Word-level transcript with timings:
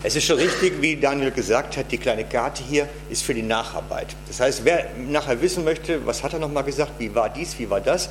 Es 0.00 0.14
ist 0.14 0.26
schon 0.26 0.38
richtig, 0.38 0.80
wie 0.80 0.94
Daniel 0.94 1.32
gesagt 1.32 1.76
hat, 1.76 1.90
die 1.90 1.98
kleine 1.98 2.24
Karte 2.24 2.62
hier 2.62 2.88
ist 3.10 3.24
für 3.24 3.34
die 3.34 3.42
Nacharbeit. 3.42 4.14
Das 4.28 4.38
heißt, 4.38 4.64
wer 4.64 4.86
nachher 4.96 5.42
wissen 5.42 5.64
möchte, 5.64 6.06
was 6.06 6.22
hat 6.22 6.32
er 6.32 6.38
nochmal 6.38 6.62
gesagt, 6.62 6.92
wie 6.98 7.16
war 7.16 7.28
dies, 7.28 7.58
wie 7.58 7.68
war 7.68 7.80
das, 7.80 8.08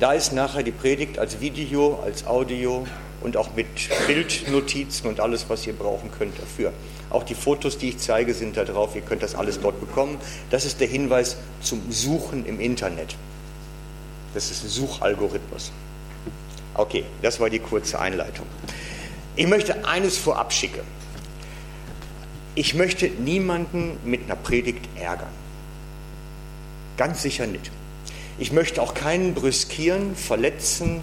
da 0.00 0.14
ist 0.14 0.32
nachher 0.32 0.62
die 0.62 0.70
Predigt 0.70 1.18
als 1.18 1.38
Video, 1.40 2.00
als 2.02 2.26
Audio 2.26 2.86
und 3.20 3.36
auch 3.36 3.54
mit 3.54 3.66
Bildnotizen 4.06 5.06
und 5.06 5.20
alles, 5.20 5.44
was 5.48 5.66
ihr 5.66 5.74
brauchen 5.74 6.10
könnt 6.10 6.38
dafür. 6.38 6.72
Auch 7.10 7.24
die 7.24 7.34
Fotos, 7.34 7.76
die 7.76 7.90
ich 7.90 7.98
zeige, 7.98 8.32
sind 8.32 8.56
da 8.56 8.64
drauf. 8.64 8.96
Ihr 8.96 9.02
könnt 9.02 9.22
das 9.22 9.34
alles 9.34 9.60
dort 9.60 9.80
bekommen. 9.80 10.16
Das 10.50 10.64
ist 10.64 10.80
der 10.80 10.88
Hinweis 10.88 11.36
zum 11.60 11.92
Suchen 11.92 12.46
im 12.46 12.58
Internet. 12.58 13.16
Das 14.32 14.50
ist 14.50 14.64
ein 14.64 14.70
Suchalgorithmus. 14.70 15.72
Okay, 16.72 17.04
das 17.20 17.38
war 17.38 17.50
die 17.50 17.58
kurze 17.58 17.98
Einleitung. 17.98 18.46
Ich 19.36 19.46
möchte 19.46 19.86
eines 19.86 20.16
vorab 20.16 20.52
schicken. 20.54 20.97
Ich 22.58 22.74
möchte 22.74 23.06
niemanden 23.06 23.98
mit 24.04 24.24
einer 24.24 24.34
Predigt 24.34 24.84
ärgern. 24.96 25.28
Ganz 26.96 27.22
sicher 27.22 27.46
nicht. 27.46 27.70
Ich 28.36 28.50
möchte 28.50 28.82
auch 28.82 28.94
keinen 28.94 29.32
brüskieren, 29.32 30.16
verletzen, 30.16 31.02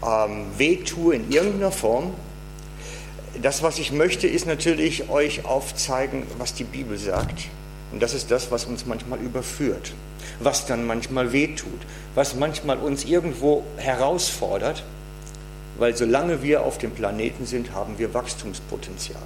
ähm, 0.00 0.46
wehtue 0.58 1.16
in 1.16 1.32
irgendeiner 1.32 1.72
Form. 1.72 2.14
Das, 3.42 3.64
was 3.64 3.80
ich 3.80 3.90
möchte, 3.90 4.28
ist 4.28 4.46
natürlich 4.46 5.10
euch 5.10 5.44
aufzeigen, 5.44 6.22
was 6.38 6.54
die 6.54 6.62
Bibel 6.62 6.96
sagt. 6.96 7.48
Und 7.90 8.00
das 8.00 8.14
ist 8.14 8.30
das, 8.30 8.52
was 8.52 8.66
uns 8.66 8.86
manchmal 8.86 9.18
überführt, 9.18 9.94
was 10.38 10.66
dann 10.66 10.86
manchmal 10.86 11.32
wehtut, 11.32 11.80
was 12.14 12.36
manchmal 12.36 12.78
uns 12.78 13.02
irgendwo 13.02 13.64
herausfordert, 13.76 14.84
weil 15.80 15.96
solange 15.96 16.44
wir 16.44 16.62
auf 16.62 16.78
dem 16.78 16.92
Planeten 16.92 17.44
sind, 17.44 17.72
haben 17.72 17.98
wir 17.98 18.14
Wachstumspotenzial. 18.14 19.18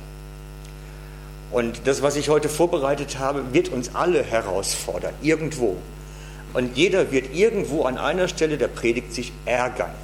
Und 1.56 1.86
das, 1.86 2.02
was 2.02 2.16
ich 2.16 2.28
heute 2.28 2.50
vorbereitet 2.50 3.18
habe, 3.18 3.54
wird 3.54 3.70
uns 3.70 3.94
alle 3.94 4.22
herausfordern, 4.22 5.14
irgendwo. 5.22 5.78
Und 6.52 6.76
jeder 6.76 7.12
wird 7.12 7.34
irgendwo 7.34 7.84
an 7.84 7.96
einer 7.96 8.28
Stelle 8.28 8.58
der 8.58 8.68
Predigt 8.68 9.14
sich 9.14 9.32
ärgern 9.46 9.94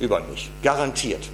über 0.00 0.18
mich, 0.22 0.50
garantiert. 0.64 1.28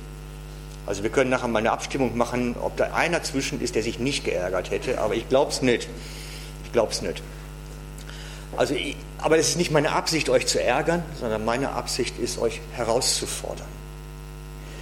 Also 0.84 1.02
wir 1.02 1.08
können 1.08 1.30
nachher 1.30 1.48
mal 1.48 1.60
eine 1.60 1.72
Abstimmung 1.72 2.14
machen, 2.14 2.56
ob 2.60 2.76
da 2.76 2.92
einer 2.92 3.22
zwischen 3.22 3.62
ist, 3.62 3.74
der 3.74 3.82
sich 3.82 3.98
nicht 3.98 4.26
geärgert 4.26 4.70
hätte, 4.70 5.00
aber 5.00 5.14
ich 5.14 5.26
glaube 5.30 5.50
es 5.50 5.62
nicht. 5.62 5.88
Ich 6.66 6.72
glaube 6.72 6.92
es 6.92 7.00
nicht. 7.00 7.22
Also, 8.54 8.74
aber 9.16 9.38
es 9.38 9.48
ist 9.48 9.56
nicht 9.56 9.70
meine 9.70 9.92
Absicht, 9.92 10.28
euch 10.28 10.46
zu 10.46 10.62
ärgern, 10.62 11.02
sondern 11.18 11.46
meine 11.46 11.70
Absicht 11.70 12.18
ist, 12.18 12.38
euch 12.38 12.60
herauszufordern. 12.74 13.64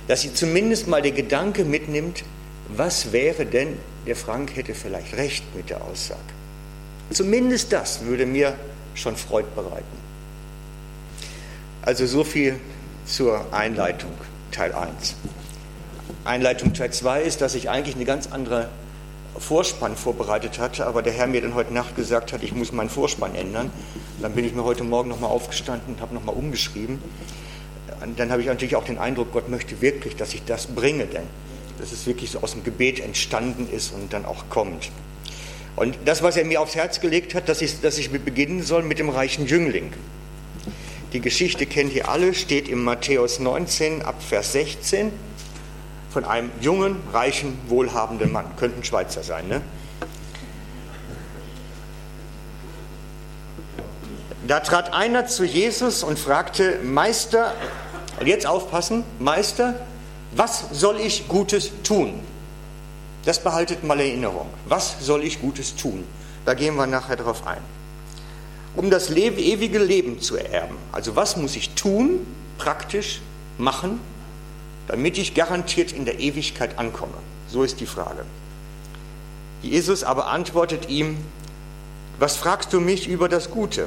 Dass 0.08 0.24
ihr 0.24 0.34
zumindest 0.34 0.88
mal 0.88 1.02
den 1.02 1.14
Gedanke 1.14 1.64
mitnimmt, 1.64 2.24
was 2.68 3.12
wäre 3.12 3.46
denn, 3.46 3.76
der 4.06 4.16
Frank 4.16 4.56
hätte 4.56 4.74
vielleicht 4.74 5.16
recht 5.16 5.44
mit 5.54 5.70
der 5.70 5.82
Aussage. 5.84 6.20
Zumindest 7.10 7.72
das 7.72 8.04
würde 8.04 8.26
mir 8.26 8.54
schon 8.94 9.16
Freude 9.16 9.48
bereiten. 9.54 9.84
Also 11.82 12.06
so 12.06 12.24
viel 12.24 12.58
zur 13.04 13.52
Einleitung, 13.52 14.10
Teil 14.50 14.72
1. 14.72 15.14
Einleitung 16.24 16.74
Teil 16.74 16.92
2 16.92 17.22
ist, 17.22 17.40
dass 17.40 17.54
ich 17.54 17.70
eigentlich 17.70 17.94
eine 17.94 18.04
ganz 18.04 18.26
andere 18.26 18.68
Vorspann 19.38 19.96
vorbereitet 19.96 20.58
hatte, 20.58 20.86
aber 20.86 21.02
der 21.02 21.12
Herr 21.12 21.26
mir 21.26 21.40
dann 21.42 21.54
heute 21.54 21.72
Nacht 21.72 21.94
gesagt 21.94 22.32
hat, 22.32 22.42
ich 22.42 22.54
muss 22.54 22.72
meinen 22.72 22.90
Vorspann 22.90 23.34
ändern. 23.34 23.70
Dann 24.20 24.32
bin 24.32 24.44
ich 24.44 24.54
mir 24.54 24.64
heute 24.64 24.82
Morgen 24.82 25.08
nochmal 25.08 25.30
aufgestanden 25.30 25.94
und 25.94 26.00
habe 26.00 26.14
nochmal 26.14 26.34
umgeschrieben. 26.34 26.98
Und 28.02 28.18
dann 28.18 28.30
habe 28.30 28.40
ich 28.40 28.48
natürlich 28.48 28.76
auch 28.76 28.84
den 28.84 28.98
Eindruck, 28.98 29.32
Gott 29.32 29.48
möchte 29.48 29.80
wirklich, 29.80 30.16
dass 30.16 30.34
ich 30.34 30.44
das 30.44 30.66
bringe, 30.66 31.06
denn 31.06 31.24
dass 31.78 31.92
es 31.92 32.06
wirklich 32.06 32.30
so 32.30 32.40
aus 32.40 32.52
dem 32.52 32.64
Gebet 32.64 33.00
entstanden 33.00 33.68
ist 33.70 33.92
und 33.92 34.12
dann 34.12 34.24
auch 34.24 34.48
kommt. 34.48 34.90
Und 35.76 35.96
das, 36.06 36.22
was 36.22 36.36
er 36.36 36.44
mir 36.44 36.60
aufs 36.60 36.74
Herz 36.74 37.00
gelegt 37.00 37.34
hat, 37.34 37.48
dass 37.48 37.60
ich, 37.60 37.80
dass 37.80 37.98
ich 37.98 38.10
beginnen 38.10 38.62
soll 38.62 38.82
mit 38.82 38.98
dem 38.98 39.10
reichen 39.10 39.46
Jüngling. 39.46 39.92
Die 41.12 41.20
Geschichte 41.20 41.66
kennt 41.66 41.92
ihr 41.92 42.08
alle, 42.08 42.34
steht 42.34 42.68
im 42.68 42.82
Matthäus 42.82 43.38
19 43.38 44.02
ab 44.02 44.22
Vers 44.22 44.52
16 44.52 45.12
von 46.10 46.24
einem 46.24 46.50
jungen, 46.60 46.96
reichen, 47.12 47.58
wohlhabenden 47.68 48.32
Mann. 48.32 48.46
Könnte 48.56 48.80
ein 48.80 48.84
Schweizer 48.84 49.22
sein, 49.22 49.48
ne? 49.48 49.60
Da 54.46 54.60
trat 54.60 54.94
einer 54.94 55.26
zu 55.26 55.44
Jesus 55.44 56.04
und 56.04 56.18
fragte, 56.18 56.78
Meister, 56.82 57.52
und 58.20 58.28
jetzt 58.28 58.46
aufpassen, 58.46 59.02
Meister, 59.18 59.74
was 60.36 60.66
soll 60.72 61.00
ich 61.00 61.28
Gutes 61.28 61.72
tun? 61.82 62.20
Das 63.24 63.42
behaltet 63.42 63.82
mal 63.84 63.98
in 64.00 64.08
Erinnerung. 64.08 64.48
Was 64.66 64.96
soll 65.00 65.24
ich 65.24 65.40
Gutes 65.40 65.74
tun? 65.74 66.04
Da 66.44 66.54
gehen 66.54 66.76
wir 66.76 66.86
nachher 66.86 67.16
drauf 67.16 67.46
ein. 67.46 67.62
Um 68.76 68.90
das 68.90 69.10
ewige 69.10 69.78
Leben 69.78 70.20
zu 70.20 70.36
ererben. 70.36 70.76
Also 70.92 71.16
was 71.16 71.36
muss 71.36 71.56
ich 71.56 71.70
tun, 71.70 72.20
praktisch 72.58 73.20
machen, 73.58 73.98
damit 74.86 75.18
ich 75.18 75.34
garantiert 75.34 75.92
in 75.92 76.04
der 76.04 76.20
Ewigkeit 76.20 76.78
ankomme? 76.78 77.14
So 77.48 77.62
ist 77.62 77.80
die 77.80 77.86
Frage. 77.86 78.24
Jesus 79.62 80.04
aber 80.04 80.26
antwortet 80.28 80.88
ihm, 80.90 81.16
was 82.18 82.36
fragst 82.36 82.72
du 82.72 82.80
mich 82.80 83.08
über 83.08 83.28
das 83.28 83.50
Gute? 83.50 83.86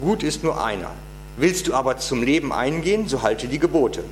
Gut 0.00 0.22
ist 0.22 0.42
nur 0.42 0.64
einer. 0.64 0.90
Willst 1.36 1.68
du 1.68 1.74
aber 1.74 1.98
zum 1.98 2.22
Leben 2.22 2.52
eingehen, 2.52 3.06
so 3.06 3.22
halte 3.22 3.46
die 3.46 3.58
Gebote. 3.58 4.02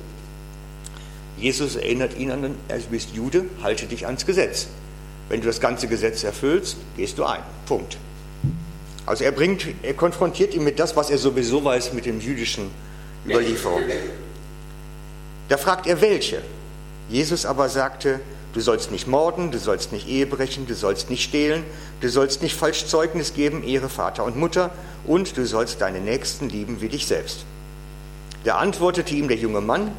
Jesus 1.39 1.75
erinnert 1.75 2.17
ihn 2.17 2.31
an, 2.31 2.41
du 2.43 2.55
bist 2.91 3.11
Jude, 3.13 3.45
halte 3.61 3.85
dich 3.85 4.05
ans 4.05 4.25
Gesetz. 4.25 4.67
Wenn 5.29 5.41
du 5.41 5.47
das 5.47 5.61
ganze 5.61 5.87
Gesetz 5.87 6.23
erfüllst, 6.23 6.77
gehst 6.97 7.17
du 7.17 7.23
ein. 7.23 7.41
Punkt. 7.65 7.97
Also 9.05 9.23
er 9.23 9.31
bringt, 9.31 9.65
er 9.81 9.93
konfrontiert 9.93 10.53
ihn 10.53 10.63
mit 10.63 10.79
das, 10.79 10.95
was 10.95 11.09
er 11.09 11.17
sowieso 11.17 11.63
weiß 11.63 11.93
mit 11.93 12.05
den 12.05 12.19
jüdischen 12.19 12.69
Überlieferungen. 13.25 13.97
Da 15.47 15.57
fragt 15.57 15.87
er 15.87 16.01
welche. 16.01 16.41
Jesus 17.09 17.45
aber 17.45 17.69
sagte, 17.69 18.19
du 18.53 18.61
sollst 18.61 18.91
nicht 18.91 19.07
morden, 19.07 19.51
du 19.51 19.57
sollst 19.57 19.91
nicht 19.91 20.07
Ehe 20.07 20.27
brechen, 20.27 20.67
du 20.67 20.75
sollst 20.75 21.09
nicht 21.09 21.23
stehlen, 21.23 21.63
du 22.01 22.09
sollst 22.09 22.43
nicht 22.43 22.55
falsch 22.55 22.85
Zeugnis 22.85 23.33
geben, 23.33 23.63
Ehre 23.63 23.89
Vater 23.89 24.25
und 24.25 24.35
Mutter 24.35 24.71
und 25.07 25.37
du 25.37 25.45
sollst 25.45 25.81
deine 25.81 26.01
Nächsten 26.01 26.49
lieben 26.49 26.81
wie 26.81 26.89
dich 26.89 27.07
selbst. 27.07 27.45
Da 28.43 28.57
antwortete 28.57 29.15
ihm 29.15 29.27
der 29.27 29.37
junge 29.37 29.61
Mann, 29.61 29.91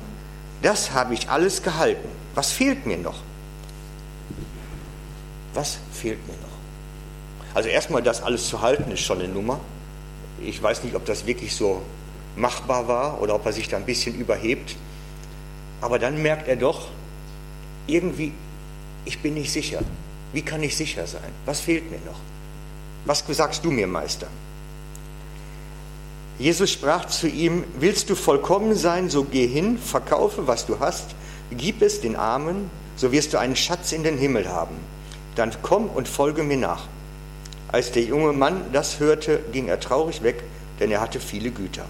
das 0.62 0.93
habe 0.93 1.15
ich 1.15 1.28
alles 1.31 1.62
gehalten. 1.62 2.09
Was 2.34 2.53
fehlt 2.53 2.87
mir 2.87 2.98
noch? 2.98 3.22
Was 5.54 5.78
fehlt 5.93 6.26
mir 6.26 6.34
noch? 6.34 7.54
Also 7.54 7.69
erstmal 7.69 8.03
das 8.03 8.22
alles 8.22 8.48
zu 8.48 8.60
halten 8.60 8.91
ist 8.93 9.00
schon 9.00 9.19
eine 9.19 9.28
Nummer. 9.28 9.60
Ich 10.41 10.62
weiß 10.62 10.84
nicht, 10.84 10.94
ob 10.94 11.04
das 11.04 11.26
wirklich 11.26 11.54
so 11.54 11.82
machbar 12.37 12.87
war 12.88 13.20
oder 13.20 13.34
ob 13.34 13.44
er 13.47 13.53
sich 13.53 13.69
da 13.69 13.76
ein 13.76 13.84
bisschen 13.84 14.15
überhebt. 14.15 14.76
Aber 15.81 15.99
dann 15.99 16.22
merkt 16.22 16.47
er 16.47 16.56
doch, 16.56 16.88
irgendwie, 17.87 18.32
ich 19.04 19.20
bin 19.20 19.34
nicht 19.34 19.53
sicher. 19.53 19.81
Wie 20.32 20.43
kann 20.43 20.62
ich 20.62 20.76
sicher 20.76 21.06
sein? 21.06 21.32
Was 21.44 21.60
fehlt 21.60 21.91
mir 21.91 21.99
noch? 22.06 22.20
Was 23.04 23.25
sagst 23.26 23.65
du 23.65 23.70
mir, 23.70 23.87
Meister? 23.87 24.28
Jesus 26.41 26.71
sprach 26.71 27.05
zu 27.05 27.28
ihm, 27.28 27.65
willst 27.78 28.09
du 28.09 28.15
vollkommen 28.15 28.75
sein, 28.75 29.11
so 29.11 29.25
geh 29.25 29.47
hin, 29.47 29.77
verkaufe, 29.77 30.47
was 30.47 30.65
du 30.65 30.81
hast, 30.81 31.11
gib 31.51 31.83
es 31.83 32.01
den 32.01 32.17
Armen, 32.17 32.71
so 32.97 33.12
wirst 33.12 33.34
du 33.34 33.39
einen 33.39 33.56
Schatz 33.56 33.93
in 33.93 34.05
den 34.05 34.17
Himmel 34.17 34.49
haben. 34.49 34.75
Dann 35.34 35.53
komm 35.61 35.91
und 35.91 36.09
folge 36.09 36.43
mir 36.43 36.56
nach. 36.56 36.87
Als 37.69 37.93
der 37.93 38.05
junge 38.05 38.33
Mann 38.33 38.62
das 38.73 39.00
hörte, 39.00 39.41
ging 39.53 39.69
er 39.69 39.81
traurig 39.81 40.23
weg, 40.23 40.43
denn 40.81 40.91
er 40.91 41.03
hatte 41.03 41.21
viele 41.21 41.50
Güter. 41.50 41.84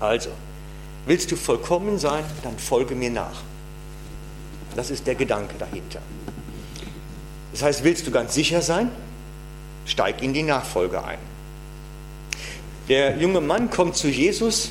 Also, 0.00 0.28
willst 1.06 1.30
du 1.32 1.36
vollkommen 1.36 1.98
sein, 1.98 2.24
dann 2.42 2.58
folge 2.58 2.94
mir 2.94 3.10
nach. 3.10 3.40
Das 4.76 4.90
ist 4.90 5.06
der 5.06 5.14
Gedanke 5.14 5.54
dahinter. 5.58 6.02
Das 7.52 7.62
heißt, 7.62 7.84
willst 7.84 8.06
du 8.06 8.10
ganz 8.10 8.34
sicher 8.34 8.60
sein, 8.60 8.90
steig 9.86 10.22
in 10.22 10.34
die 10.34 10.42
Nachfolge 10.42 11.02
ein. 11.02 11.27
Der 12.88 13.18
junge 13.18 13.42
Mann 13.42 13.68
kommt 13.68 13.96
zu 13.96 14.08
Jesus 14.08 14.70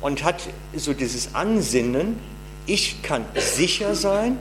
und 0.00 0.24
hat 0.24 0.42
so 0.74 0.92
dieses 0.92 1.34
Ansinnen, 1.34 2.18
ich 2.66 3.02
kann 3.02 3.24
sicher 3.36 3.94
sein, 3.94 4.36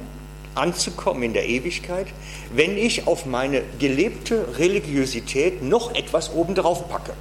anzukommen 0.55 1.21
in 1.21 1.33
der 1.33 1.47
Ewigkeit, 1.47 2.07
wenn 2.51 2.75
ich 2.75 3.05
auf 3.05 3.27
meine 3.27 3.61
gelebte 3.77 4.57
Religiosität 4.57 5.61
noch 5.61 5.93
etwas 5.93 6.33
obendrauf 6.33 6.89
packe. 6.89 7.13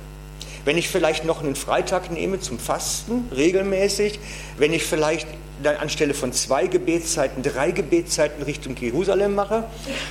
Wenn 0.65 0.79
ich 0.79 0.89
vielleicht 0.89 1.27
noch 1.27 1.43
einen 1.43 1.55
Freitag 1.55 2.11
nehme 2.11 2.41
zum 2.41 2.59
Fasten 2.59 3.29
regelmäßig, 3.37 4.19
wenn 4.57 4.73
ich 4.73 4.85
vielleicht 4.85 5.29
dann 5.63 5.77
anstelle 5.77 6.15
von 6.15 6.33
zwei 6.33 6.67
Gebetszeiten 6.67 7.43
drei 7.43 7.73
Gebetszeiten 7.73 8.43
Richtung 8.43 8.75
Jerusalem 8.77 9.35
mache. 9.35 9.65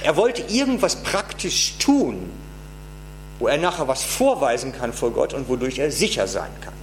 Er 0.03 0.17
wollte 0.17 0.43
irgendwas 0.53 0.97
praktisch 0.97 1.73
tun, 1.79 2.29
wo 3.39 3.47
er 3.47 3.57
nachher 3.57 3.87
was 3.87 4.03
vorweisen 4.03 4.71
kann 4.71 4.93
vor 4.93 5.11
Gott 5.11 5.33
und 5.33 5.49
wodurch 5.49 5.79
er 5.79 5.91
sicher 5.91 6.27
sein 6.27 6.51
kann. 6.61 6.73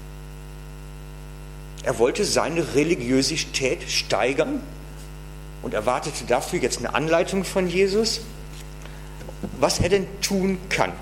Er 1.83 1.99
wollte 1.99 2.25
seine 2.25 2.75
Religiosität 2.75 3.91
steigern 3.91 4.61
und 5.63 5.75
erwartete 5.75 6.25
dafür 6.25 6.61
jetzt 6.61 6.79
eine 6.79 6.95
Anleitung 6.95 7.45
von 7.45 7.69
Jesus, 7.69 8.21
was 9.59 9.81
er 9.81 9.89
denn 9.89 10.07
tun 10.21 10.59
kann. 10.69 10.93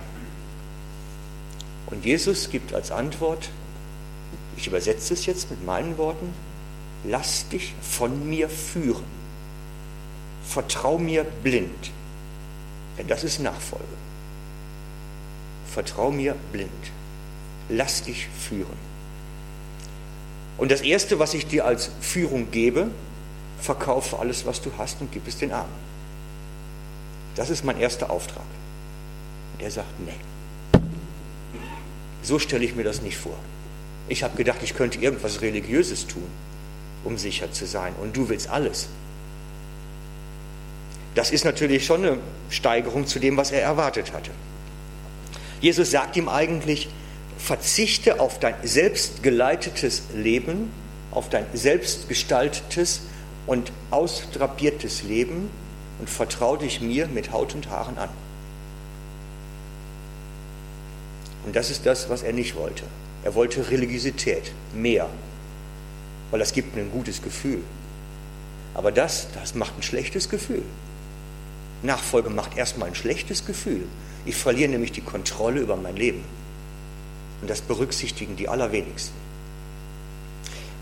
Und 1.86 2.04
Jesus 2.04 2.50
gibt 2.50 2.72
als 2.72 2.90
Antwort, 2.90 3.50
ich 4.56 4.66
übersetze 4.66 5.14
es 5.14 5.26
jetzt 5.26 5.50
mit 5.50 5.64
meinen 5.64 5.98
Worten, 5.98 6.32
lass 7.04 7.48
dich 7.48 7.74
von 7.82 8.28
mir 8.28 8.48
führen. 8.48 9.04
Vertrau 10.46 10.98
mir 10.98 11.24
blind, 11.24 11.90
denn 12.98 13.06
das 13.06 13.24
ist 13.24 13.40
Nachfolge. 13.40 13.99
Vertrau 15.72 16.10
mir 16.10 16.34
blind. 16.52 16.70
Lass 17.68 18.02
dich 18.02 18.28
führen. 18.28 18.90
Und 20.58 20.70
das 20.70 20.80
Erste, 20.80 21.18
was 21.18 21.34
ich 21.34 21.46
dir 21.46 21.64
als 21.64 21.90
Führung 22.00 22.50
gebe, 22.50 22.90
verkaufe 23.60 24.18
alles, 24.18 24.46
was 24.46 24.60
du 24.60 24.70
hast 24.78 25.00
und 25.00 25.12
gib 25.12 25.26
es 25.26 25.38
den 25.38 25.52
Armen. 25.52 25.90
Das 27.36 27.50
ist 27.50 27.64
mein 27.64 27.78
erster 27.78 28.10
Auftrag. 28.10 28.44
Und 29.54 29.62
er 29.62 29.70
sagt, 29.70 30.00
nee. 30.00 30.80
So 32.22 32.38
stelle 32.38 32.64
ich 32.64 32.74
mir 32.74 32.84
das 32.84 33.00
nicht 33.00 33.16
vor. 33.16 33.36
Ich 34.08 34.22
habe 34.22 34.36
gedacht, 34.36 34.58
ich 34.62 34.74
könnte 34.74 34.98
irgendwas 34.98 35.40
Religiöses 35.40 36.06
tun, 36.06 36.26
um 37.04 37.16
sicher 37.16 37.52
zu 37.52 37.64
sein. 37.64 37.94
Und 38.02 38.16
du 38.16 38.28
willst 38.28 38.50
alles. 38.50 38.88
Das 41.14 41.30
ist 41.30 41.44
natürlich 41.44 41.86
schon 41.86 42.04
eine 42.04 42.18
Steigerung 42.50 43.06
zu 43.06 43.18
dem, 43.18 43.36
was 43.36 43.52
er 43.52 43.62
erwartet 43.62 44.12
hatte. 44.12 44.30
Jesus 45.60 45.90
sagt 45.90 46.16
ihm 46.16 46.28
eigentlich, 46.28 46.88
verzichte 47.38 48.20
auf 48.20 48.38
dein 48.38 48.54
selbstgeleitetes 48.62 50.04
Leben, 50.14 50.70
auf 51.10 51.28
dein 51.28 51.46
selbstgestaltetes 51.54 53.02
und 53.46 53.72
ausdrapiertes 53.90 55.02
Leben 55.02 55.50
und 55.98 56.08
vertraue 56.08 56.58
dich 56.58 56.80
mir 56.80 57.08
mit 57.08 57.32
Haut 57.32 57.54
und 57.54 57.68
Haaren 57.68 57.98
an. 57.98 58.10
Und 61.44 61.56
das 61.56 61.70
ist 61.70 61.86
das, 61.86 62.08
was 62.08 62.22
er 62.22 62.32
nicht 62.32 62.54
wollte. 62.54 62.84
Er 63.24 63.34
wollte 63.34 63.70
Religiosität, 63.70 64.52
mehr, 64.74 65.08
weil 66.30 66.38
das 66.38 66.52
gibt 66.52 66.76
ein 66.76 66.90
gutes 66.90 67.22
Gefühl. 67.22 67.62
Aber 68.74 68.92
das, 68.92 69.28
das 69.34 69.54
macht 69.54 69.76
ein 69.78 69.82
schlechtes 69.82 70.28
Gefühl. 70.28 70.62
Nachfolge 71.82 72.30
macht 72.30 72.56
erstmal 72.56 72.88
ein 72.88 72.94
schlechtes 72.94 73.46
Gefühl. 73.46 73.86
Ich 74.30 74.36
verliere 74.36 74.70
nämlich 74.70 74.92
die 74.92 75.00
Kontrolle 75.00 75.60
über 75.60 75.74
mein 75.74 75.96
Leben. 75.96 76.22
Und 77.40 77.50
das 77.50 77.62
berücksichtigen 77.62 78.36
die 78.36 78.48
allerwenigsten. 78.48 79.16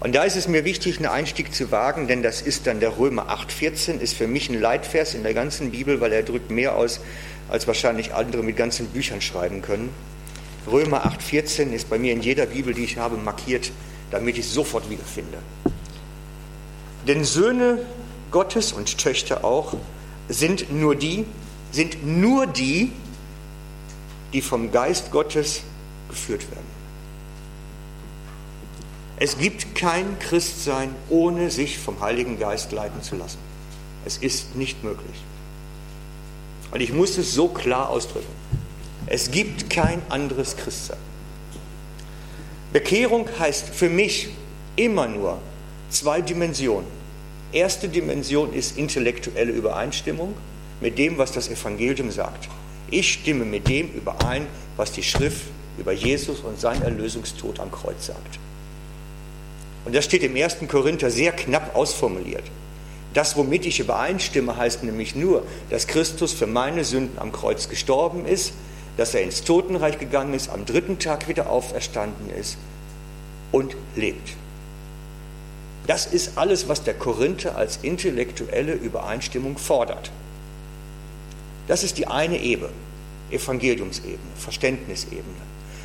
Und 0.01 0.15
da 0.15 0.25
ist 0.25 0.37
es 0.37 0.49
mir 0.49 0.67
wichtig, 0.67 0.99
einen 0.99 1.07
Einstieg 1.07 1.55
zu 1.55 1.71
wagen, 1.71 2.09
denn 2.09 2.23
das 2.23 2.43
ist 2.43 2.67
dann 2.67 2.79
der 2.79 2.99
Römer 2.99 3.31
8,14, 3.31 4.01
ist 4.01 4.13
für 4.13 4.27
mich 4.27 4.51
ein 4.51 4.61
Leitvers 4.61 5.15
in 5.15 5.23
der 5.23 5.33
ganzen 5.33 5.71
Bibel, 5.71 5.99
weil 6.03 6.13
er 6.13 6.23
drückt 6.25 6.51
mehr 6.51 6.77
aus, 6.77 7.01
als 7.49 7.67
wahrscheinlich 7.67 8.13
andere 8.13 8.43
mit 8.43 8.59
ganzen 8.59 8.89
Büchern 8.89 9.23
schreiben 9.23 9.63
können. 9.63 9.89
Römer 10.71 11.07
8,14 11.07 11.73
ist 11.73 11.89
bei 11.89 11.99
mir 11.99 12.13
in 12.13 12.21
jeder 12.21 12.45
Bibel, 12.45 12.75
die 12.75 12.85
ich 12.85 12.99
habe, 12.99 13.17
markiert, 13.17 13.73
damit 14.11 14.37
ich 14.37 14.45
es 14.45 14.53
sofort 14.53 14.91
wiederfinde. 14.91 15.39
Denn 17.07 17.25
Söhne 17.25 17.79
Gottes 18.31 18.73
und 18.75 18.99
Töchter 18.99 19.43
auch 19.43 19.75
sind 20.29 20.71
nur 20.71 20.97
die, 20.97 21.25
sind 21.73 22.05
nur 22.07 22.47
die, 22.47 22.93
die 24.33 24.43
vom 24.43 24.71
Geist 24.71 25.11
Gottes 25.11 25.63
geführt 26.09 26.51
werden. 26.51 26.79
Es 29.21 29.37
gibt 29.37 29.75
kein 29.75 30.19
Christsein, 30.21 30.95
ohne 31.09 31.51
sich 31.51 31.79
vom 31.79 32.01
Heiligen 32.01 32.39
Geist 32.39 32.71
leiten 32.73 33.03
zu 33.03 33.17
lassen. 33.17 33.39
Es 34.05 34.17
ist 34.17 34.55
nicht 34.55 34.85
möglich. 34.85 35.17
Und 36.71 36.81
ich 36.81 36.93
muss 36.93 37.19
es 37.19 37.35
so 37.35 37.49
klar 37.49 37.91
ausdrücken. 37.91 38.27
Es 39.07 39.31
gibt 39.31 39.71
kein 39.71 40.03
anderes 40.09 40.57
Christsein. 40.57 40.99
Bekehrung 42.73 43.29
heißt 43.39 43.71
für 43.71 43.89
mich 43.89 44.29
immer 44.77 45.09
nur 45.09 45.39
zwei 45.91 46.21
Dimensionen. 46.21 46.87
Erste 47.51 47.89
Dimension 47.89 48.53
ist 48.53 48.77
intellektuelle 48.77 49.53
Übereinstimmung 49.53 50.35
mit 50.81 50.99
dem, 50.99 51.17
was 51.17 51.33
das 51.33 51.49
Evangelium 51.49 52.11
sagt. 52.11 52.49
Ich 52.91 53.13
stimme 53.13 53.45
mit 53.45 53.69
dem 53.69 53.91
überein, 53.93 54.47
was 54.77 54.93
die 54.93 55.03
Schrift 55.03 55.43
über 55.79 55.93
Jesus 55.93 56.41
und 56.41 56.59
sein 56.59 56.83
Erlösungstod 56.83 57.61
am 57.61 57.71
Kreuz 57.71 58.07
sagt. 58.07 58.39
Und 59.85 59.95
das 59.95 60.05
steht 60.05 60.23
im 60.23 60.37
1. 60.37 60.57
Korinther 60.69 61.11
sehr 61.11 61.33
knapp 61.33 61.75
ausformuliert. 61.77 62.45
Das, 63.15 63.37
womit 63.37 63.65
ich 63.67 63.81
übereinstimme, 63.81 64.57
heißt 64.57 64.85
nämlich 64.85 65.15
nur, 65.15 65.45
dass 65.71 65.87
Christus 65.87 66.33
für 66.33 66.47
meine 66.47 66.85
Sünden 66.85 67.19
am 67.19 67.33
Kreuz 67.33 67.69
gestorben 67.69 68.27
ist, 68.27 68.53
dass 68.97 69.15
er 69.15 69.23
ins 69.23 69.45
Totenreich 69.45 69.99
gegangen 69.99 70.35
ist, 70.35 70.51
am 70.51 70.67
dritten 70.67 70.99
Tag 70.99 71.29
wieder 71.29 71.49
auferstanden 71.49 72.31
ist 72.31 72.59
und 73.53 73.77
lebt. 73.97 74.31
Das 75.87 76.05
ist 76.05 76.37
alles, 76.37 76.69
was 76.69 76.83
der 76.83 76.95
Korinther 76.95 77.57
als 77.57 77.79
intellektuelle 77.81 78.75
Übereinstimmung 78.75 79.57
fordert. 79.57 80.11
Das 81.69 81.85
ist 81.85 81.99
die 81.99 82.07
eine 82.07 82.41
Ebene, 82.41 82.73
Evangeliumsebene, 83.31 84.19
Verständnisebene. 84.37 85.23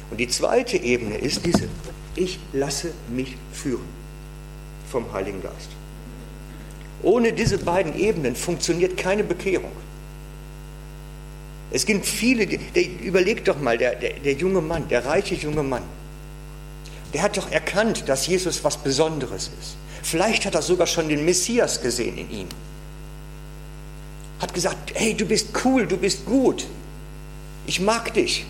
Und 0.10 0.18
die 0.18 0.28
zweite 0.28 0.78
Ebene 0.78 1.18
ist 1.18 1.46
diese, 1.46 1.68
ich 2.16 2.40
lasse 2.54 2.92
mich 3.10 3.36
führen 3.52 3.88
vom 4.90 5.12
Heiligen 5.12 5.42
Geist. 5.42 5.70
Ohne 7.02 7.34
diese 7.34 7.58
beiden 7.58 8.00
Ebenen 8.00 8.36
funktioniert 8.36 8.96
keine 8.96 9.24
Bekehrung. 9.24 9.72
Es 11.72 11.86
gibt 11.86 12.06
viele, 12.06 12.44
überlegt 13.02 13.48
doch 13.48 13.60
mal, 13.60 13.78
der, 13.78 13.96
der, 13.96 14.14
der 14.14 14.34
junge 14.34 14.62
Mann, 14.62 14.88
der 14.88 15.06
reiche 15.06 15.36
junge 15.36 15.64
Mann, 15.64 15.84
der 17.14 17.24
hat 17.24 17.36
doch 17.36 17.52
erkannt, 17.52 18.08
dass 18.08 18.28
Jesus 18.28 18.64
was 18.64 18.78
Besonderes 18.78 19.52
ist. 19.60 19.76
Vielleicht 20.02 20.46
hat 20.46 20.56
er 20.56 20.62
sogar 20.62 20.88
schon 20.88 21.10
den 21.10 21.26
Messias 21.26 21.82
gesehen 21.82 22.18
in 22.18 22.30
ihm. 22.30 22.48
Hat 24.44 24.54
gesagt, 24.54 24.92
hey, 24.94 25.16
du 25.16 25.26
bist 25.26 25.48
cool, 25.66 25.88
du 25.88 25.98
bist 25.98 26.28
gut. 26.28 26.68
Ich 27.66 27.80
mag 27.80 28.14
dich 28.14 28.46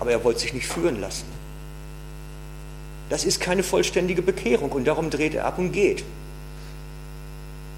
aber 0.00 0.12
er 0.12 0.24
wollte 0.24 0.40
sich 0.40 0.54
nicht 0.54 0.66
führen 0.66 0.98
lassen. 0.98 1.26
Das 3.10 3.24
ist 3.24 3.38
keine 3.38 3.62
vollständige 3.62 4.22
Bekehrung 4.22 4.72
und 4.72 4.86
darum 4.86 5.10
dreht 5.10 5.34
er 5.34 5.44
ab 5.44 5.58
und 5.58 5.72
geht. 5.72 6.04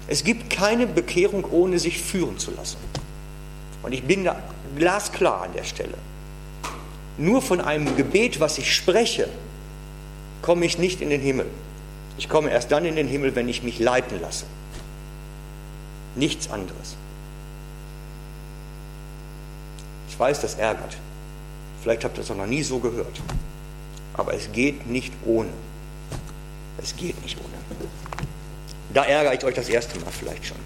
Es 0.07 0.23
gibt 0.23 0.49
keine 0.49 0.87
Bekehrung, 0.87 1.43
ohne 1.51 1.79
sich 1.79 2.01
führen 2.01 2.37
zu 2.37 2.51
lassen. 2.51 2.77
Und 3.81 3.91
ich 3.91 4.03
bin 4.03 4.23
da 4.23 4.41
glasklar 4.77 5.41
an 5.41 5.53
der 5.53 5.65
Stelle. 5.65 5.95
Nur 7.17 7.41
von 7.41 7.59
einem 7.59 7.93
Gebet, 7.97 8.39
was 8.39 8.57
ich 8.57 8.73
spreche, 8.73 9.27
komme 10.41 10.65
ich 10.65 10.77
nicht 10.77 11.01
in 11.01 11.09
den 11.09 11.21
Himmel. 11.21 11.47
Ich 12.17 12.29
komme 12.29 12.51
erst 12.51 12.71
dann 12.71 12.85
in 12.85 12.95
den 12.95 13.07
Himmel, 13.07 13.35
wenn 13.35 13.49
ich 13.49 13.63
mich 13.63 13.79
leiten 13.79 14.21
lasse. 14.21 14.45
Nichts 16.15 16.49
anderes. 16.49 16.95
Ich 20.09 20.19
weiß, 20.19 20.41
das 20.41 20.55
ärgert. 20.55 20.97
Vielleicht 21.81 22.03
habt 22.03 22.17
ihr 22.17 22.23
es 22.23 22.29
noch 22.29 22.45
nie 22.45 22.63
so 22.63 22.79
gehört. 22.79 23.21
Aber 24.13 24.33
es 24.33 24.51
geht 24.51 24.87
nicht 24.87 25.11
ohne. 25.25 25.49
Es 26.81 26.95
geht 26.95 27.21
nicht 27.23 27.37
ohne. 27.39 27.87
Da 28.93 29.03
ärgere 29.03 29.33
ich 29.33 29.43
euch 29.43 29.55
das 29.55 29.69
erste 29.69 29.99
Mal 29.99 30.11
vielleicht 30.11 30.45
schon. 30.45 30.57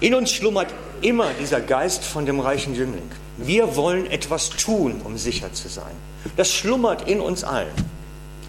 In 0.00 0.14
uns 0.14 0.30
schlummert 0.32 0.68
immer 1.00 1.32
dieser 1.40 1.60
Geist 1.60 2.04
von 2.04 2.26
dem 2.26 2.40
reichen 2.40 2.74
Jüngling. 2.74 3.10
Wir 3.38 3.76
wollen 3.76 4.06
etwas 4.10 4.50
tun, 4.50 5.00
um 5.04 5.16
sicher 5.16 5.52
zu 5.52 5.68
sein. 5.68 5.94
Das 6.36 6.52
schlummert 6.52 7.08
in 7.08 7.20
uns 7.20 7.44
allen. 7.44 7.72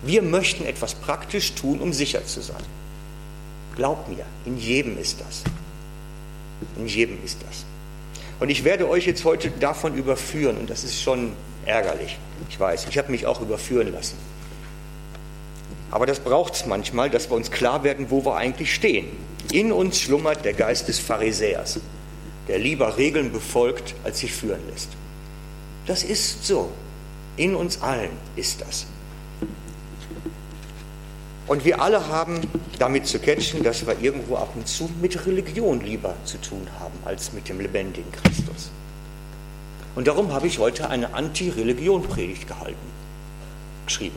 Wir 0.04 0.22
möchten 0.22 0.66
etwas 0.66 0.96
praktisch 0.96 1.54
tun, 1.54 1.80
um 1.80 1.94
sicher 1.94 2.26
zu 2.26 2.42
sein. 2.42 2.64
Glaubt 3.76 4.10
mir, 4.10 4.26
in 4.46 4.58
jedem 4.58 4.98
ist 4.98 5.22
das. 5.22 5.44
In 6.78 6.88
jedem 6.88 7.24
ist 7.24 7.40
das. 7.48 7.66
Und 8.40 8.50
ich 8.50 8.64
werde 8.64 8.90
euch 8.90 9.06
jetzt 9.06 9.24
heute 9.24 9.52
davon 9.52 9.96
überführen, 9.96 10.58
und 10.58 10.70
das 10.70 10.84
ist 10.84 11.02
schon 11.02 11.34
ärgerlich. 11.66 12.18
Ich 12.50 12.60
weiß, 12.60 12.88
ich 12.90 12.98
habe 12.98 13.12
mich 13.12 13.26
auch 13.28 13.42
überführen 13.42 13.94
lassen. 13.94 14.18
Aber 15.92 16.06
das 16.06 16.20
braucht 16.20 16.56
es 16.56 16.66
manchmal, 16.66 17.10
dass 17.10 17.30
wir 17.30 17.36
uns 17.36 17.52
klar 17.52 17.84
werden, 17.84 18.08
wo 18.10 18.26
wir 18.26 18.36
eigentlich 18.36 18.74
stehen. 18.74 19.08
In 19.52 19.72
uns 19.72 20.00
schlummert 20.00 20.46
der 20.46 20.54
Geist 20.54 20.88
des 20.88 21.00
Pharisäers, 21.00 21.80
der 22.48 22.60
lieber 22.60 22.98
Regeln 22.98 23.32
befolgt, 23.32 23.94
als 24.04 24.20
sich 24.20 24.32
führen 24.32 24.62
lässt. 24.72 24.90
Das 25.86 26.04
ist 26.04 26.46
so. 26.46 26.72
In 27.38 27.56
uns 27.56 27.82
allen 27.82 28.12
ist 28.36 28.62
das. 28.62 28.86
Und 31.52 31.66
wir 31.66 31.82
alle 31.82 32.08
haben 32.08 32.40
damit 32.80 33.08
zu 33.08 33.20
catchen, 33.20 33.62
dass 33.62 33.86
wir 33.86 34.00
irgendwo 34.00 34.38
ab 34.38 34.54
und 34.56 34.70
zu 34.70 34.90
mit 35.02 35.26
Religion 35.26 35.82
lieber 35.82 36.16
zu 36.24 36.40
tun 36.40 36.66
haben 36.80 36.98
als 37.04 37.34
mit 37.34 37.50
dem 37.50 37.60
lebendigen 37.60 38.10
Christus. 38.10 38.72
Und 39.94 40.08
darum 40.08 40.32
habe 40.32 40.48
ich 40.48 40.60
heute 40.60 40.90
eine 40.90 41.14
Anti-Religion-Predigt 41.14 42.48
gehalten, 42.48 42.78
geschrieben. 43.86 44.16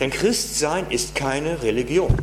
Denn 0.00 0.08
Christsein 0.08 0.86
ist 0.88 1.14
keine 1.14 1.62
Religion. 1.62 2.16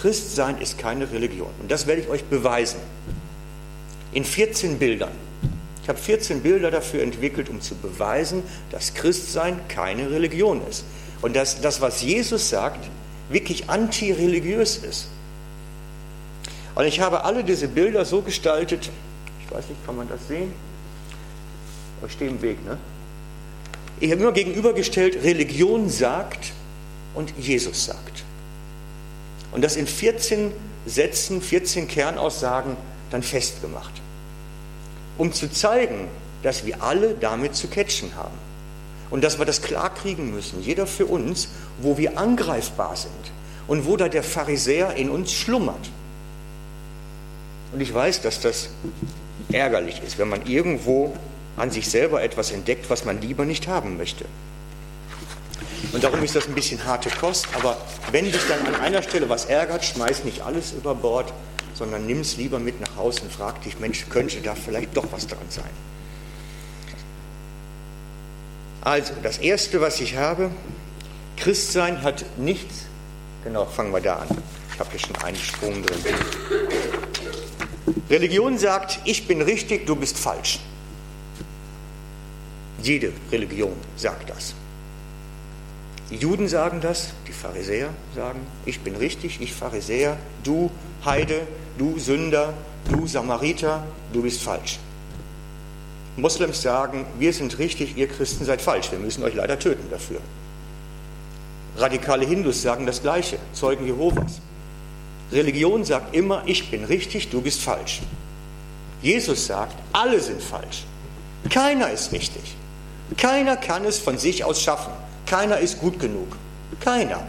Christsein 0.00 0.60
ist 0.60 0.76
keine 0.76 1.12
Religion. 1.12 1.50
Und 1.62 1.70
das 1.70 1.86
werde 1.86 2.02
ich 2.02 2.08
euch 2.08 2.24
beweisen. 2.24 2.80
In 4.12 4.24
14 4.24 4.80
Bildern. 4.80 5.12
Ich 5.84 5.88
habe 5.88 5.96
14 6.00 6.42
Bilder 6.42 6.72
dafür 6.72 7.04
entwickelt, 7.04 7.50
um 7.50 7.60
zu 7.60 7.76
beweisen, 7.76 8.42
dass 8.72 8.94
Christsein 8.94 9.60
keine 9.68 10.10
Religion 10.10 10.60
ist. 10.68 10.84
Und 11.22 11.36
dass 11.36 11.60
das, 11.60 11.80
was 11.80 12.02
Jesus 12.02 12.48
sagt, 12.48 12.88
wirklich 13.28 13.68
antireligiös 13.68 14.78
ist. 14.78 15.08
Und 16.74 16.84
ich 16.86 17.00
habe 17.00 17.24
alle 17.24 17.44
diese 17.44 17.68
Bilder 17.68 18.04
so 18.04 18.22
gestaltet, 18.22 18.90
ich 19.44 19.50
weiß 19.54 19.68
nicht, 19.68 19.84
kann 19.84 19.96
man 19.96 20.08
das 20.08 20.26
sehen? 20.28 20.52
Ich 22.06 22.12
stehe 22.12 22.30
im 22.30 22.40
Weg, 22.40 22.64
ne? 22.64 22.78
Ich 23.98 24.10
habe 24.10 24.22
immer 24.22 24.32
gegenübergestellt, 24.32 25.22
Religion 25.22 25.90
sagt 25.90 26.52
und 27.14 27.34
Jesus 27.38 27.84
sagt. 27.84 28.24
Und 29.52 29.62
das 29.62 29.76
in 29.76 29.86
14 29.86 30.52
Sätzen, 30.86 31.42
14 31.42 31.86
Kernaussagen 31.86 32.76
dann 33.10 33.22
festgemacht. 33.22 33.92
Um 35.18 35.32
zu 35.32 35.50
zeigen, 35.50 36.08
dass 36.42 36.64
wir 36.64 36.82
alle 36.82 37.14
damit 37.14 37.54
zu 37.54 37.68
catchen 37.68 38.14
haben. 38.16 38.38
Und 39.10 39.24
dass 39.24 39.38
wir 39.38 39.44
das 39.44 39.62
klarkriegen 39.62 40.32
müssen, 40.32 40.62
jeder 40.62 40.86
für 40.86 41.06
uns, 41.06 41.48
wo 41.80 41.98
wir 41.98 42.18
angreifbar 42.18 42.96
sind 42.96 43.32
und 43.66 43.86
wo 43.86 43.96
da 43.96 44.08
der 44.08 44.22
Pharisäer 44.22 44.94
in 44.94 45.10
uns 45.10 45.32
schlummert. 45.32 45.90
Und 47.72 47.80
ich 47.80 47.92
weiß, 47.92 48.22
dass 48.22 48.40
das 48.40 48.70
ärgerlich 49.52 50.02
ist, 50.04 50.18
wenn 50.18 50.28
man 50.28 50.46
irgendwo 50.46 51.14
an 51.56 51.70
sich 51.70 51.88
selber 51.88 52.22
etwas 52.22 52.50
entdeckt, 52.52 52.88
was 52.88 53.04
man 53.04 53.20
lieber 53.20 53.44
nicht 53.44 53.68
haben 53.68 53.96
möchte. 53.96 54.24
Und 55.92 56.04
darum 56.04 56.22
ist 56.22 56.36
das 56.36 56.46
ein 56.46 56.54
bisschen 56.54 56.84
harte 56.84 57.10
Kost, 57.10 57.48
aber 57.54 57.76
wenn 58.12 58.26
dich 58.26 58.40
dann 58.48 58.74
an 58.74 58.80
einer 58.80 59.02
Stelle 59.02 59.28
was 59.28 59.46
ärgert, 59.46 59.84
schmeiß 59.84 60.24
nicht 60.24 60.42
alles 60.42 60.72
über 60.72 60.94
Bord, 60.94 61.32
sondern 61.74 62.06
nimm 62.06 62.20
es 62.20 62.36
lieber 62.36 62.58
mit 62.58 62.80
nach 62.80 62.96
Hause 62.96 63.22
und 63.22 63.32
frag 63.32 63.62
dich, 63.62 63.78
Mensch, 63.80 64.06
könnte 64.08 64.40
da 64.40 64.54
vielleicht 64.54 64.96
doch 64.96 65.06
was 65.10 65.26
dran 65.26 65.38
sein. 65.48 65.70
Also, 68.82 69.12
das 69.22 69.38
Erste, 69.38 69.80
was 69.80 70.00
ich 70.00 70.16
habe, 70.16 70.50
Christsein 71.36 72.02
hat 72.02 72.24
nichts, 72.38 72.86
genau, 73.44 73.66
fangen 73.66 73.92
wir 73.92 74.00
da 74.00 74.16
an. 74.16 74.28
Ich 74.72 74.80
habe 74.80 74.90
hier 74.90 75.00
schon 75.00 75.16
einen 75.16 75.36
Sprung 75.36 75.82
drin. 75.82 76.14
Religion 78.08 78.58
sagt, 78.58 79.00
ich 79.04 79.26
bin 79.26 79.42
richtig, 79.42 79.86
du 79.86 79.94
bist 79.96 80.18
falsch. 80.18 80.60
Jede 82.82 83.12
Religion 83.30 83.74
sagt 83.96 84.30
das. 84.30 84.54
Die 86.10 86.16
Juden 86.16 86.48
sagen 86.48 86.80
das, 86.80 87.10
die 87.28 87.32
Pharisäer 87.32 87.90
sagen, 88.16 88.40
ich 88.66 88.80
bin 88.80 88.96
richtig, 88.96 89.40
ich 89.40 89.52
Pharisäer, 89.52 90.16
du 90.42 90.70
Heide, 91.04 91.46
du 91.78 91.98
Sünder, 91.98 92.54
du 92.90 93.06
Samariter, 93.06 93.86
du 94.12 94.22
bist 94.22 94.42
falsch. 94.42 94.80
Moslems 96.16 96.62
sagen, 96.62 97.06
wir 97.18 97.32
sind 97.32 97.58
richtig, 97.58 97.96
ihr 97.96 98.08
Christen 98.08 98.44
seid 98.44 98.60
falsch, 98.60 98.90
wir 98.90 98.98
müssen 98.98 99.22
euch 99.22 99.34
leider 99.34 99.58
töten 99.58 99.88
dafür. 99.90 100.20
Radikale 101.76 102.26
Hindus 102.26 102.62
sagen 102.62 102.86
das 102.86 103.00
Gleiche, 103.02 103.38
Zeugen 103.52 103.86
Jehovas. 103.86 104.40
Religion 105.32 105.84
sagt 105.84 106.14
immer, 106.14 106.42
ich 106.46 106.70
bin 106.70 106.84
richtig, 106.84 107.30
du 107.30 107.40
bist 107.40 107.60
falsch. 107.60 108.00
Jesus 109.02 109.46
sagt, 109.46 109.76
alle 109.92 110.20
sind 110.20 110.42
falsch. 110.42 110.84
Keiner 111.48 111.90
ist 111.90 112.12
richtig. 112.12 112.56
Keiner 113.16 113.56
kann 113.56 113.84
es 113.84 113.98
von 113.98 114.18
sich 114.18 114.44
aus 114.44 114.60
schaffen. 114.60 114.92
Keiner 115.26 115.58
ist 115.58 115.78
gut 115.80 115.98
genug. 115.98 116.36
Keiner. 116.80 117.22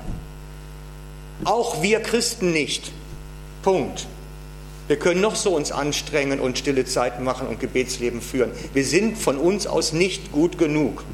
Auch 1.43 1.81
wir 1.81 2.01
Christen 2.01 2.51
nicht. 2.51 2.91
Punkt. 3.63 4.07
Wir 4.91 4.99
können 4.99 5.21
noch 5.21 5.37
so 5.37 5.55
uns 5.55 5.71
anstrengen 5.71 6.41
und 6.41 6.57
stille 6.57 6.83
Zeiten 6.83 7.23
machen 7.23 7.47
und 7.47 7.61
Gebetsleben 7.61 8.19
führen. 8.19 8.51
Wir 8.73 8.83
sind 8.83 9.17
von 9.17 9.37
uns 9.37 9.65
aus 9.65 9.93
nicht 9.93 10.33
gut 10.33 10.57
genug. 10.57 11.05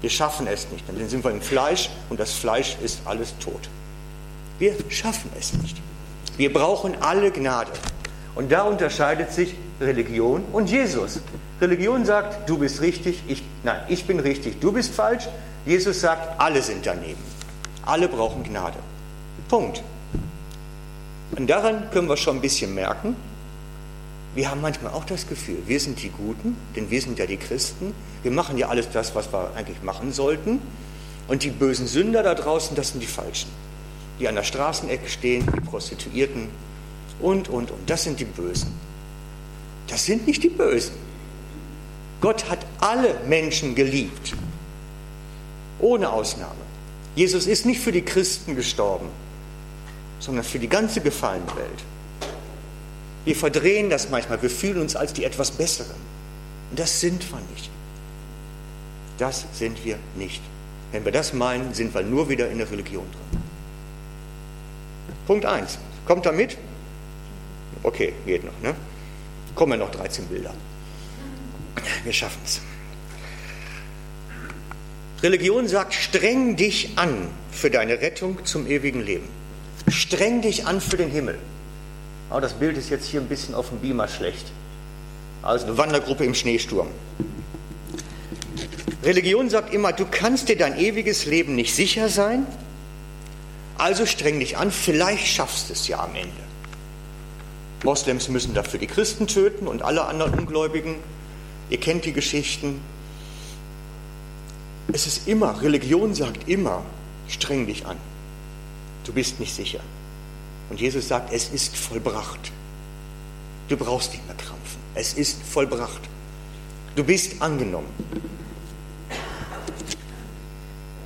Wir 0.00 0.10
schaffen 0.10 0.48
es 0.48 0.66
nicht. 0.72 0.82
Dann 0.88 1.08
sind 1.08 1.22
wir 1.22 1.30
im 1.30 1.40
Fleisch 1.40 1.90
und 2.10 2.18
das 2.18 2.32
Fleisch 2.32 2.76
ist 2.82 3.02
alles 3.04 3.38
tot. 3.38 3.68
Wir 4.58 4.74
schaffen 4.88 5.30
es 5.38 5.52
nicht. 5.52 5.76
Wir 6.38 6.52
brauchen 6.52 6.96
alle 7.02 7.30
Gnade. 7.30 7.70
Und 8.34 8.50
da 8.50 8.62
unterscheidet 8.62 9.32
sich 9.32 9.54
Religion 9.80 10.42
und 10.52 10.68
Jesus. 10.68 11.20
Religion 11.60 12.04
sagt, 12.04 12.50
du 12.50 12.58
bist 12.58 12.80
richtig, 12.80 13.22
ich, 13.28 13.44
nein, 13.62 13.80
ich 13.86 14.06
bin 14.08 14.18
richtig, 14.18 14.58
du 14.58 14.72
bist 14.72 14.92
falsch. 14.92 15.28
Jesus 15.64 16.00
sagt, 16.00 16.40
alle 16.40 16.60
sind 16.62 16.84
daneben. 16.84 17.22
Alle 17.86 18.08
brauchen 18.08 18.42
Gnade. 18.42 18.78
Punkt. 19.48 19.84
Und 21.32 21.48
daran 21.48 21.90
können 21.90 22.08
wir 22.08 22.16
schon 22.16 22.36
ein 22.36 22.40
bisschen 22.40 22.74
merken, 22.74 23.16
wir 24.34 24.50
haben 24.50 24.60
manchmal 24.60 24.92
auch 24.92 25.04
das 25.04 25.28
Gefühl, 25.28 25.58
wir 25.66 25.78
sind 25.78 26.02
die 26.02 26.08
Guten, 26.10 26.56
denn 26.74 26.90
wir 26.90 27.00
sind 27.00 27.18
ja 27.18 27.26
die 27.26 27.36
Christen. 27.36 27.94
Wir 28.22 28.32
machen 28.32 28.58
ja 28.58 28.68
alles 28.68 28.90
das, 28.90 29.14
was 29.14 29.32
wir 29.32 29.52
eigentlich 29.54 29.82
machen 29.82 30.12
sollten. 30.12 30.60
Und 31.28 31.44
die 31.44 31.50
bösen 31.50 31.86
Sünder 31.86 32.22
da 32.22 32.34
draußen, 32.34 32.76
das 32.76 32.90
sind 32.90 33.00
die 33.00 33.06
Falschen. 33.06 33.48
Die 34.18 34.26
an 34.26 34.34
der 34.34 34.42
Straßenecke 34.42 35.08
stehen, 35.08 35.46
die 35.54 35.60
Prostituierten 35.60 36.48
und, 37.20 37.48
und, 37.48 37.70
und. 37.70 37.90
Das 37.90 38.02
sind 38.02 38.18
die 38.18 38.24
Bösen. 38.24 38.72
Das 39.86 40.04
sind 40.04 40.26
nicht 40.26 40.42
die 40.42 40.48
Bösen. 40.48 40.94
Gott 42.20 42.50
hat 42.50 42.66
alle 42.80 43.14
Menschen 43.28 43.74
geliebt. 43.74 44.34
Ohne 45.78 46.10
Ausnahme. 46.10 46.54
Jesus 47.14 47.46
ist 47.46 47.66
nicht 47.66 47.80
für 47.80 47.92
die 47.92 48.02
Christen 48.02 48.56
gestorben, 48.56 49.08
sondern 50.18 50.44
für 50.44 50.58
die 50.58 50.68
ganze 50.68 51.00
gefallene 51.00 51.46
Welt. 51.56 51.84
Wir 53.24 53.36
verdrehen 53.36 53.90
das 53.90 54.10
manchmal. 54.10 54.40
Wir 54.42 54.50
fühlen 54.50 54.80
uns 54.80 54.96
als 54.96 55.12
die 55.12 55.24
etwas 55.24 55.50
Besseren. 55.50 55.96
Und 56.70 56.78
das 56.78 57.00
sind 57.00 57.30
wir 57.30 57.40
nicht. 57.52 57.70
Das 59.18 59.46
sind 59.52 59.84
wir 59.84 59.98
nicht. 60.16 60.42
Wenn 60.92 61.04
wir 61.04 61.12
das 61.12 61.32
meinen, 61.32 61.74
sind 61.74 61.94
wir 61.94 62.02
nur 62.02 62.28
wieder 62.28 62.50
in 62.50 62.58
der 62.58 62.70
Religion 62.70 63.04
drin. 63.10 63.42
Punkt 65.26 65.46
1. 65.46 65.78
Kommt 66.06 66.26
da 66.26 66.32
mit? 66.32 66.58
Okay, 67.82 68.12
geht 68.26 68.44
noch. 68.44 68.52
Ne? 68.62 68.74
Kommen 69.54 69.78
noch 69.78 69.90
13 69.90 70.26
Bilder. 70.26 70.52
Wir 72.02 72.12
schaffen 72.12 72.40
es. 72.44 72.60
Religion 75.22 75.68
sagt, 75.68 75.94
streng 75.94 76.56
dich 76.56 76.90
an 76.96 77.28
für 77.50 77.70
deine 77.70 78.00
Rettung 78.00 78.44
zum 78.44 78.66
ewigen 78.66 79.00
Leben. 79.00 79.28
Streng 79.88 80.42
dich 80.42 80.66
an 80.66 80.80
für 80.80 80.96
den 80.96 81.10
Himmel. 81.10 81.38
Aber 82.30 82.40
das 82.40 82.54
Bild 82.54 82.76
ist 82.76 82.90
jetzt 82.90 83.06
hier 83.06 83.20
ein 83.20 83.28
bisschen 83.28 83.54
auf 83.54 83.68
dem 83.68 83.78
Beamer 83.78 84.08
schlecht. 84.08 84.46
Also 85.42 85.66
eine 85.66 85.76
Wandergruppe 85.76 86.24
im 86.24 86.34
Schneesturm. 86.34 86.88
Religion 89.02 89.50
sagt 89.50 89.74
immer, 89.74 89.92
du 89.92 90.06
kannst 90.10 90.48
dir 90.48 90.56
dein 90.56 90.78
ewiges 90.78 91.26
Leben 91.26 91.54
nicht 91.54 91.74
sicher 91.74 92.08
sein, 92.08 92.46
also 93.76 94.06
streng 94.06 94.40
dich 94.40 94.56
an, 94.56 94.70
vielleicht 94.70 95.26
schaffst 95.26 95.68
du 95.68 95.74
es 95.74 95.86
ja 95.88 96.02
am 96.02 96.14
Ende. 96.14 96.30
Moslems 97.82 98.28
müssen 98.28 98.54
dafür 98.54 98.80
die 98.80 98.86
Christen 98.86 99.26
töten 99.26 99.66
und 99.66 99.82
alle 99.82 100.06
anderen 100.06 100.32
Ungläubigen. 100.34 100.96
Ihr 101.68 101.78
kennt 101.78 102.06
die 102.06 102.12
Geschichten. 102.12 102.80
Es 104.92 105.06
ist 105.06 105.28
immer, 105.28 105.60
Religion 105.60 106.14
sagt 106.14 106.48
immer, 106.48 106.82
streng 107.28 107.66
dich 107.66 107.84
an. 107.84 107.98
Du 109.04 109.12
bist 109.12 109.38
nicht 109.38 109.54
sicher. 109.54 109.80
Und 110.70 110.80
Jesus 110.80 111.08
sagt, 111.08 111.32
es 111.32 111.48
ist 111.50 111.76
vollbracht. 111.76 112.50
Du 113.68 113.76
brauchst 113.76 114.12
nicht 114.12 114.26
mehr 114.26 114.36
krampfen. 114.36 114.80
Es 114.94 115.14
ist 115.14 115.42
vollbracht. 115.42 116.00
Du 116.96 117.04
bist 117.04 117.40
angenommen. 117.40 117.88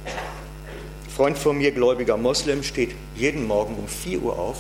Ein 0.05 1.11
Freund 1.11 1.39
von 1.39 1.59
mir, 1.59 1.73
gläubiger 1.73 2.17
Moslem, 2.17 2.63
steht 2.63 2.95
jeden 3.17 3.47
Morgen 3.47 3.75
um 3.75 3.89
4 3.89 4.23
Uhr 4.23 4.39
auf 4.39 4.59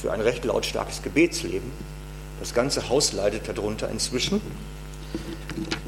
für 0.00 0.12
ein 0.12 0.20
recht 0.20 0.44
lautstarkes 0.44 1.02
Gebetsleben. 1.02 1.70
Das 2.40 2.54
ganze 2.54 2.88
Haus 2.88 3.12
leidet 3.12 3.48
darunter 3.48 3.90
inzwischen, 3.90 4.40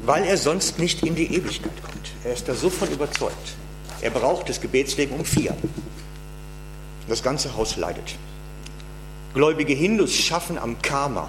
weil 0.03 0.23
er 0.25 0.37
sonst 0.37 0.79
nicht 0.79 1.03
in 1.03 1.15
die 1.15 1.33
Ewigkeit 1.33 1.83
kommt. 1.83 2.11
Er 2.23 2.33
ist 2.33 2.47
da 2.47 2.55
so 2.55 2.69
von 2.69 2.89
überzeugt. 2.89 3.55
Er 4.01 4.09
braucht 4.09 4.49
das 4.49 4.61
Gebetsleben 4.61 5.17
um 5.17 5.25
vier. 5.25 5.55
Das 7.09 7.23
ganze 7.23 7.55
Haus 7.55 7.75
leidet. 7.75 8.15
Gläubige 9.33 9.73
Hindus 9.73 10.13
schaffen 10.13 10.57
am 10.57 10.81
Karma. 10.81 11.27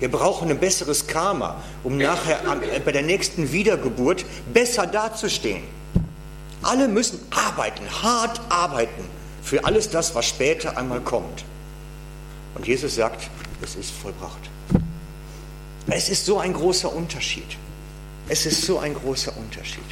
Wir 0.00 0.10
brauchen 0.10 0.50
ein 0.50 0.58
besseres 0.58 1.06
Karma, 1.06 1.62
um 1.84 1.96
nachher 1.96 2.40
äh, 2.60 2.80
bei 2.80 2.90
der 2.90 3.02
nächsten 3.02 3.52
Wiedergeburt 3.52 4.24
besser 4.52 4.86
dazustehen. 4.86 5.62
Alle 6.62 6.88
müssen 6.88 7.20
arbeiten, 7.30 7.84
hart 8.02 8.40
arbeiten 8.48 9.04
für 9.42 9.64
alles 9.64 9.90
das, 9.90 10.14
was 10.14 10.26
später 10.26 10.76
einmal 10.76 11.00
kommt. 11.00 11.44
Und 12.54 12.66
Jesus 12.66 12.96
sagt, 12.96 13.30
es 13.62 13.76
ist 13.76 13.92
vollbracht. 13.92 14.50
Es 15.88 16.08
ist 16.08 16.26
so 16.26 16.38
ein 16.38 16.52
großer 16.52 16.92
Unterschied. 16.92 17.56
Es 18.28 18.46
ist 18.46 18.62
so 18.62 18.78
ein 18.78 18.94
großer 18.94 19.36
Unterschied. 19.36 19.84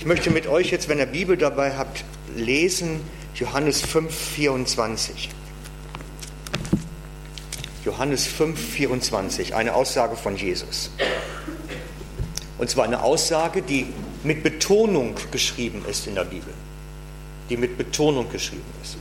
Ich 0.00 0.06
möchte 0.06 0.30
mit 0.30 0.46
euch 0.46 0.70
jetzt, 0.70 0.88
wenn 0.88 0.98
ihr 0.98 1.04
Bibel 1.04 1.36
dabei 1.36 1.76
habt, 1.76 2.04
lesen 2.34 3.02
Johannes 3.34 3.82
5, 3.82 4.10
24. 4.10 5.28
Johannes 7.84 8.26
5, 8.26 8.58
24, 8.58 9.54
eine 9.54 9.74
Aussage 9.74 10.16
von 10.16 10.38
Jesus. 10.38 10.90
Und 12.56 12.70
zwar 12.70 12.86
eine 12.86 13.02
Aussage, 13.02 13.60
die 13.60 13.92
mit 14.24 14.42
Betonung 14.42 15.16
geschrieben 15.32 15.84
ist 15.86 16.06
in 16.06 16.14
der 16.14 16.24
Bibel. 16.24 16.54
Die 17.50 17.58
mit 17.58 17.76
Betonung 17.76 18.32
geschrieben 18.32 18.72
ist. 18.82 18.96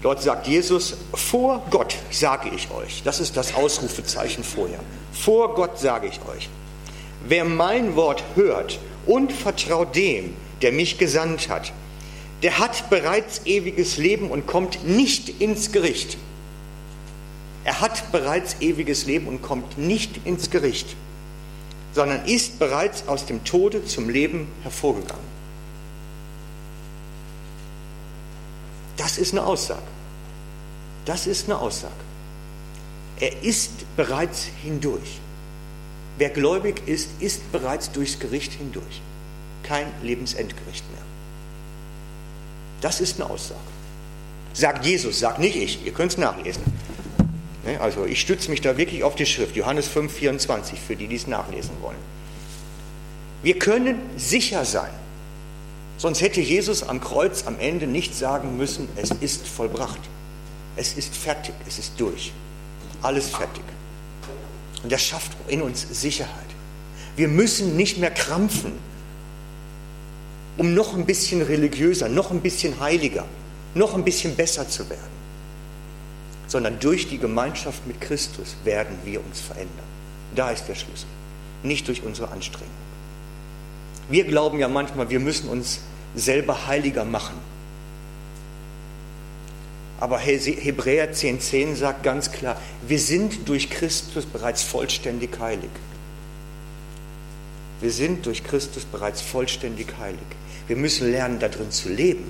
Dort 0.00 0.22
sagt 0.22 0.46
Jesus, 0.46 0.96
vor 1.12 1.66
Gott 1.70 1.96
sage 2.12 2.50
ich 2.54 2.70
euch, 2.70 3.02
das 3.02 3.18
ist 3.18 3.36
das 3.36 3.52
Ausrufezeichen 3.56 4.44
vorher, 4.44 4.78
vor 5.12 5.56
Gott 5.56 5.80
sage 5.80 6.06
ich 6.06 6.20
euch, 6.28 6.48
wer 7.28 7.44
mein 7.44 7.96
Wort 7.96 8.24
hört 8.34 8.78
und 9.06 9.32
vertraut 9.32 9.94
dem, 9.96 10.34
der 10.60 10.72
mich 10.72 10.98
gesandt 10.98 11.48
hat, 11.48 11.72
der 12.42 12.58
hat 12.58 12.90
bereits 12.90 13.42
ewiges 13.44 13.98
Leben 13.98 14.30
und 14.30 14.46
kommt 14.46 14.86
nicht 14.86 15.40
ins 15.40 15.72
Gericht. 15.72 16.18
Er 17.64 17.80
hat 17.80 18.10
bereits 18.10 18.56
ewiges 18.60 19.06
Leben 19.06 19.28
und 19.28 19.42
kommt 19.42 19.78
nicht 19.78 20.26
ins 20.26 20.50
Gericht, 20.50 20.96
sondern 21.94 22.24
ist 22.26 22.58
bereits 22.58 23.06
aus 23.06 23.26
dem 23.26 23.44
Tode 23.44 23.84
zum 23.84 24.08
Leben 24.08 24.48
hervorgegangen. 24.62 25.32
Das 28.96 29.18
ist 29.18 29.32
eine 29.32 29.46
Aussage. 29.46 29.82
Das 31.04 31.26
ist 31.26 31.46
eine 31.46 31.58
Aussage. 31.58 31.92
Er 33.18 33.42
ist 33.42 33.70
bereits 33.96 34.48
hindurch. 34.62 35.21
Wer 36.22 36.30
gläubig 36.30 36.86
ist, 36.86 37.08
ist 37.18 37.50
bereits 37.50 37.90
durchs 37.90 38.20
Gericht 38.20 38.52
hindurch. 38.52 39.02
Kein 39.64 39.88
Lebensendgericht 40.04 40.84
mehr. 40.92 41.02
Das 42.80 43.00
ist 43.00 43.20
eine 43.20 43.28
Aussage. 43.28 43.58
Sagt 44.52 44.86
Jesus, 44.86 45.18
sagt 45.18 45.40
nicht 45.40 45.56
ich. 45.56 45.84
Ihr 45.84 45.90
könnt 45.90 46.12
es 46.12 46.18
nachlesen. 46.18 46.62
Ne, 47.66 47.80
also 47.80 48.06
ich 48.06 48.20
stütze 48.20 48.52
mich 48.52 48.60
da 48.60 48.76
wirklich 48.76 49.02
auf 49.02 49.16
die 49.16 49.26
Schrift, 49.26 49.56
Johannes 49.56 49.88
5, 49.88 50.12
24, 50.12 50.78
für 50.78 50.94
die, 50.94 51.08
die 51.08 51.16
es 51.16 51.26
nachlesen 51.26 51.72
wollen. 51.80 51.98
Wir 53.42 53.58
können 53.58 53.98
sicher 54.16 54.64
sein, 54.64 54.92
sonst 55.98 56.20
hätte 56.20 56.40
Jesus 56.40 56.84
am 56.84 57.00
Kreuz 57.00 57.48
am 57.48 57.58
Ende 57.58 57.88
nicht 57.88 58.14
sagen 58.14 58.56
müssen, 58.56 58.88
es 58.94 59.10
ist 59.10 59.48
vollbracht. 59.48 59.98
Es 60.76 60.92
ist 60.92 61.16
fertig, 61.16 61.54
es 61.66 61.80
ist 61.80 61.94
durch. 61.98 62.32
Alles 63.02 63.28
fertig. 63.28 63.64
Und 64.82 64.90
das 64.90 65.02
schafft 65.02 65.32
in 65.48 65.62
uns 65.62 65.86
Sicherheit. 65.90 66.32
Wir 67.16 67.28
müssen 67.28 67.76
nicht 67.76 67.98
mehr 67.98 68.10
krampfen, 68.10 68.72
um 70.56 70.74
noch 70.74 70.94
ein 70.94 71.06
bisschen 71.06 71.42
religiöser, 71.42 72.08
noch 72.08 72.30
ein 72.30 72.40
bisschen 72.40 72.78
heiliger, 72.80 73.24
noch 73.74 73.94
ein 73.94 74.04
bisschen 74.04 74.34
besser 74.34 74.68
zu 74.68 74.88
werden, 74.90 75.00
sondern 76.46 76.78
durch 76.78 77.08
die 77.08 77.18
Gemeinschaft 77.18 77.86
mit 77.86 78.00
Christus 78.00 78.56
werden 78.64 78.96
wir 79.04 79.24
uns 79.24 79.40
verändern. 79.40 79.86
Da 80.34 80.50
ist 80.50 80.66
der 80.68 80.74
Schlüssel, 80.74 81.06
nicht 81.62 81.88
durch 81.88 82.02
unsere 82.02 82.30
Anstrengung. 82.30 82.68
Wir 84.08 84.24
glauben 84.24 84.58
ja 84.58 84.68
manchmal, 84.68 85.08
wir 85.10 85.20
müssen 85.20 85.48
uns 85.48 85.80
selber 86.14 86.66
heiliger 86.66 87.04
machen. 87.04 87.36
Aber 90.02 90.18
Hebräer 90.18 91.14
10,10 91.14 91.38
10 91.38 91.76
sagt 91.76 92.02
ganz 92.02 92.32
klar, 92.32 92.60
wir 92.84 92.98
sind 92.98 93.48
durch 93.48 93.70
Christus 93.70 94.26
bereits 94.26 94.60
vollständig 94.60 95.38
heilig. 95.38 95.70
Wir 97.80 97.92
sind 97.92 98.26
durch 98.26 98.42
Christus 98.42 98.84
bereits 98.84 99.20
vollständig 99.20 99.86
heilig. 100.00 100.18
Wir 100.66 100.74
müssen 100.74 101.08
lernen, 101.12 101.38
darin 101.38 101.70
zu 101.70 101.88
leben. 101.88 102.24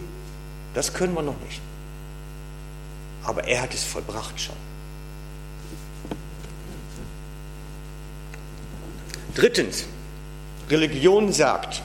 Das 0.74 0.92
können 0.92 1.14
wir 1.14 1.22
noch 1.22 1.40
nicht. 1.48 1.62
Aber 3.24 3.44
er 3.44 3.62
hat 3.62 3.72
es 3.72 3.84
vollbracht 3.84 4.38
schon. 4.38 4.56
Drittens, 9.34 9.86
Religion 10.68 11.32
sagt, 11.32 11.80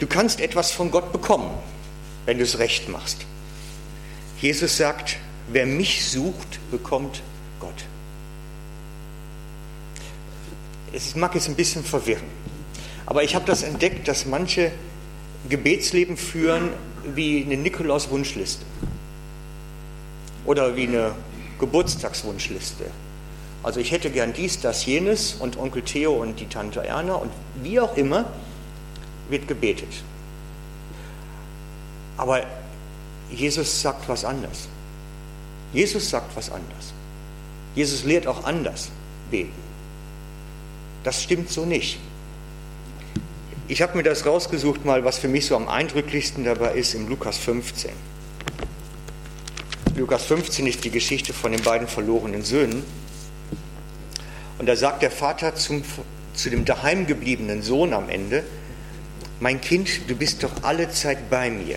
du 0.00 0.08
kannst 0.08 0.40
etwas 0.40 0.72
von 0.72 0.90
Gott 0.90 1.12
bekommen, 1.12 1.52
wenn 2.24 2.38
du 2.38 2.42
es 2.42 2.58
recht 2.58 2.88
machst. 2.88 3.24
Jesus 4.40 4.76
sagt, 4.76 5.16
wer 5.48 5.66
mich 5.66 6.08
sucht, 6.08 6.58
bekommt 6.70 7.22
Gott. 7.60 7.86
Es 10.92 11.14
mag 11.14 11.34
jetzt 11.34 11.48
ein 11.48 11.56
bisschen 11.56 11.84
verwirren, 11.84 12.26
aber 13.06 13.22
ich 13.22 13.34
habe 13.34 13.44
das 13.44 13.62
entdeckt, 13.62 14.08
dass 14.08 14.26
manche 14.26 14.72
Gebetsleben 15.48 16.16
führen 16.16 16.70
wie 17.14 17.44
eine 17.44 17.56
Nikolaus-Wunschliste 17.56 18.64
oder 20.44 20.76
wie 20.76 20.86
eine 20.86 21.14
Geburtstagswunschliste. 21.58 22.84
Also 23.62 23.80
ich 23.80 23.90
hätte 23.90 24.10
gern 24.10 24.32
dies, 24.32 24.60
das, 24.60 24.86
jenes 24.86 25.34
und 25.34 25.56
Onkel 25.56 25.82
Theo 25.82 26.12
und 26.12 26.38
die 26.40 26.46
Tante 26.46 26.84
Erna 26.86 27.14
und 27.14 27.30
wie 27.62 27.80
auch 27.80 27.96
immer 27.96 28.26
wird 29.28 29.48
gebetet. 29.48 29.88
Aber 32.16 32.42
Jesus 33.30 33.82
sagt 33.82 34.08
was 34.08 34.24
anders. 34.24 34.68
Jesus 35.72 36.10
sagt 36.10 36.36
was 36.36 36.50
anders. 36.50 36.92
Jesus 37.74 38.04
lehrt 38.04 38.26
auch 38.26 38.44
anders 38.44 38.88
beten. 39.30 39.52
Das 41.04 41.22
stimmt 41.22 41.50
so 41.50 41.64
nicht. 41.64 41.98
Ich 43.68 43.82
habe 43.82 43.96
mir 43.96 44.04
das 44.04 44.24
rausgesucht, 44.24 44.84
mal 44.84 45.04
was 45.04 45.18
für 45.18 45.28
mich 45.28 45.46
so 45.46 45.56
am 45.56 45.68
eindrücklichsten 45.68 46.44
dabei 46.44 46.74
ist, 46.74 46.94
im 46.94 47.08
Lukas 47.08 47.36
15. 47.36 47.90
Lukas 49.96 50.24
15 50.24 50.66
ist 50.66 50.84
die 50.84 50.90
Geschichte 50.90 51.32
von 51.32 51.52
den 51.52 51.62
beiden 51.62 51.88
verlorenen 51.88 52.44
Söhnen. 52.44 52.84
Und 54.58 54.66
da 54.66 54.76
sagt 54.76 55.02
der 55.02 55.10
Vater 55.10 55.54
zum, 55.54 55.82
zu 56.34 56.50
dem 56.50 56.64
daheimgebliebenen 56.64 57.62
Sohn 57.62 57.92
am 57.92 58.08
Ende, 58.08 58.44
mein 59.40 59.60
Kind, 59.60 60.08
du 60.08 60.14
bist 60.14 60.42
doch 60.42 60.62
alle 60.62 60.90
Zeit 60.90 61.28
bei 61.28 61.50
mir. 61.50 61.76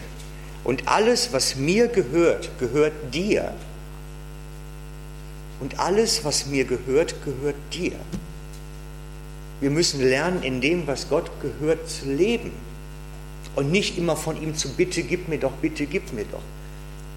Und 0.64 0.88
alles, 0.88 1.34
was 1.34 1.56
mir 1.56 1.88
gehört, 1.88 2.50
gehört 2.60 2.94
dir. 3.14 3.54
Und 5.60 5.80
alles, 5.80 6.24
was 6.24 6.46
mir 6.46 6.66
gehört, 6.66 7.16
gehört 7.24 7.56
dir. 7.74 7.94
Wir 9.62 9.70
müssen 9.70 10.02
lernen, 10.02 10.44
in 10.44 10.62
dem, 10.62 10.88
was 10.88 11.10
Gott 11.10 11.30
gehört, 11.42 11.90
zu 11.90 12.06
leben. 12.06 12.52
Und 13.56 13.72
nicht 13.72 13.98
immer 13.98 14.16
von 14.16 14.42
ihm 14.42 14.56
zu 14.56 14.70
bitte, 14.70 15.04
gib 15.04 15.28
mir 15.28 15.38
doch, 15.38 15.52
bitte, 15.54 15.86
gib 15.86 16.14
mir 16.14 16.26
doch. 16.26 16.42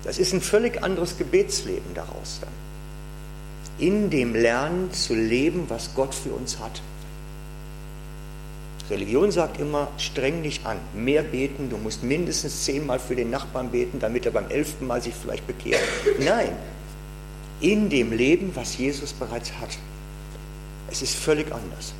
Das 0.04 0.18
ist 0.18 0.32
ein 0.32 0.40
völlig 0.40 0.82
anderes 0.82 1.18
Gebetsleben 1.18 1.94
daraus 1.94 2.40
dann. 2.40 2.50
In 3.78 4.10
dem 4.10 4.34
Lernen 4.34 4.92
zu 4.92 5.14
leben, 5.14 5.64
was 5.68 5.94
Gott 5.94 6.14
für 6.14 6.30
uns 6.30 6.58
hat. 6.58 6.82
Religion 8.90 9.30
sagt 9.30 9.60
immer, 9.60 9.88
streng 9.96 10.42
dich 10.42 10.66
an, 10.66 10.78
mehr 10.94 11.22
beten, 11.22 11.70
du 11.70 11.78
musst 11.78 12.02
mindestens 12.02 12.64
zehnmal 12.64 12.98
für 12.98 13.16
den 13.16 13.30
Nachbarn 13.30 13.70
beten, 13.70 14.00
damit 14.00 14.26
er 14.26 14.32
beim 14.32 14.50
elften 14.50 14.86
Mal 14.86 15.00
sich 15.00 15.14
vielleicht 15.14 15.46
bekehrt. 15.46 15.82
Nein, 16.18 16.50
in 17.60 17.88
dem 17.88 18.12
Leben, 18.12 18.50
was 18.54 18.76
Jesus 18.76 19.12
bereits 19.12 19.52
hat. 19.60 19.70
Es 20.90 21.00
ist 21.00 21.14
völlig 21.14 21.52
anders. 21.52 21.94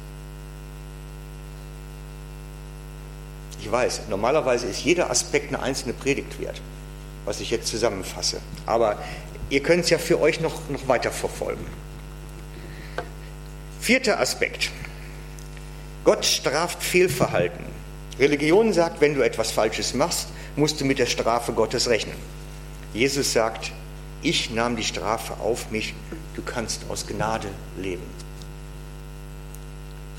Ich 3.60 3.70
weiß, 3.70 4.02
normalerweise 4.10 4.66
ist 4.66 4.84
jeder 4.84 5.08
Aspekt 5.08 5.48
eine 5.54 5.62
einzelne 5.62 5.94
Predigt 5.94 6.40
wert, 6.40 6.60
was 7.24 7.40
ich 7.40 7.50
jetzt 7.50 7.68
zusammenfasse. 7.68 8.40
Aber 8.66 8.98
ihr 9.50 9.62
könnt 9.62 9.84
es 9.84 9.90
ja 9.90 9.98
für 9.98 10.20
euch 10.20 10.40
noch, 10.40 10.68
noch 10.68 10.88
weiter 10.88 11.12
verfolgen. 11.12 11.64
Vierter 13.80 14.18
Aspekt. 14.18 14.70
Gott 16.04 16.24
straft 16.24 16.82
Fehlverhalten. 16.82 17.64
Religion 18.18 18.72
sagt, 18.72 19.00
wenn 19.00 19.14
du 19.14 19.22
etwas 19.22 19.52
Falsches 19.52 19.94
machst, 19.94 20.28
musst 20.56 20.80
du 20.80 20.84
mit 20.84 20.98
der 20.98 21.06
Strafe 21.06 21.52
Gottes 21.52 21.88
rechnen. 21.88 22.16
Jesus 22.92 23.32
sagt, 23.32 23.72
ich 24.20 24.50
nahm 24.50 24.76
die 24.76 24.84
Strafe 24.84 25.34
auf 25.40 25.70
mich, 25.70 25.94
du 26.34 26.42
kannst 26.42 26.82
aus 26.88 27.06
Gnade 27.06 27.48
leben. 27.78 28.02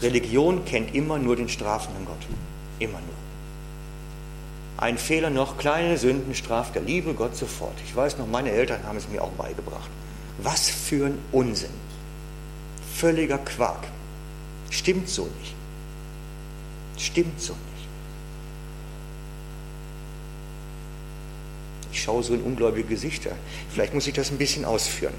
Religion 0.01 0.65
kennt 0.65 0.95
immer 0.95 1.17
nur 1.17 1.35
den 1.35 1.49
strafenden 1.49 2.05
Gott. 2.05 2.17
Immer 2.79 2.99
nur. 2.99 3.15
Ein 4.77 4.97
Fehler 4.97 5.29
noch, 5.29 5.57
kleine 5.57 5.97
Sünden 5.97 6.33
straft 6.33 6.75
der 6.75 6.81
liebe 6.81 7.13
Gott 7.13 7.35
sofort. 7.35 7.75
Ich 7.85 7.95
weiß 7.95 8.17
noch, 8.17 8.27
meine 8.27 8.51
Eltern 8.51 8.83
haben 8.85 8.97
es 8.97 9.07
mir 9.07 9.23
auch 9.23 9.31
beigebracht. 9.31 9.89
Was 10.39 10.69
für 10.69 11.07
ein 11.07 11.19
Unsinn. 11.31 11.69
Völliger 12.95 13.37
Quark. 13.37 13.85
Stimmt 14.69 15.07
so 15.07 15.29
nicht. 15.39 15.55
Stimmt 16.97 17.41
so 17.41 17.53
nicht. 17.53 17.87
Ich 21.91 22.01
schaue 22.01 22.23
so 22.23 22.33
in 22.33 22.41
ungläubige 22.41 22.87
Gesichter. 22.87 23.31
Vielleicht 23.69 23.93
muss 23.93 24.07
ich 24.07 24.13
das 24.13 24.31
ein 24.31 24.37
bisschen 24.37 24.65
ausführen. 24.65 25.13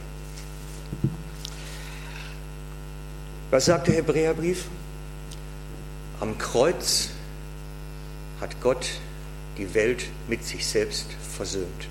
Was 3.50 3.66
sagt 3.66 3.87
der 3.87 3.94
Hebräerbrief? 3.94 4.64
Am 6.20 6.37
Kreuz 6.38 7.10
hat 8.40 8.60
Gott 8.60 8.88
die 9.58 9.72
Welt 9.74 10.06
mit 10.28 10.44
sich 10.44 10.66
selbst 10.66 11.06
versöhnt. 11.37 11.88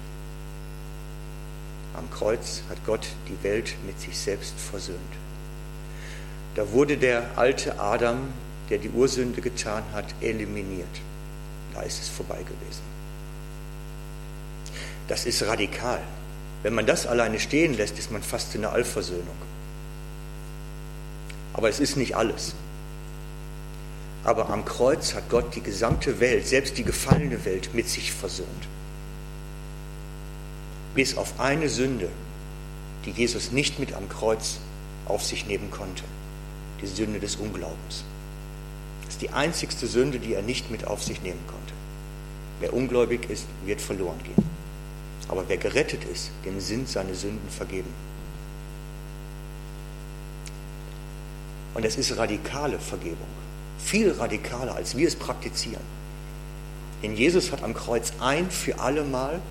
Am 1.96 2.10
Kreuz 2.10 2.63
hat 2.69 2.84
Gott 2.86 3.08
die 3.30 3.41
Welt 3.43 3.76
mit 3.86 4.00
sich 4.00 4.17
selbst 4.17 4.56
versöhnt. 4.60 5.00
Da 6.56 6.72
wurde 6.72 6.98
der 6.98 7.38
alte 7.38 7.80
Adam, 7.80 8.34
der 8.74 8.80
die 8.80 8.90
Ursünde 8.90 9.40
getan 9.40 9.84
hat, 9.94 10.16
eliminiert. 10.20 10.88
Da 11.76 11.84
ist 11.84 12.02
es 12.02 12.10
vorbei 12.10 12.40
gewesen. 12.40 12.82
Das 15.08 15.28
ist 15.28 15.44
radikal. 15.44 16.02
Wenn 16.64 16.74
man 16.74 16.88
das 16.88 17.06
alleine 17.06 17.40
stehen 17.40 17.78
lässt, 17.78 18.00
ist 18.00 18.10
man 18.10 18.24
fast 18.24 18.56
in 18.56 18.62
der 18.62 18.72
Allversöhnung. 18.72 19.38
Aber 21.54 21.70
es 21.70 21.80
ist 21.80 21.98
nicht 21.98 22.16
alles. 22.16 22.56
Aber 24.24 24.50
am 24.50 24.66
Kreuz 24.66 25.14
hat 25.14 25.30
Gott 25.30 25.54
die 25.54 25.62
gesamte 25.62 26.20
Welt, 26.20 26.48
selbst 26.48 26.76
die 26.76 26.84
gefallene 26.84 27.46
Welt, 27.46 27.76
mit 27.76 27.88
sich 27.88 28.12
versöhnt. 28.12 28.68
Bis 30.96 31.16
auf 31.16 31.40
eine 31.40 31.70
Sünde, 31.70 32.10
die 33.06 33.12
Jesus 33.12 33.52
nicht 33.52 33.78
mit 33.78 33.94
am 33.94 34.10
Kreuz 34.10 34.58
auf 35.06 35.24
sich 35.24 35.46
nehmen 35.46 35.70
konnte. 35.70 36.06
Die 36.82 36.88
Sünde 36.88 37.20
des 37.20 37.36
Unglaubens. 37.36 38.04
Die 39.24 39.32
einzigste 39.32 39.88
Sünde, 39.88 40.20
die 40.20 40.34
er 40.34 40.42
nicht 40.42 40.70
mit 40.70 40.86
auf 40.86 41.02
sich 41.02 41.22
nehmen 41.24 41.40
konnte. 41.48 41.74
Wer 42.60 42.74
ungläubig 42.74 43.30
ist, 43.30 43.46
wird 43.66 43.82
verloren 43.82 44.20
gehen. 44.24 44.48
Aber 45.28 45.46
wer 45.48 45.58
gerettet 45.58 46.04
ist, 46.04 46.30
dem 46.46 46.60
sind 46.60 46.90
seine 46.90 47.16
Sünden 47.16 47.50
vergeben. 47.50 47.90
Und 51.74 51.86
es 51.86 51.96
ist 51.98 52.16
radikale 52.18 52.78
Vergebung 52.78 53.28
viel 53.84 54.12
radikaler, 54.12 54.76
als 54.76 54.96
wir 54.98 55.08
es 55.08 55.16
praktizieren. 55.16 55.84
Denn 57.02 57.16
Jesus 57.16 57.52
hat 57.52 57.64
am 57.64 57.74
Kreuz 57.74 58.14
ein 58.20 58.50
für 58.50 58.80
alle 58.80 59.04
Mal 59.04 59.42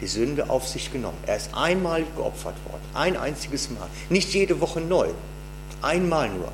die 0.00 0.06
Sünde 0.06 0.48
auf 0.48 0.68
sich 0.68 0.92
genommen. 0.92 1.18
Er 1.26 1.36
ist 1.36 1.54
einmal 1.54 2.04
geopfert 2.16 2.54
worden, 2.68 2.82
ein 2.94 3.16
einziges 3.16 3.70
Mal. 3.70 3.88
Nicht 4.10 4.32
jede 4.32 4.60
Woche 4.60 4.80
neu, 4.80 5.08
einmal 5.82 6.28
nur. 6.28 6.52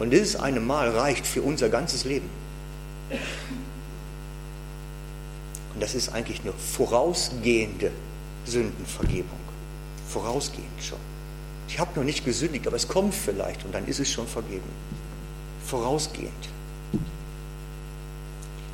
Und 0.00 0.10
dieses 0.10 0.34
eine 0.34 0.58
Mal 0.58 0.88
reicht 0.90 1.26
für 1.26 1.42
unser 1.42 1.68
ganzes 1.68 2.04
Leben. 2.04 2.28
Und 5.74 5.80
das 5.80 5.94
ist 5.94 6.08
eigentlich 6.08 6.40
eine 6.40 6.52
vorausgehende 6.52 7.92
Sündenvergebung. 8.46 9.38
Vorausgehend 10.08 10.82
schon. 10.82 10.98
Ich 11.68 11.78
habe 11.78 11.92
noch 11.94 12.04
nicht 12.04 12.24
gesündigt, 12.24 12.66
aber 12.66 12.74
es 12.74 12.88
kommt 12.88 13.14
vielleicht 13.14 13.64
und 13.64 13.72
dann 13.72 13.86
ist 13.86 14.00
es 14.00 14.10
schon 14.10 14.26
vergeben 14.26 14.68
vorausgehend. 15.70 16.48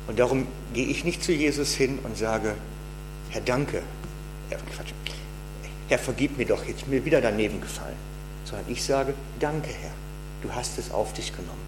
Und 0.07 0.17
darum 0.17 0.47
gehe 0.73 0.87
ich 0.87 1.03
nicht 1.03 1.23
zu 1.23 1.31
Jesus 1.31 1.73
hin 1.73 1.99
und 2.03 2.17
sage, 2.17 2.55
Herr, 3.29 3.41
danke. 3.41 3.83
Quatsch. 4.49 4.93
Herr, 5.89 5.99
vergib 5.99 6.37
mir 6.37 6.45
doch, 6.45 6.65
jetzt 6.65 6.87
mir 6.87 7.03
wieder 7.05 7.21
daneben 7.21 7.61
gefallen. 7.61 7.95
Sondern 8.45 8.65
ich 8.69 8.83
sage, 8.83 9.13
danke, 9.39 9.69
Herr, 9.69 9.91
du 10.41 10.53
hast 10.53 10.77
es 10.77 10.91
auf 10.91 11.13
dich 11.13 11.31
genommen. 11.31 11.67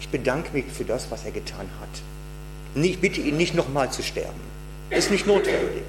Ich 0.00 0.08
bedanke 0.08 0.52
mich 0.52 0.66
für 0.66 0.84
das, 0.84 1.10
was 1.10 1.24
er 1.24 1.30
getan 1.30 1.68
hat. 1.80 2.82
Ich 2.82 3.00
bitte 3.00 3.20
ihn 3.20 3.36
nicht 3.36 3.54
nochmal 3.54 3.90
zu 3.90 4.02
sterben. 4.02 4.40
Ist 4.90 5.10
nicht 5.10 5.26
notwendig. 5.26 5.84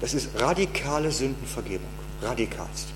Das 0.00 0.14
ist 0.14 0.30
radikale 0.40 1.10
Sündenvergebung. 1.10 1.88
Radikalst. 2.22 2.88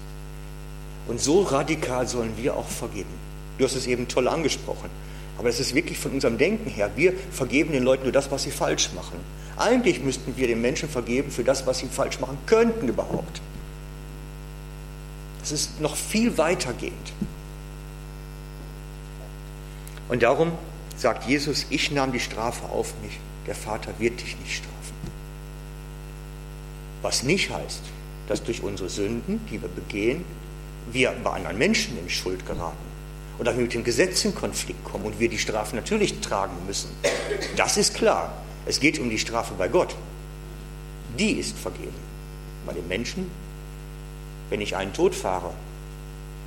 Und 1.06 1.20
so 1.20 1.42
radikal 1.42 2.06
sollen 2.08 2.34
wir 2.36 2.56
auch 2.56 2.68
vergeben. 2.68 3.10
Du 3.58 3.64
hast 3.64 3.74
es 3.74 3.86
eben 3.86 4.08
toll 4.08 4.28
angesprochen. 4.28 4.90
Aber 5.36 5.48
das 5.48 5.60
ist 5.60 5.74
wirklich 5.74 5.98
von 5.98 6.12
unserem 6.12 6.38
Denken 6.38 6.70
her. 6.70 6.90
Wir 6.96 7.12
vergeben 7.32 7.72
den 7.72 7.82
Leuten 7.82 8.04
nur 8.04 8.12
das, 8.12 8.30
was 8.30 8.44
sie 8.44 8.50
falsch 8.50 8.90
machen. 8.94 9.18
Eigentlich 9.56 10.02
müssten 10.02 10.36
wir 10.36 10.46
den 10.46 10.60
Menschen 10.60 10.88
vergeben 10.88 11.30
für 11.30 11.44
das, 11.44 11.66
was 11.66 11.78
sie 11.78 11.88
falsch 11.88 12.20
machen 12.20 12.38
könnten 12.46 12.88
überhaupt. 12.88 13.40
Das 15.44 15.52
ist 15.52 15.78
noch 15.78 15.94
viel 15.94 16.38
weitergehend. 16.38 17.12
Und 20.08 20.22
darum 20.22 20.52
sagt 20.96 21.28
Jesus, 21.28 21.66
ich 21.68 21.90
nahm 21.90 22.12
die 22.12 22.20
Strafe 22.20 22.64
auf 22.70 22.94
mich, 23.02 23.18
der 23.46 23.54
Vater 23.54 23.92
wird 23.98 24.22
dich 24.22 24.38
nicht 24.38 24.54
strafen. 24.54 24.72
Was 27.02 27.24
nicht 27.24 27.50
heißt, 27.50 27.82
dass 28.26 28.42
durch 28.42 28.62
unsere 28.62 28.88
Sünden, 28.88 29.38
die 29.50 29.60
wir 29.60 29.68
begehen, 29.68 30.24
wir 30.90 31.12
bei 31.22 31.32
anderen 31.32 31.58
Menschen 31.58 31.98
in 31.98 32.08
Schuld 32.08 32.46
geraten 32.46 32.78
oder 33.38 33.52
mit 33.52 33.74
dem 33.74 33.84
Gesetz 33.84 34.24
in 34.24 34.34
Konflikt 34.34 34.82
kommen 34.82 35.04
und 35.04 35.20
wir 35.20 35.28
die 35.28 35.38
Strafe 35.38 35.76
natürlich 35.76 36.20
tragen 36.20 36.56
müssen. 36.66 36.88
Das 37.54 37.76
ist 37.76 37.92
klar. 37.94 38.32
Es 38.64 38.80
geht 38.80 38.98
um 38.98 39.10
die 39.10 39.18
Strafe 39.18 39.52
bei 39.58 39.68
Gott. 39.68 39.94
Die 41.18 41.32
ist 41.32 41.58
vergeben. 41.58 41.92
Bei 42.64 42.72
den 42.72 42.88
Menschen, 42.88 43.30
wenn 44.50 44.60
ich 44.60 44.76
einen 44.76 44.92
Tod 44.92 45.14
fahre 45.14 45.50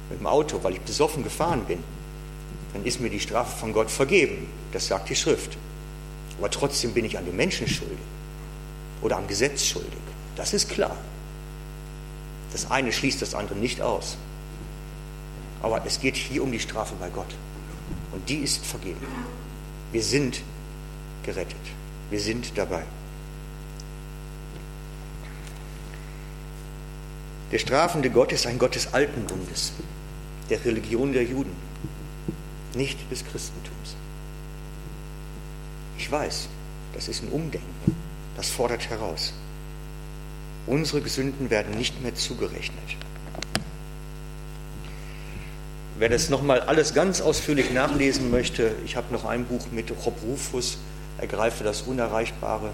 mit 0.10 0.20
dem 0.20 0.28
Auto, 0.28 0.64
weil 0.64 0.74
ich 0.74 0.82
besoffen 0.82 1.24
gefahren 1.24 1.66
bin, 1.66 1.84
dann 2.74 2.86
ist 2.86 3.00
mir 3.00 3.10
die 3.10 3.20
Strafe 3.20 3.58
von 3.58 3.74
Gott 3.74 3.90
vergeben. 3.90 4.48
Das 4.72 4.88
sagt 4.88 5.10
die 5.10 5.16
Schrift. 5.16 5.58
Aber 6.38 6.50
trotzdem 6.50 6.94
bin 6.94 7.06
ich 7.06 7.18
an 7.18 7.26
den 7.26 7.36
Menschen 7.36 7.68
schuldig 7.68 7.98
oder 9.02 9.18
am 9.18 9.28
Gesetz 9.28 9.66
schuldig. 9.66 10.00
Das 10.36 10.54
ist 10.54 10.70
klar. 10.70 10.96
Das 12.52 12.70
eine 12.70 12.92
schließt 12.92 13.22
das 13.22 13.34
andere 13.34 13.58
nicht 13.58 13.82
aus. 13.82 14.18
Aber 15.62 15.86
es 15.86 16.00
geht 16.00 16.16
hier 16.16 16.44
um 16.44 16.52
die 16.52 16.60
Strafe 16.60 16.94
bei 17.00 17.10
Gott. 17.10 17.36
Und 18.12 18.30
die 18.30 18.38
ist 18.38 18.66
vergeben. 18.66 19.06
Wir 19.92 20.04
sind 20.04 20.42
gerettet. 21.24 21.56
Wir 22.10 22.20
sind 22.20 22.58
dabei. 22.58 22.84
Der 27.52 27.60
strafende 27.60 28.10
Gott 28.10 28.34
ist 28.34 28.46
ein 28.46 28.60
Gott 28.60 28.76
des 28.76 28.94
alten 28.94 29.26
Bundes, 29.26 29.72
der 30.50 30.64
Religion 30.66 31.14
der 31.14 31.24
Juden, 31.24 31.56
nicht 32.76 33.00
des 33.10 33.24
Christentums. 33.24 33.96
Ich 35.98 36.12
weiß, 36.12 36.50
das 36.94 37.08
ist 37.08 37.24
ein 37.24 37.30
Umdenken, 37.30 37.96
das 38.36 38.50
fordert 38.50 38.90
heraus. 38.90 39.34
Unsere 40.66 41.08
Sünden 41.08 41.50
werden 41.50 41.78
nicht 41.78 42.02
mehr 42.02 42.16
zugerechnet. 42.16 42.98
Wer 45.98 46.10
das 46.10 46.30
nochmal 46.30 46.60
alles 46.60 46.94
ganz 46.94 47.22
ausführlich 47.22 47.72
nachlesen 47.72 48.30
möchte, 48.30 48.76
ich 48.86 48.98
habe 48.98 49.14
noch 49.14 49.24
ein 49.24 49.46
Buch 49.46 49.68
mit 49.72 49.90
Rob 50.06 50.18
Rufus, 50.22 50.78
Ergreife 51.18 51.64
das 51.64 51.82
Unerreichbare. 51.84 52.72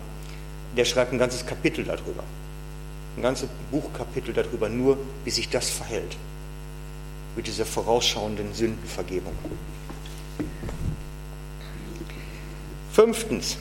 Der 0.75 0.85
schreibt 0.85 1.13
ein 1.13 1.19
ganzes 1.19 1.45
Kapitel 1.45 1.85
darüber. 1.85 2.23
Ein 3.15 3.21
ganzes 3.21 3.47
Buchkapitel 3.73 4.33
darüber, 4.33 4.69
nur 4.69 4.99
wie 5.25 5.31
sich 5.31 5.49
das 5.49 5.71
verhält. 5.71 6.15
Mit 7.35 7.47
dieser 7.47 7.65
vorausschauenden 7.65 8.53
Sündenvergebung. 8.53 9.33
Fünftens. 12.91 13.57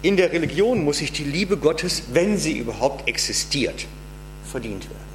In 0.00 0.16
der 0.16 0.32
Religion 0.32 0.82
muss 0.82 0.98
sich 0.98 1.12
die 1.12 1.24
Liebe 1.24 1.58
Gottes, 1.58 2.04
wenn 2.12 2.38
sie 2.38 2.56
überhaupt 2.56 3.06
existiert, 3.06 3.86
verdient 4.50 4.88
werden. 4.88 5.12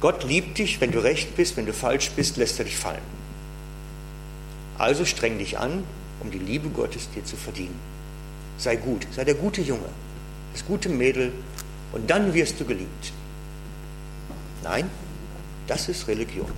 Gott 0.00 0.24
liebt 0.24 0.58
dich, 0.58 0.80
wenn 0.80 0.90
du 0.90 0.98
recht 0.98 1.36
bist, 1.36 1.56
wenn 1.56 1.66
du 1.66 1.72
falsch 1.72 2.10
bist, 2.10 2.36
lässt 2.36 2.58
er 2.58 2.64
dich 2.64 2.76
fallen. 2.76 3.00
Also 4.76 5.04
streng 5.04 5.38
dich 5.38 5.56
an, 5.58 5.84
um 6.20 6.32
die 6.32 6.38
Liebe 6.38 6.68
Gottes 6.68 7.08
dir 7.14 7.24
zu 7.24 7.36
verdienen. 7.36 7.78
Sei 8.58 8.74
gut, 8.74 9.06
sei 9.12 9.24
der 9.24 9.34
gute 9.34 9.62
Junge, 9.62 9.88
das 10.54 10.64
gute 10.64 10.88
Mädel 10.88 11.32
und 11.92 12.08
dann 12.08 12.32
wirst 12.32 12.58
du 12.60 12.64
geliebt. 12.64 13.12
Nein, 14.62 14.88
das 15.66 15.88
ist 15.88 16.08
Religion. 16.08 16.50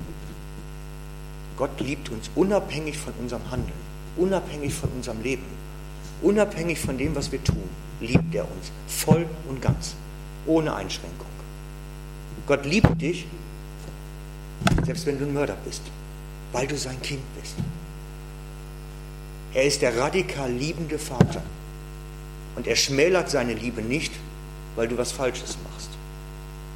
Gott 1.56 1.80
liebt 1.80 2.10
uns 2.10 2.30
unabhängig 2.34 2.98
von 2.98 3.14
unserem 3.18 3.50
Handeln, 3.50 3.72
unabhängig 4.16 4.74
von 4.74 4.90
unserem 4.90 5.22
Leben, 5.22 5.46
unabhängig 6.22 6.78
von 6.78 6.98
dem, 6.98 7.14
was 7.16 7.32
wir 7.32 7.42
tun, 7.42 7.68
liebt 8.00 8.34
er 8.34 8.44
uns 8.44 8.70
voll 8.86 9.26
und 9.48 9.62
ganz, 9.62 9.94
ohne 10.46 10.74
Einschränkung. 10.74 11.26
Gott 12.46 12.64
liebt 12.66 13.00
dich, 13.00 13.26
selbst 14.84 15.06
wenn 15.06 15.18
du 15.18 15.24
ein 15.24 15.32
Mörder 15.32 15.56
bist, 15.64 15.82
weil 16.52 16.66
du 16.66 16.76
sein 16.76 17.00
Kind 17.02 17.22
bist. 17.40 17.54
Er 19.54 19.64
ist 19.64 19.80
der 19.80 19.96
radikal 19.96 20.52
liebende 20.52 20.98
Vater. 20.98 21.42
Und 22.56 22.66
er 22.66 22.76
schmälert 22.76 23.30
seine 23.30 23.54
Liebe 23.54 23.82
nicht, 23.82 24.12
weil 24.74 24.88
du 24.88 24.98
was 24.98 25.12
Falsches 25.12 25.56
machst. 25.70 25.90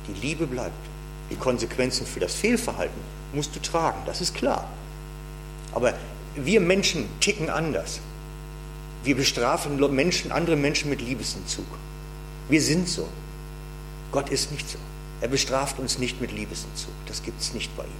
Die 0.09 0.27
Liebe 0.27 0.47
bleibt. 0.47 0.73
Die 1.31 1.37
Konsequenzen 1.37 2.07
für 2.07 2.21
das 2.21 2.35
Fehlverhalten 2.35 3.01
musst 3.33 3.55
du 3.55 3.61
tragen, 3.61 4.01
das 4.07 4.21
ist 4.21 4.35
klar. 4.35 4.69
Aber 5.73 5.95
wir 6.35 6.61
Menschen 6.61 7.09
ticken 7.21 7.49
anders. 7.49 8.01
Wir 9.05 9.17
bestrafen 9.17 9.79
Menschen, 9.95 10.33
andere 10.33 10.57
Menschen 10.57 10.91
mit 10.91 11.01
Liebesentzug. 11.01 11.67
Wir 12.49 12.61
sind 12.61 12.89
so. 12.89 13.09
Gott 14.13 14.29
ist 14.29 14.51
nicht 14.51 14.69
so. 14.69 14.79
Er 15.21 15.29
bestraft 15.29 15.79
uns 15.79 15.99
nicht 15.99 16.21
mit 16.21 16.33
Liebesentzug. 16.33 16.93
Das 17.07 17.23
gibt 17.23 17.41
es 17.41 17.55
nicht 17.55 17.75
bei 17.77 17.85
ihm. 17.85 17.91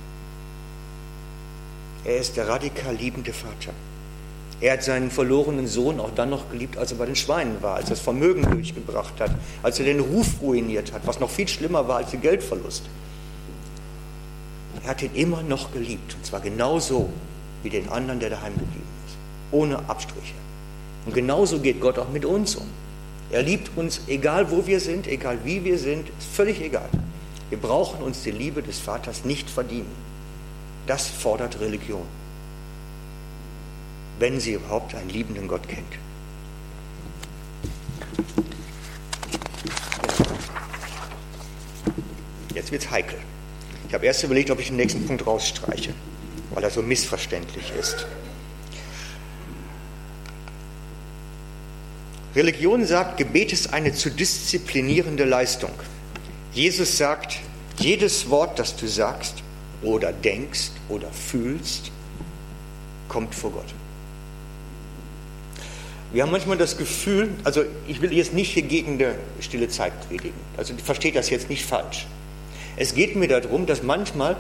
Er 2.05 2.19
ist 2.19 2.37
der 2.37 2.49
radikal 2.49 2.95
liebende 2.95 3.33
Vater. 3.33 3.73
Er 4.61 4.75
hat 4.75 4.83
seinen 4.83 5.11
verlorenen 5.11 5.67
Sohn 5.67 6.01
auch 6.01 6.11
dann 6.15 6.29
noch 6.29 6.51
geliebt, 6.51 6.77
als 6.77 6.93
er 6.93 6.99
bei 6.99 7.07
den 7.07 7.17
Schweinen 7.17 7.63
war, 7.63 7.77
als 7.77 7.87
er 7.87 7.91
das 7.91 8.01
Vermögen 8.01 8.43
durchgebracht 8.43 9.15
hat, 9.19 9.31
als 9.63 9.79
er 9.79 9.87
den 9.87 10.01
Ruf 10.01 10.27
ruiniert 10.43 10.93
hat, 10.93 11.07
was 11.07 11.19
noch 11.19 11.31
viel 11.31 11.49
schlimmer 11.49 11.89
war 11.89 11.97
als 11.97 12.11
der 12.11 12.21
Geldverlust. 12.21 12.83
Er 14.83 14.91
hat 14.91 15.03
ihn 15.03 15.15
immer 15.15 15.43
noch 15.43 15.73
geliebt, 15.73 16.15
und 16.15 16.27
zwar 16.27 16.41
genauso 16.41 17.09
wie 17.63 17.71
den 17.71 17.89
anderen, 17.89 18.21
der 18.21 18.31
daheim 18.31 18.53
geblieben 18.53 18.85
ist, 19.07 19.17
ohne 19.51 19.79
Abstriche. 19.89 20.35
Und 21.07 21.15
genauso 21.15 21.61
geht 21.61 21.81
Gott 21.81 21.99
auch 21.99 22.11
mit 22.11 22.27
uns 22.27 22.57
um. 22.57 22.67
Er 23.31 23.43
liebt 23.43 23.71
uns, 23.79 24.03
egal 24.09 24.51
wo 24.51 24.67
wir 24.67 24.81
sind, 24.81 25.07
egal 25.07 25.39
wie 25.45 25.65
wir 25.65 25.79
sind, 25.79 26.09
ist 26.19 26.29
völlig 26.35 26.61
egal. 26.61 26.89
Wir 27.49 27.59
brauchen 27.59 28.03
uns 28.03 28.23
die 28.23 28.31
Liebe 28.31 28.63
des 28.63 28.79
Vaters 28.79 29.25
nicht 29.25 29.49
verdienen. 29.49 29.91
Das 30.87 31.07
fordert 31.07 31.61
Religion 31.61 32.20
wenn 34.21 34.39
sie 34.39 34.53
überhaupt 34.53 34.95
einen 34.95 35.09
liebenden 35.09 35.49
Gott 35.49 35.67
kennt. 35.67 35.99
Jetzt 42.55 42.71
wird 42.71 42.83
es 42.83 42.91
heikel. 42.91 43.19
Ich 43.89 43.95
habe 43.95 44.05
erst 44.05 44.23
überlegt, 44.23 44.51
ob 44.51 44.61
ich 44.61 44.67
den 44.67 44.77
nächsten 44.77 45.07
Punkt 45.07 45.27
rausstreiche, 45.27 45.95
weil 46.51 46.63
er 46.63 46.71
so 46.71 46.83
missverständlich 46.83 47.73
ist. 47.81 48.07
Religion 52.37 52.85
sagt, 52.85 53.17
Gebet 53.17 53.53
ist 53.53 53.73
eine 53.73 53.93
zu 53.93 54.11
disziplinierende 54.11 55.25
Leistung. 55.25 55.73
Jesus 56.53 56.99
sagt, 56.99 57.39
jedes 57.79 58.29
Wort, 58.29 58.59
das 58.59 58.77
du 58.77 58.87
sagst 58.87 59.43
oder 59.83 60.13
denkst 60.13 60.71
oder 60.89 61.11
fühlst, 61.11 61.91
kommt 63.09 63.35
vor 63.35 63.53
Gott. 63.53 63.75
Wir 66.13 66.23
haben 66.23 66.33
manchmal 66.33 66.57
das 66.57 66.77
Gefühl, 66.77 67.31
also 67.45 67.63
ich 67.87 68.03
will 68.03 68.13
jetzt 68.13 68.35
nicht 68.35 68.53
hier 68.53 68.65
gegen 68.65 68.95
eine 68.95 69.15
stille 69.41 69.69
Zeit 69.69 69.93
predigen, 70.09 70.35
also 70.57 70.75
versteht 70.83 71.15
das 71.15 71.31
jetzt 71.31 71.49
nicht 71.49 71.65
falsch. 71.65 72.07
Es 72.77 72.95
geht 72.95 73.15
mir 73.15 73.29
darum, 73.29 73.67
dass 73.67 73.83
manchmal 73.83 74.37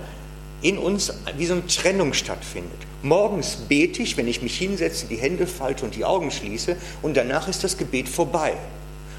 in 0.62 0.78
uns 0.78 1.12
wie 1.37 1.46
so 1.46 1.54
eine 1.54 1.66
Trennung 1.66 2.12
stattfindet. 2.12 2.78
Morgens 3.02 3.56
bete 3.68 4.02
ich, 4.02 4.16
wenn 4.16 4.28
ich 4.28 4.42
mich 4.42 4.59
hinsetze, 4.59 5.06
die 5.06 5.16
Hände 5.16 5.46
falte 5.46 5.85
und 5.85 5.94
die 5.94 6.04
Augen 6.04 6.30
schließe 6.30 6.76
und 7.02 7.16
danach 7.16 7.48
ist 7.48 7.64
das 7.64 7.78
Gebet 7.78 8.09
vorbei. 8.09 8.54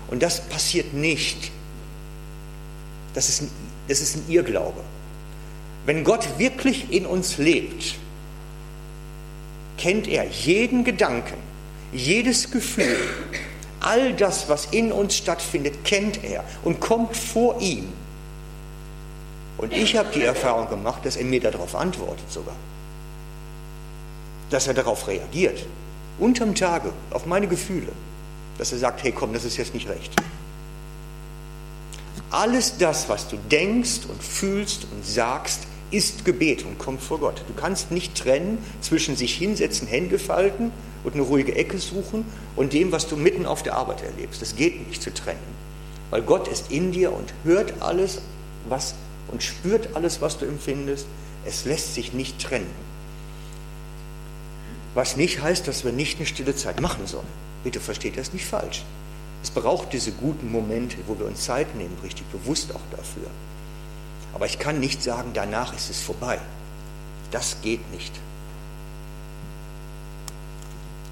Und 0.09 0.21
das 0.21 0.41
passiert 0.41 0.93
nicht. 0.93 1.51
Das 3.13 3.29
ist 3.29 3.43
ein, 3.43 3.51
das 3.87 4.01
ist 4.01 4.17
ein 4.17 4.25
Irrglaube. 4.27 4.81
Wenn 5.85 6.03
Gott 6.03 6.37
wirklich 6.37 6.91
in 6.91 7.05
uns 7.05 7.37
lebt, 7.37 7.95
kennt 9.77 10.07
er 10.07 10.27
jeden 10.27 10.83
Gedanken, 10.83 11.37
jedes 11.91 12.51
Gefühl, 12.51 12.97
all 13.79 14.13
das, 14.13 14.47
was 14.47 14.67
in 14.67 14.91
uns 14.91 15.15
stattfindet, 15.15 15.83
kennt 15.83 16.23
er 16.23 16.43
und 16.63 16.79
kommt 16.79 17.15
vor 17.15 17.59
ihm. 17.59 17.89
Und 19.57 19.73
ich 19.73 19.95
habe 19.95 20.09
die 20.13 20.23
Erfahrung 20.23 20.69
gemacht, 20.69 21.05
dass 21.05 21.17
er 21.17 21.25
mir 21.25 21.41
darauf 21.41 21.75
antwortet 21.75 22.31
sogar. 22.31 22.55
Dass 24.49 24.67
er 24.67 24.73
darauf 24.73 25.07
reagiert. 25.07 25.65
Unterm 26.19 26.55
Tage, 26.55 26.91
auf 27.11 27.25
meine 27.25 27.47
Gefühle. 27.47 27.91
Dass 28.57 28.71
er 28.71 28.79
sagt, 28.79 29.03
hey 29.03 29.11
komm, 29.11 29.33
das 29.33 29.43
ist 29.43 29.57
jetzt 29.57 29.73
nicht 29.73 29.89
recht. 29.89 30.13
Alles 32.29 32.77
das, 32.77 33.09
was 33.09 33.27
du 33.27 33.37
denkst 33.37 34.01
und 34.07 34.23
fühlst 34.23 34.87
und 34.91 35.05
sagst, 35.05 35.67
ist 35.91 36.23
Gebet 36.23 36.63
und 36.63 36.79
kommt 36.79 37.01
vor 37.01 37.19
Gott. 37.19 37.43
Du 37.47 37.53
kannst 37.53 37.91
nicht 37.91 38.15
trennen 38.15 38.57
zwischen 38.79 39.17
sich 39.17 39.35
hinsetzen, 39.35 39.87
Hände 39.87 40.17
falten 40.17 40.71
und 41.03 41.13
eine 41.13 41.23
ruhige 41.23 41.55
Ecke 41.55 41.77
suchen 41.77 42.25
und 42.55 42.73
dem, 42.73 42.91
was 42.91 43.07
du 43.07 43.17
mitten 43.17 43.45
auf 43.45 43.63
der 43.63 43.75
Arbeit 43.75 44.03
erlebst. 44.03 44.41
Das 44.41 44.55
geht 44.55 44.87
nicht 44.87 45.01
zu 45.01 45.13
trennen. 45.13 45.39
Weil 46.09 46.21
Gott 46.21 46.47
ist 46.47 46.71
in 46.71 46.91
dir 46.91 47.13
und 47.13 47.33
hört 47.43 47.81
alles 47.81 48.21
was, 48.67 48.95
und 49.29 49.41
spürt 49.41 49.95
alles, 49.95 50.21
was 50.21 50.37
du 50.37 50.45
empfindest. 50.45 51.07
Es 51.45 51.65
lässt 51.65 51.95
sich 51.95 52.13
nicht 52.13 52.39
trennen. 52.39 52.69
Was 54.93 55.15
nicht 55.15 55.41
heißt, 55.41 55.67
dass 55.67 55.85
wir 55.85 55.91
nicht 55.91 56.17
eine 56.17 56.27
stille 56.27 56.55
Zeit 56.55 56.81
machen 56.81 57.07
sollen. 57.07 57.27
Bitte 57.63 57.79
versteht 57.79 58.17
das 58.17 58.33
nicht 58.33 58.45
falsch. 58.45 58.83
Es 59.41 59.49
braucht 59.49 59.93
diese 59.93 60.11
guten 60.11 60.51
Momente, 60.51 60.97
wo 61.07 61.17
wir 61.17 61.25
uns 61.25 61.45
Zeit 61.45 61.75
nehmen, 61.75 61.97
richtig 62.03 62.25
bewusst 62.27 62.75
auch 62.75 62.81
dafür. 62.91 63.27
Aber 64.33 64.45
ich 64.45 64.59
kann 64.59 64.79
nicht 64.79 65.01
sagen, 65.01 65.31
danach 65.33 65.73
ist 65.75 65.89
es 65.89 66.01
vorbei. 66.01 66.39
Das 67.31 67.57
geht 67.61 67.91
nicht. 67.91 68.13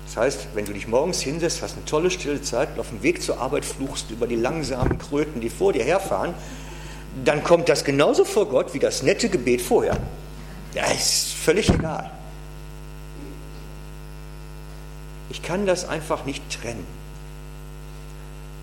Das 0.09 0.17
heißt, 0.17 0.47
wenn 0.55 0.65
du 0.65 0.73
dich 0.73 0.87
morgens 0.87 1.21
hinsetzt, 1.21 1.61
hast 1.61 1.75
eine 1.75 1.85
tolle 1.85 2.09
stille 2.09 2.41
Zeit 2.41 2.69
und 2.73 2.79
auf 2.79 2.89
dem 2.89 3.03
Weg 3.03 3.21
zur 3.21 3.39
Arbeit 3.39 3.63
fluchst 3.63 4.09
über 4.09 4.25
die 4.25 4.35
langsamen 4.35 4.97
Kröten, 4.97 5.39
die 5.39 5.51
vor 5.51 5.71
dir 5.71 5.83
herfahren, 5.83 6.33
dann 7.23 7.43
kommt 7.43 7.69
das 7.69 7.83
genauso 7.85 8.25
vor 8.25 8.47
Gott 8.47 8.73
wie 8.73 8.79
das 8.79 9.03
nette 9.03 9.29
Gebet 9.29 9.61
vorher. 9.61 9.97
Das 10.73 10.93
ist 10.93 11.33
völlig 11.33 11.69
egal. 11.69 12.09
Ich 15.29 15.43
kann 15.43 15.67
das 15.67 15.87
einfach 15.87 16.25
nicht 16.25 16.41
trennen. 16.59 16.87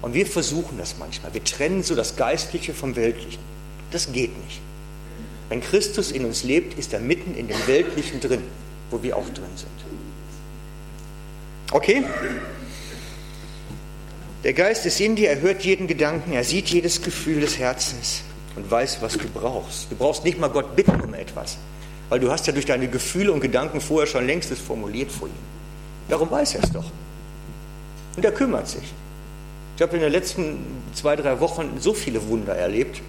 Und 0.03 0.15
wir 0.15 0.27
versuchen 0.27 0.79
das 0.79 0.97
manchmal. 0.99 1.33
Wir 1.33 1.45
trennen 1.45 1.85
so 1.85 1.95
das 1.95 2.17
Geistliche 2.17 2.75
vom 2.75 2.97
Weltlichen. 2.97 3.43
Das 3.93 4.11
geht 4.11 4.37
nicht. 4.45 4.61
Wenn 5.49 5.61
Christus 5.61 6.11
in 6.11 6.25
uns 6.25 6.43
lebt, 6.43 6.77
ist 6.77 6.93
er 6.93 6.99
mitten 6.99 7.37
in 7.37 7.47
dem 7.47 7.67
Weltlichen 7.69 8.19
drin, 8.19 8.43
wo 8.91 9.01
wir 9.05 9.17
auch 9.17 9.29
drin 9.29 9.45
sind. 9.55 9.71
Okay? 11.73 12.05
Der 14.45 14.53
Geist 14.53 14.87
ist 14.87 15.01
in 15.01 15.17
dir, 15.17 15.31
er 15.31 15.41
hört 15.41 15.63
jeden 15.63 15.87
Gedanken, 15.87 16.33
er 16.33 16.45
sieht 16.45 16.69
jedes 16.69 17.03
Gefühl 17.03 17.41
des 17.41 17.59
Herzens 17.59 18.23
und 18.55 18.71
weiß, 18.71 18.99
was 19.03 19.15
du 19.15 19.29
brauchst. 19.29 19.91
Du 19.91 19.97
brauchst 19.97 20.25
nicht 20.25 20.39
mal 20.39 20.49
Gott 20.49 20.77
bitten 20.77 21.01
um 21.01 21.15
etwas, 21.15 21.59
weil 22.09 22.21
du 22.21 22.31
hast 22.31 22.47
ja 22.47 22.53
durch 22.53 22.67
deine 22.67 22.89
Gefühle 22.89 23.33
und 23.33 23.41
Gedanken 23.41 23.81
vorher 23.81 24.07
schon 24.07 24.27
längstes 24.27 24.61
formuliert 24.61 25.11
vor 25.11 25.29
ihm. 25.29 25.35
Darum 26.09 26.31
weiß 26.31 26.55
er 26.55 26.63
es 26.63 26.71
doch. 26.71 26.85
Und 28.17 28.25
er 28.25 28.33
kümmert 28.33 28.69
sich. 28.69 28.95
Ich 29.77 29.83
habe 29.83 29.97
in 29.97 30.03
den 30.03 30.13
letzten 30.13 30.59
zwei, 30.95 31.17
drei 31.17 31.41
Wochen 31.41 31.79
so 31.81 31.93
viele 31.93 32.29
Wunder 32.29 32.55
erlebt, 32.55 33.03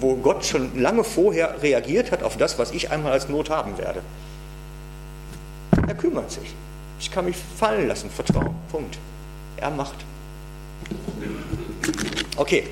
wo 0.00 0.16
Gott 0.16 0.44
schon 0.44 0.80
lange 0.80 1.04
vorher 1.04 1.62
reagiert 1.62 2.10
hat 2.10 2.22
auf 2.22 2.36
das, 2.36 2.58
was 2.58 2.72
ich 2.72 2.90
einmal 2.90 3.12
als 3.12 3.28
Not 3.28 3.50
haben 3.50 3.78
werde. 3.78 4.00
Er 5.86 5.94
kümmert 5.94 6.30
sich. 6.30 6.54
Ich 7.04 7.10
kann 7.10 7.26
mich 7.26 7.36
fallen 7.36 7.86
lassen, 7.86 8.08
vertrauen. 8.08 8.56
Punkt. 8.72 8.98
Er 9.58 9.70
macht. 9.70 9.96
Okay, 12.34 12.66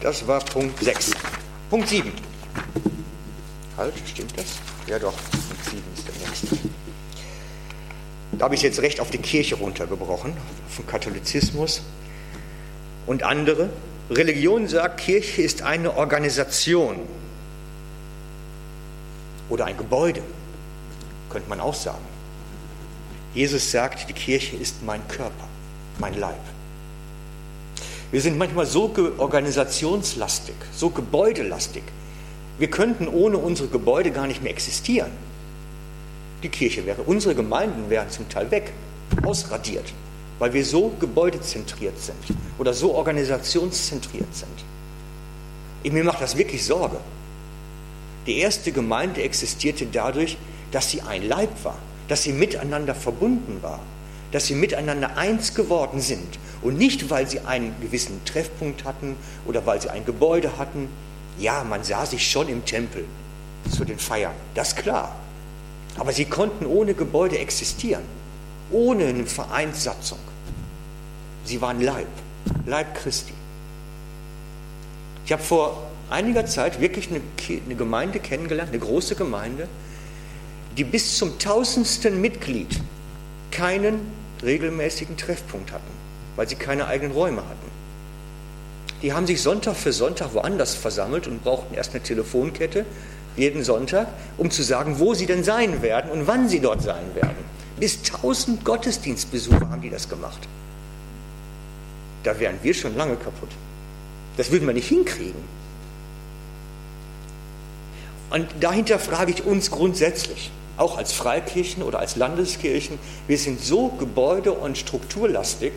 das 0.00 0.24
war 0.28 0.38
Punkt 0.38 0.78
6. 0.78 1.10
Punkt 1.68 1.88
7. 1.88 2.12
Halt, 3.76 3.92
stimmt 4.06 4.38
das? 4.38 4.46
Ja 4.86 5.00
doch, 5.00 5.14
Punkt 5.32 5.64
7 5.64 5.82
ist 5.96 6.06
der 6.06 6.28
nächste. 6.28 6.58
Da 8.38 8.44
habe 8.44 8.54
ich 8.54 8.62
jetzt 8.62 8.80
recht 8.82 9.00
auf 9.00 9.10
die 9.10 9.18
Kirche 9.18 9.56
runtergebrochen, 9.56 10.32
vom 10.68 10.86
Katholizismus 10.86 11.82
und 13.06 13.24
andere. 13.24 13.68
Religion 14.10 14.68
sagt, 14.68 15.00
Kirche 15.00 15.42
ist 15.42 15.62
eine 15.62 15.96
Organisation 15.96 17.00
oder 19.48 19.64
ein 19.64 19.76
Gebäude, 19.76 20.22
könnte 21.30 21.50
man 21.50 21.58
auch 21.58 21.74
sagen. 21.74 22.19
Jesus 23.34 23.70
sagt, 23.70 24.08
die 24.08 24.12
Kirche 24.12 24.56
ist 24.56 24.82
mein 24.82 25.06
Körper, 25.06 25.48
mein 25.98 26.18
Leib. 26.18 26.40
Wir 28.10 28.20
sind 28.20 28.36
manchmal 28.36 28.66
so 28.66 28.92
organisationslastig, 29.18 30.56
so 30.74 30.90
gebäudelastig. 30.90 31.84
Wir 32.58 32.68
könnten 32.68 33.06
ohne 33.06 33.38
unsere 33.38 33.68
Gebäude 33.68 34.10
gar 34.10 34.26
nicht 34.26 34.42
mehr 34.42 34.52
existieren. 34.52 35.12
Die 36.42 36.48
Kirche 36.48 36.84
wäre, 36.86 37.02
unsere 37.02 37.36
Gemeinden 37.36 37.88
wären 37.88 38.10
zum 38.10 38.28
Teil 38.28 38.50
weg, 38.50 38.72
ausradiert, 39.22 39.92
weil 40.40 40.52
wir 40.52 40.64
so 40.64 40.92
gebäudezentriert 40.98 41.98
sind 42.00 42.36
oder 42.58 42.74
so 42.74 42.94
organisationszentriert 42.94 44.34
sind. 44.34 45.92
Mir 45.92 46.04
macht 46.04 46.20
das 46.20 46.36
wirklich 46.36 46.64
Sorge. 46.64 46.96
Die 48.26 48.38
erste 48.38 48.72
Gemeinde 48.72 49.22
existierte 49.22 49.86
dadurch, 49.86 50.36
dass 50.72 50.90
sie 50.90 51.02
ein 51.02 51.26
Leib 51.26 51.50
war 51.64 51.78
dass 52.10 52.24
sie 52.24 52.32
miteinander 52.32 52.96
verbunden 52.96 53.62
war, 53.62 53.78
dass 54.32 54.48
sie 54.48 54.56
miteinander 54.56 55.16
eins 55.16 55.54
geworden 55.54 56.00
sind 56.00 56.40
und 56.60 56.76
nicht, 56.76 57.08
weil 57.08 57.28
sie 57.28 57.38
einen 57.38 57.72
gewissen 57.80 58.20
Treffpunkt 58.24 58.84
hatten 58.84 59.14
oder 59.46 59.64
weil 59.64 59.80
sie 59.80 59.90
ein 59.90 60.04
Gebäude 60.04 60.58
hatten. 60.58 60.88
Ja, 61.38 61.62
man 61.62 61.84
sah 61.84 62.04
sich 62.04 62.28
schon 62.28 62.48
im 62.48 62.64
Tempel 62.64 63.04
zu 63.70 63.84
den 63.84 64.00
Feiern, 64.00 64.32
das 64.56 64.70
ist 64.70 64.78
klar. 64.78 65.14
Aber 65.98 66.12
sie 66.12 66.24
konnten 66.24 66.66
ohne 66.66 66.94
Gebäude 66.94 67.38
existieren, 67.38 68.02
ohne 68.72 69.06
eine 69.06 69.26
Vereinssatzung. 69.26 70.18
Sie 71.44 71.60
waren 71.60 71.80
Leib, 71.80 72.08
Leib 72.66 72.96
Christi. 72.96 73.34
Ich 75.26 75.30
habe 75.30 75.44
vor 75.44 75.86
einiger 76.10 76.44
Zeit 76.44 76.80
wirklich 76.80 77.08
eine 77.08 77.74
Gemeinde 77.76 78.18
kennengelernt, 78.18 78.70
eine 78.70 78.80
große 78.80 79.14
Gemeinde, 79.14 79.68
die 80.80 80.84
bis 80.84 81.18
zum 81.18 81.38
tausendsten 81.38 82.22
Mitglied 82.22 82.80
keinen 83.50 84.00
regelmäßigen 84.42 85.18
Treffpunkt 85.18 85.72
hatten, 85.72 85.92
weil 86.36 86.48
sie 86.48 86.54
keine 86.54 86.86
eigenen 86.86 87.12
Räume 87.12 87.42
hatten. 87.42 87.70
Die 89.02 89.12
haben 89.12 89.26
sich 89.26 89.42
Sonntag 89.42 89.76
für 89.76 89.92
Sonntag 89.92 90.32
woanders 90.32 90.74
versammelt 90.74 91.26
und 91.26 91.44
brauchten 91.44 91.74
erst 91.74 91.90
eine 91.90 92.02
Telefonkette 92.02 92.86
jeden 93.36 93.62
Sonntag, 93.62 94.08
um 94.38 94.50
zu 94.50 94.62
sagen, 94.62 94.98
wo 94.98 95.12
sie 95.12 95.26
denn 95.26 95.44
sein 95.44 95.82
werden 95.82 96.10
und 96.10 96.26
wann 96.26 96.48
sie 96.48 96.60
dort 96.60 96.80
sein 96.80 97.14
werden. 97.14 97.44
Bis 97.78 97.98
1000 97.98 98.64
Gottesdienstbesucher 98.64 99.68
haben 99.68 99.82
die 99.82 99.90
das 99.90 100.08
gemacht. 100.08 100.48
Da 102.22 102.40
wären 102.40 102.56
wir 102.62 102.72
schon 102.72 102.96
lange 102.96 103.16
kaputt. 103.16 103.50
Das 104.38 104.50
würden 104.50 104.66
wir 104.66 104.72
nicht 104.72 104.88
hinkriegen. 104.88 105.42
Und 108.30 108.48
dahinter 108.60 108.98
frage 108.98 109.32
ich 109.32 109.44
uns 109.44 109.70
grundsätzlich, 109.70 110.50
auch 110.80 110.96
als 110.96 111.12
Freikirchen 111.12 111.82
oder 111.82 111.98
als 111.98 112.16
Landeskirchen, 112.16 112.98
wir 113.26 113.36
sind 113.36 113.60
so 113.60 113.88
gebäude- 113.88 114.52
und 114.52 114.78
strukturlastig, 114.78 115.74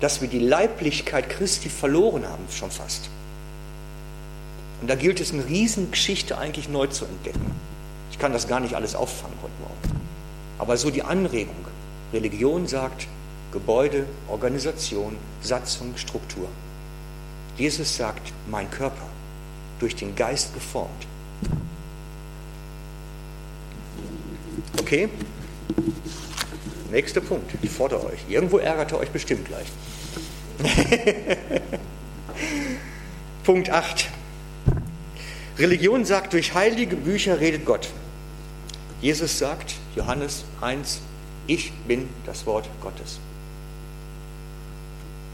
dass 0.00 0.22
wir 0.22 0.28
die 0.28 0.38
Leiblichkeit 0.38 1.28
Christi 1.28 1.68
verloren 1.68 2.26
haben, 2.26 2.44
schon 2.50 2.70
fast. 2.70 3.10
Und 4.80 4.88
da 4.88 4.94
gilt 4.94 5.20
es, 5.20 5.32
eine 5.32 5.44
Riesengeschichte 5.46 6.38
eigentlich 6.38 6.68
neu 6.68 6.86
zu 6.86 7.04
entdecken. 7.04 7.50
Ich 8.10 8.18
kann 8.18 8.32
das 8.32 8.48
gar 8.48 8.60
nicht 8.60 8.74
alles 8.74 8.94
auffangen 8.94 9.36
heute 9.42 9.52
Morgen. 9.60 10.00
Aber 10.58 10.76
so 10.76 10.90
die 10.90 11.02
Anregung. 11.02 11.66
Religion 12.12 12.66
sagt 12.66 13.06
Gebäude, 13.52 14.06
Organisation, 14.28 15.16
Satzung, 15.42 15.94
Struktur. 15.96 16.48
Jesus 17.58 17.96
sagt, 17.96 18.32
mein 18.48 18.70
Körper, 18.70 19.06
durch 19.78 19.94
den 19.94 20.16
Geist 20.16 20.54
geformt. 20.54 21.06
Okay? 24.80 25.08
Nächster 26.90 27.20
Punkt. 27.20 27.52
Ich 27.62 27.70
fordere 27.70 28.04
euch. 28.06 28.20
Irgendwo 28.28 28.58
ärgert 28.58 28.92
er 28.92 28.98
euch 28.98 29.10
bestimmt 29.10 29.46
gleich. 29.46 29.66
Punkt 33.44 33.70
8. 33.70 34.08
Religion 35.58 36.04
sagt, 36.04 36.32
durch 36.32 36.54
heilige 36.54 36.96
Bücher 36.96 37.40
redet 37.40 37.64
Gott. 37.64 37.88
Jesus 39.00 39.38
sagt, 39.38 39.74
Johannes 39.96 40.44
1, 40.60 41.00
ich 41.46 41.72
bin 41.86 42.08
das 42.26 42.46
Wort 42.46 42.68
Gottes. 42.80 43.18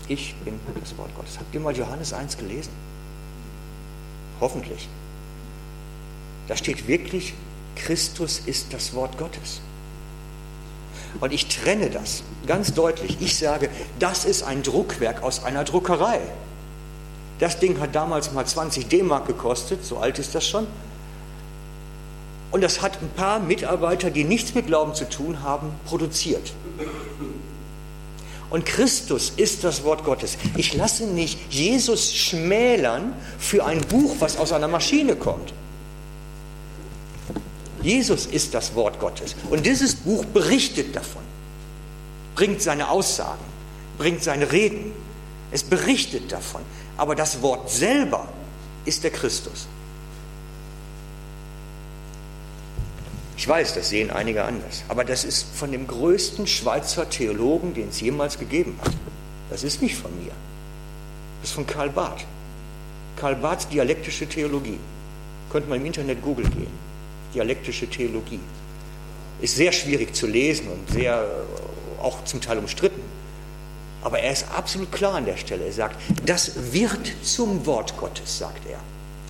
Ich 0.08 0.34
bin 0.44 0.60
das 0.80 0.96
Wort 0.98 1.14
Gottes. 1.16 1.38
Habt 1.38 1.54
ihr 1.54 1.60
mal 1.60 1.76
Johannes 1.76 2.12
1 2.12 2.36
gelesen? 2.36 2.72
Hoffentlich. 4.40 4.88
Da 6.46 6.56
steht 6.56 6.86
wirklich, 6.86 7.34
Christus 7.76 8.42
ist 8.46 8.72
das 8.72 8.94
Wort 8.94 9.18
Gottes. 9.18 9.60
Und 11.20 11.32
ich 11.32 11.48
trenne 11.48 11.90
das 11.90 12.22
ganz 12.46 12.74
deutlich. 12.74 13.18
Ich 13.20 13.38
sage, 13.38 13.68
das 13.98 14.24
ist 14.24 14.42
ein 14.42 14.62
Druckwerk 14.62 15.22
aus 15.22 15.44
einer 15.44 15.64
Druckerei. 15.64 16.20
Das 17.38 17.58
Ding 17.58 17.80
hat 17.80 17.94
damals 17.94 18.32
mal 18.32 18.46
20 18.46 18.88
D-Mark 18.88 19.26
gekostet, 19.26 19.84
so 19.84 19.98
alt 19.98 20.18
ist 20.18 20.34
das 20.34 20.46
schon. 20.46 20.66
Und 22.50 22.62
das 22.62 22.82
hat 22.82 23.02
ein 23.02 23.10
paar 23.16 23.40
Mitarbeiter, 23.40 24.10
die 24.10 24.22
nichts 24.22 24.54
mit 24.54 24.68
Glauben 24.68 24.94
zu 24.94 25.08
tun 25.08 25.42
haben, 25.42 25.72
produziert. 25.86 26.52
Und 28.50 28.64
Christus 28.66 29.32
ist 29.36 29.64
das 29.64 29.82
Wort 29.82 30.04
Gottes. 30.04 30.38
Ich 30.56 30.74
lasse 30.74 31.06
nicht 31.06 31.52
Jesus 31.52 32.14
schmälern 32.14 33.12
für 33.38 33.64
ein 33.64 33.80
Buch, 33.80 34.14
was 34.20 34.36
aus 34.36 34.52
einer 34.52 34.68
Maschine 34.68 35.16
kommt. 35.16 35.52
Jesus 37.84 38.24
ist 38.24 38.54
das 38.54 38.74
Wort 38.74 38.98
Gottes. 38.98 39.36
Und 39.50 39.66
dieses 39.66 39.94
Buch 39.94 40.24
berichtet 40.24 40.96
davon, 40.96 41.22
bringt 42.34 42.62
seine 42.62 42.88
Aussagen, 42.88 43.44
bringt 43.98 44.22
seine 44.24 44.50
Reden. 44.50 44.92
Es 45.52 45.62
berichtet 45.62 46.32
davon. 46.32 46.62
Aber 46.96 47.14
das 47.14 47.42
Wort 47.42 47.70
selber 47.70 48.26
ist 48.86 49.04
der 49.04 49.10
Christus. 49.10 49.68
Ich 53.36 53.46
weiß, 53.46 53.74
das 53.74 53.90
sehen 53.90 54.10
einige 54.10 54.44
anders. 54.44 54.82
Aber 54.88 55.04
das 55.04 55.24
ist 55.24 55.46
von 55.54 55.70
dem 55.70 55.86
größten 55.86 56.46
Schweizer 56.46 57.10
Theologen, 57.10 57.74
den 57.74 57.90
es 57.90 58.00
jemals 58.00 58.38
gegeben 58.38 58.78
hat. 58.82 58.94
Das 59.50 59.62
ist 59.62 59.82
nicht 59.82 59.96
von 59.96 60.10
mir. 60.24 60.32
Das 61.42 61.50
ist 61.50 61.54
von 61.54 61.66
Karl 61.66 61.90
Barth. 61.90 62.24
Karl 63.16 63.36
Barths 63.36 63.68
dialektische 63.68 64.26
Theologie. 64.26 64.78
Könnte 65.50 65.68
man 65.68 65.80
im 65.80 65.86
Internet 65.86 66.22
Google 66.22 66.48
gehen 66.48 66.93
dialektische 67.34 67.88
Theologie. 67.88 68.40
Ist 69.40 69.56
sehr 69.56 69.72
schwierig 69.72 70.14
zu 70.14 70.26
lesen 70.26 70.68
und 70.68 70.90
sehr 70.90 71.22
äh, 71.22 72.02
auch 72.02 72.24
zum 72.24 72.40
Teil 72.40 72.58
umstritten. 72.58 73.02
Aber 74.02 74.18
er 74.18 74.32
ist 74.32 74.46
absolut 74.54 74.92
klar 74.92 75.14
an 75.14 75.24
der 75.24 75.36
Stelle. 75.36 75.64
Er 75.64 75.72
sagt, 75.72 75.96
das 76.26 76.72
wird 76.72 77.12
zum 77.22 77.64
Wort 77.66 77.96
Gottes, 77.96 78.38
sagt 78.38 78.66
er. 78.68 78.78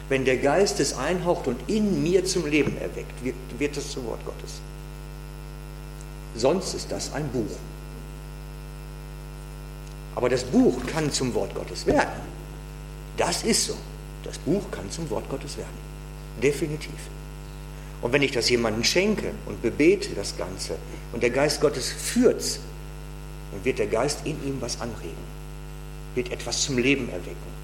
Wenn 0.09 0.25
der 0.25 0.37
Geist 0.37 0.81
es 0.81 0.97
einhaucht 0.97 1.47
und 1.47 1.69
in 1.69 2.03
mir 2.03 2.25
zum 2.25 2.47
Leben 2.47 2.77
erweckt, 2.79 3.25
wird, 3.25 3.37
wird 3.59 3.77
es 3.77 3.93
zum 3.93 4.05
Wort 4.07 4.25
Gottes. 4.25 4.61
Sonst 6.37 6.75
ist 6.75 6.91
das 6.91 7.13
ein 7.13 7.29
Buch. 7.29 7.57
Aber 10.17 10.29
das 10.29 10.45
Buch 10.45 10.85
kann 10.87 11.11
zum 11.11 11.33
Wort 11.35 11.55
Gottes 11.55 11.87
werden. 11.87 12.21
Das 13.17 13.43
ist 13.45 13.67
so. 13.67 13.77
Das 14.25 14.39
Buch 14.39 14.63
kann 14.71 14.91
zum 14.91 15.09
Wort 15.11 15.29
Gottes 15.29 15.57
werden. 15.57 15.79
Definitiv. 16.43 16.91
Und 18.05 18.13
wenn 18.13 18.21
ich 18.21 18.33
das 18.33 18.51
jemandem 18.51 18.85
schenke 18.85 19.31
und 19.47 19.63
bebete 19.63 20.11
das 20.15 20.37
Ganze 20.37 20.77
und 21.15 21.23
der 21.23 21.31
Geist 21.31 21.63
Gottes 21.63 21.91
führt's, 21.91 22.61
dann 23.51 23.65
wird 23.65 23.79
der 23.79 23.87
Geist 23.87 24.27
in 24.27 24.37
ihm 24.47 24.61
was 24.61 24.79
anregen, 24.83 25.25
wird 26.15 26.31
etwas 26.31 26.61
zum 26.61 26.77
Leben 26.77 27.09
erwecken. 27.09 27.55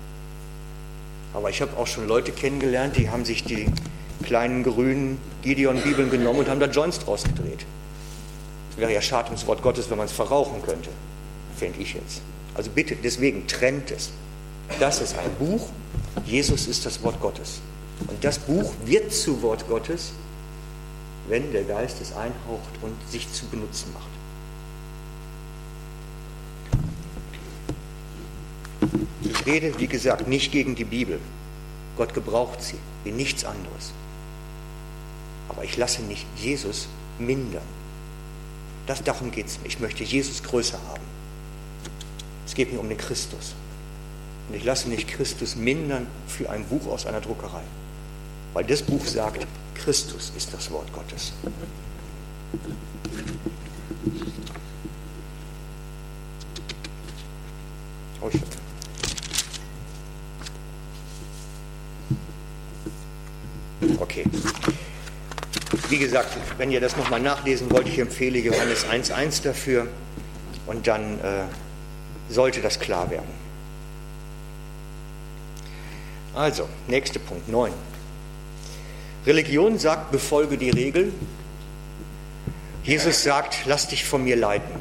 Aber 1.34 1.50
ich 1.50 1.60
habe 1.60 1.76
auch 1.76 1.86
schon 1.86 2.08
Leute 2.08 2.32
kennengelernt, 2.32 2.96
die 2.96 3.10
haben 3.10 3.26
sich 3.26 3.44
die 3.44 3.66
kleinen 4.24 4.62
grünen 4.62 5.18
Gideon-Bibeln 5.42 6.08
genommen 6.08 6.38
und 6.38 6.48
haben 6.48 6.58
da 6.58 6.68
Joints 6.68 7.00
draus 7.00 7.22
gedreht. 7.22 7.66
Es 8.70 8.78
wäre 8.78 8.94
ja 8.94 9.02
schade 9.02 9.26
ums 9.26 9.46
Wort 9.46 9.60
Gottes, 9.60 9.90
wenn 9.90 9.98
man 9.98 10.06
es 10.06 10.12
verrauchen 10.12 10.62
könnte, 10.62 10.88
fände 11.54 11.78
ich 11.80 11.92
jetzt. 11.92 12.22
Also 12.54 12.70
bitte, 12.70 12.96
deswegen 12.96 13.46
trennt 13.46 13.90
es. 13.90 14.08
Das 14.78 15.02
ist 15.02 15.18
ein 15.18 15.30
Buch, 15.38 15.68
Jesus 16.24 16.66
ist 16.66 16.86
das 16.86 17.02
Wort 17.02 17.20
Gottes. 17.20 17.60
Und 18.08 18.24
das 18.24 18.38
Buch 18.38 18.72
wird 18.86 19.12
zu 19.12 19.42
Wort 19.42 19.68
Gottes, 19.68 20.12
wenn 21.30 21.52
der 21.52 21.62
Geist 21.62 22.00
es 22.00 22.12
einhaucht 22.12 22.82
und 22.82 22.94
sich 23.08 23.32
zu 23.32 23.46
benutzen 23.46 23.94
macht. 23.94 24.10
Ich 29.22 29.46
rede, 29.46 29.78
wie 29.78 29.86
gesagt, 29.86 30.26
nicht 30.26 30.50
gegen 30.50 30.74
die 30.74 30.84
Bibel. 30.84 31.20
Gott 31.96 32.14
gebraucht 32.14 32.60
sie 32.60 32.78
wie 33.04 33.12
nichts 33.12 33.44
anderes. 33.44 33.92
Aber 35.48 35.64
ich 35.64 35.76
lasse 35.76 36.02
nicht 36.02 36.26
Jesus 36.36 36.88
mindern. 37.18 37.62
Das, 38.86 39.02
darum 39.04 39.30
geht 39.30 39.46
es 39.46 39.60
mir. 39.60 39.66
Ich 39.66 39.78
möchte 39.78 40.02
Jesus 40.02 40.42
größer 40.42 40.78
haben. 40.88 41.04
Es 42.44 42.54
geht 42.54 42.72
mir 42.72 42.80
um 42.80 42.88
den 42.88 42.98
Christus. 42.98 43.54
Und 44.48 44.56
ich 44.56 44.64
lasse 44.64 44.88
nicht 44.88 45.06
Christus 45.06 45.54
mindern 45.54 46.08
für 46.26 46.50
ein 46.50 46.64
Buch 46.64 46.88
aus 46.88 47.06
einer 47.06 47.20
Druckerei. 47.20 47.62
Weil 48.52 48.64
das 48.64 48.82
Buch 48.82 49.06
sagt, 49.06 49.46
Christus 49.84 50.32
ist 50.36 50.52
das 50.52 50.70
Wort 50.70 50.92
Gottes. 50.92 51.32
Okay. 63.98 64.24
Wie 65.88 65.98
gesagt, 65.98 66.36
wenn 66.58 66.70
ihr 66.70 66.80
das 66.80 66.96
nochmal 66.96 67.20
nachlesen 67.20 67.70
wollt, 67.70 67.88
ich 67.88 67.98
empfehle 67.98 68.38
Johannes 68.38 68.84
1.1 68.84 69.42
dafür 69.42 69.88
und 70.66 70.86
dann 70.86 71.18
äh, 71.20 71.44
sollte 72.28 72.60
das 72.60 72.78
klar 72.78 73.10
werden. 73.10 73.28
Also, 76.34 76.68
nächster 76.86 77.18
Punkt 77.18 77.48
9. 77.48 77.72
Religion 79.26 79.78
sagt, 79.78 80.10
befolge 80.12 80.56
die 80.56 80.70
Regel. 80.70 81.12
Jesus 82.82 83.22
sagt, 83.22 83.66
lass 83.66 83.88
dich 83.88 84.04
von 84.04 84.24
mir 84.24 84.36
leiten. 84.36 84.74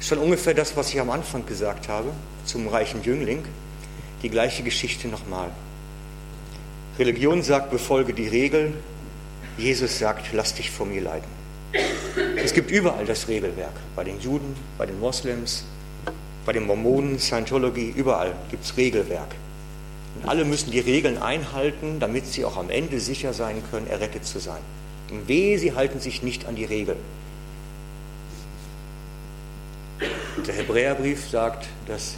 Schon 0.00 0.18
ungefähr 0.18 0.54
das, 0.54 0.76
was 0.76 0.92
ich 0.92 1.00
am 1.00 1.10
Anfang 1.10 1.44
gesagt 1.44 1.88
habe, 1.88 2.10
zum 2.44 2.68
reichen 2.68 3.02
Jüngling. 3.02 3.44
Die 4.22 4.30
gleiche 4.30 4.62
Geschichte 4.62 5.08
nochmal. 5.08 5.50
Religion 6.98 7.42
sagt, 7.42 7.70
befolge 7.70 8.14
die 8.14 8.28
Regel. 8.28 8.72
Jesus 9.58 9.98
sagt, 9.98 10.32
lass 10.32 10.54
dich 10.54 10.70
von 10.70 10.88
mir 10.88 11.02
leiten. 11.02 11.28
Es 12.36 12.54
gibt 12.54 12.70
überall 12.70 13.04
das 13.04 13.28
Regelwerk. 13.28 13.74
Bei 13.94 14.04
den 14.04 14.18
Juden, 14.20 14.56
bei 14.78 14.86
den 14.86 14.98
Moslems, 14.98 15.64
bei 16.46 16.52
den 16.54 16.66
Mormonen, 16.66 17.18
Scientology, 17.18 17.92
überall 17.94 18.34
gibt 18.50 18.64
es 18.64 18.76
Regelwerk. 18.76 19.34
Und 20.16 20.28
alle 20.28 20.44
müssen 20.44 20.70
die 20.70 20.80
Regeln 20.80 21.18
einhalten, 21.18 22.00
damit 22.00 22.26
sie 22.26 22.44
auch 22.44 22.56
am 22.56 22.70
Ende 22.70 23.00
sicher 23.00 23.32
sein 23.32 23.62
können, 23.70 23.86
errettet 23.86 24.24
zu 24.24 24.38
sein. 24.38 24.60
Und 25.10 25.28
weh, 25.28 25.56
sie 25.58 25.74
halten 25.74 26.00
sich 26.00 26.22
nicht 26.22 26.46
an 26.46 26.56
die 26.56 26.64
Regeln. 26.64 26.98
Der 30.46 30.54
Hebräerbrief 30.54 31.28
sagt, 31.28 31.68
dass 31.86 32.14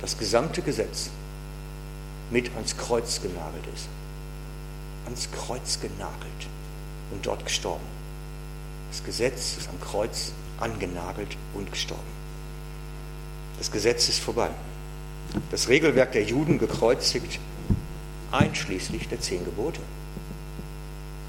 das 0.00 0.18
gesamte 0.18 0.62
Gesetz 0.62 1.10
mit 2.30 2.50
ans 2.54 2.76
Kreuz 2.76 3.20
genagelt 3.22 3.64
ist. 3.74 3.88
Ans 5.04 5.28
Kreuz 5.30 5.80
genagelt 5.80 6.48
und 7.12 7.24
dort 7.26 7.44
gestorben. 7.44 7.84
Das 8.90 9.04
Gesetz 9.04 9.56
ist 9.58 9.68
am 9.68 9.80
Kreuz 9.80 10.32
angenagelt 10.58 11.36
und 11.54 11.70
gestorben. 11.70 12.02
Das 13.58 13.70
Gesetz 13.70 14.08
ist 14.08 14.20
vorbei. 14.20 14.50
Das 15.50 15.68
Regelwerk 15.68 16.12
der 16.12 16.24
Juden 16.24 16.58
gekreuzigt, 16.58 17.38
einschließlich 18.30 19.08
der 19.08 19.20
zehn 19.20 19.44
Gebote. 19.44 19.80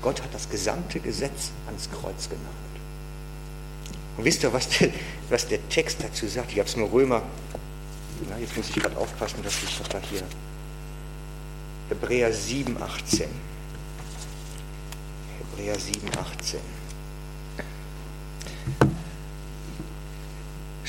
Gott 0.01 0.21
hat 0.21 0.33
das 0.33 0.49
gesamte 0.49 0.99
Gesetz 0.99 1.51
ans 1.65 1.89
Kreuz 1.91 2.29
genagelt. 2.29 2.53
Und 4.17 4.25
wisst 4.25 4.43
ihr, 4.43 4.53
was 4.53 4.69
der, 4.69 4.89
was 5.29 5.47
der 5.47 5.67
Text 5.69 6.03
dazu 6.03 6.27
sagt? 6.27 6.51
Ich 6.51 6.59
habe 6.59 6.69
es 6.69 6.75
nur 6.75 6.91
Römer, 6.91 7.21
na, 8.29 8.37
jetzt 8.39 8.55
muss 8.57 8.69
ich 8.69 8.75
gerade 8.75 8.97
aufpassen, 8.97 9.43
dass 9.43 9.61
ich 9.63 9.77
das 9.77 9.89
da 9.89 9.99
hier, 9.99 10.23
Hebräer 11.89 12.33
7, 12.33 12.81
18. 12.81 13.27
Hebräer 15.39 15.79
7, 15.79 16.09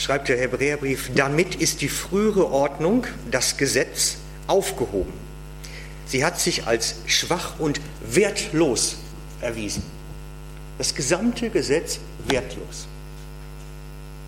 Schreibt 0.08 0.30
der 0.30 0.38
Hebräerbrief, 0.38 1.10
damit 1.14 1.56
ist 1.56 1.82
die 1.82 1.90
frühere 1.90 2.50
Ordnung, 2.50 3.06
das 3.30 3.58
Gesetz, 3.58 4.16
aufgehoben. 4.46 5.12
Sie 6.06 6.24
hat 6.24 6.40
sich 6.40 6.66
als 6.66 6.94
schwach 7.04 7.60
und 7.60 7.78
wertlos 8.00 8.96
erwiesen. 9.42 9.82
Das 10.78 10.94
gesamte 10.94 11.50
Gesetz 11.50 12.00
wertlos. 12.26 12.88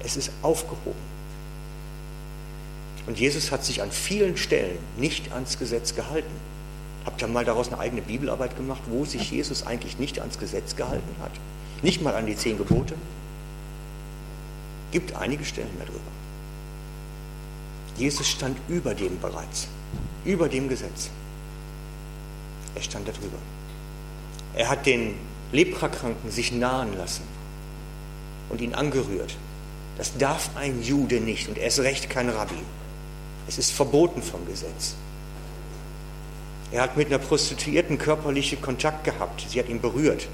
Es 0.04 0.18
ist 0.18 0.30
aufgehoben. 0.42 1.00
Und 3.06 3.18
Jesus 3.18 3.50
hat 3.50 3.64
sich 3.64 3.80
an 3.80 3.90
vielen 3.90 4.36
Stellen 4.36 4.76
nicht 4.98 5.32
ans 5.32 5.58
Gesetz 5.58 5.94
gehalten. 5.94 6.28
Habt 7.06 7.22
ihr 7.22 7.28
mal 7.28 7.46
daraus 7.46 7.68
eine 7.68 7.78
eigene 7.78 8.02
Bibelarbeit 8.02 8.54
gemacht, 8.54 8.82
wo 8.90 9.06
sich 9.06 9.30
Jesus 9.30 9.66
eigentlich 9.66 9.98
nicht 9.98 10.20
ans 10.20 10.38
Gesetz 10.38 10.76
gehalten 10.76 11.16
hat? 11.22 11.32
Nicht 11.80 12.02
mal 12.02 12.14
an 12.16 12.26
die 12.26 12.36
zehn 12.36 12.58
Gebote? 12.58 12.96
Gibt 14.90 15.14
einige 15.16 15.44
Stellen 15.44 15.76
darüber. 15.78 16.00
Jesus 17.96 18.28
stand 18.28 18.56
über 18.68 18.94
dem 18.94 19.20
bereits, 19.20 19.68
über 20.24 20.48
dem 20.48 20.68
Gesetz. 20.68 21.10
Er 22.74 22.82
stand 22.82 23.06
darüber. 23.06 23.38
Er 24.54 24.68
hat 24.68 24.86
den 24.86 25.14
Leprakranken 25.52 26.30
sich 26.30 26.52
nahen 26.52 26.96
lassen 26.96 27.24
und 28.48 28.60
ihn 28.60 28.74
angerührt. 28.74 29.36
Das 29.98 30.16
darf 30.16 30.50
ein 30.56 30.82
Jude 30.82 31.20
nicht 31.20 31.48
und 31.48 31.58
erst 31.58 31.80
recht 31.80 32.08
kein 32.08 32.28
Rabbi. 32.28 32.62
Es 33.46 33.58
ist 33.58 33.72
verboten 33.72 34.22
vom 34.22 34.46
Gesetz. 34.46 34.94
Er 36.72 36.82
hat 36.82 36.96
mit 36.96 37.08
einer 37.08 37.18
Prostituierten 37.18 37.98
körperlichen 37.98 38.62
Kontakt 38.62 39.04
gehabt. 39.04 39.44
Sie 39.48 39.58
hat 39.58 39.68
ihn 39.68 39.80
berührt. 39.80 40.28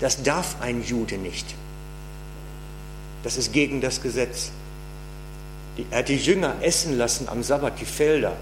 Das 0.00 0.22
darf 0.22 0.60
ein 0.60 0.82
Jude 0.82 1.18
nicht. 1.18 1.54
Das 3.22 3.36
ist 3.36 3.52
gegen 3.52 3.80
das 3.80 4.02
Gesetz. 4.02 4.50
Er 5.90 5.98
hat 5.98 6.08
die 6.08 6.16
Jünger 6.16 6.56
essen 6.60 6.98
lassen 6.98 7.28
am 7.28 7.42
Sabbat, 7.42 7.80
die 7.80 7.84
Felder. 7.84 8.36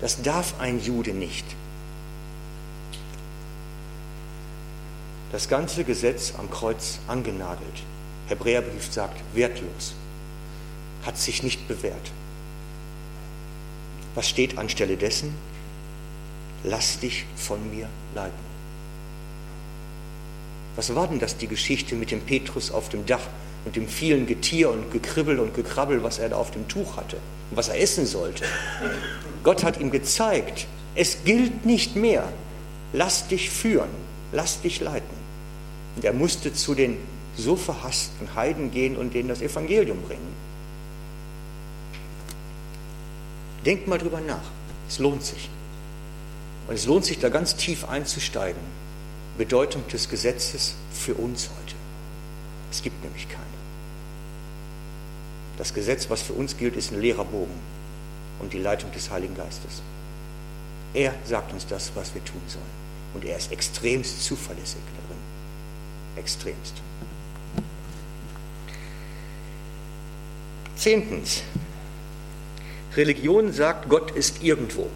Das 0.00 0.22
darf 0.22 0.54
ein 0.60 0.80
Jude 0.80 1.12
nicht. 1.12 1.44
Das 5.32 5.48
ganze 5.48 5.84
Gesetz 5.84 6.34
am 6.38 6.50
Kreuz 6.50 6.98
angenagelt. 7.06 7.82
Hebräerbrief 8.28 8.92
sagt, 8.92 9.20
wertlos. 9.34 9.94
Hat 11.04 11.18
sich 11.18 11.42
nicht 11.42 11.66
bewährt. 11.68 12.12
Was 14.14 14.28
steht 14.28 14.58
anstelle 14.58 14.96
dessen? 14.96 15.34
Lass 16.64 16.98
dich 16.98 17.24
von 17.36 17.70
mir 17.70 17.88
leiten. 18.14 18.50
Was 20.76 20.94
war 20.94 21.08
denn 21.08 21.18
das, 21.18 21.36
die 21.36 21.46
Geschichte 21.46 21.94
mit 21.94 22.10
dem 22.10 22.20
Petrus 22.20 22.70
auf 22.70 22.88
dem 22.88 23.06
Dach 23.06 23.26
und 23.64 23.76
dem 23.76 23.88
vielen 23.88 24.26
Getier 24.26 24.70
und 24.70 24.90
Gekribbel 24.90 25.38
und 25.38 25.54
Gekrabbel, 25.54 26.02
was 26.02 26.18
er 26.18 26.30
da 26.30 26.36
auf 26.36 26.50
dem 26.50 26.66
Tuch 26.68 26.96
hatte 26.96 27.16
und 27.50 27.56
was 27.56 27.68
er 27.68 27.80
essen 27.80 28.06
sollte? 28.06 28.44
Gott 29.42 29.64
hat 29.64 29.80
ihm 29.80 29.90
gezeigt, 29.90 30.66
es 30.94 31.24
gilt 31.24 31.64
nicht 31.64 31.96
mehr. 31.96 32.24
Lass 32.92 33.28
dich 33.28 33.50
führen, 33.50 33.90
lass 34.32 34.60
dich 34.60 34.80
leiten. 34.80 35.16
Und 35.96 36.04
er 36.04 36.12
musste 36.12 36.52
zu 36.52 36.74
den 36.74 36.96
so 37.36 37.56
verhassten 37.56 38.34
Heiden 38.34 38.70
gehen 38.70 38.96
und 38.96 39.14
denen 39.14 39.28
das 39.28 39.40
Evangelium 39.40 40.00
bringen. 40.02 40.34
Denkt 43.64 43.86
mal 43.88 43.98
drüber 43.98 44.20
nach. 44.20 44.42
Es 44.88 44.98
lohnt 44.98 45.24
sich. 45.24 45.48
Und 46.68 46.74
es 46.74 46.86
lohnt 46.86 47.04
sich, 47.04 47.18
da 47.18 47.28
ganz 47.28 47.56
tief 47.56 47.88
einzusteigen. 47.88 48.60
Bedeutung 49.38 49.86
des 49.88 50.08
Gesetzes 50.08 50.74
für 50.92 51.14
uns 51.14 51.48
heute. 51.48 51.74
Es 52.70 52.82
gibt 52.82 53.02
nämlich 53.02 53.28
keine. 53.28 53.49
Das 55.60 55.74
Gesetz, 55.74 56.08
was 56.08 56.22
für 56.22 56.32
uns 56.32 56.56
gilt, 56.56 56.74
ist 56.74 56.90
ein 56.90 57.02
leerer 57.02 57.26
Bogen 57.26 57.52
und 58.38 58.54
die 58.54 58.58
Leitung 58.58 58.90
des 58.92 59.10
Heiligen 59.10 59.34
Geistes. 59.34 59.82
Er 60.94 61.12
sagt 61.26 61.52
uns 61.52 61.66
das, 61.66 61.92
was 61.94 62.14
wir 62.14 62.24
tun 62.24 62.40
sollen. 62.46 62.64
Und 63.12 63.26
er 63.26 63.36
ist 63.36 63.52
extremst 63.52 64.24
zuverlässig 64.24 64.80
darin. 64.96 65.20
Extremst. 66.16 66.72
Zehntens. 70.76 71.42
Religion 72.96 73.52
sagt, 73.52 73.90
Gott 73.90 74.12
ist 74.12 74.42
irgendwo. 74.42 74.88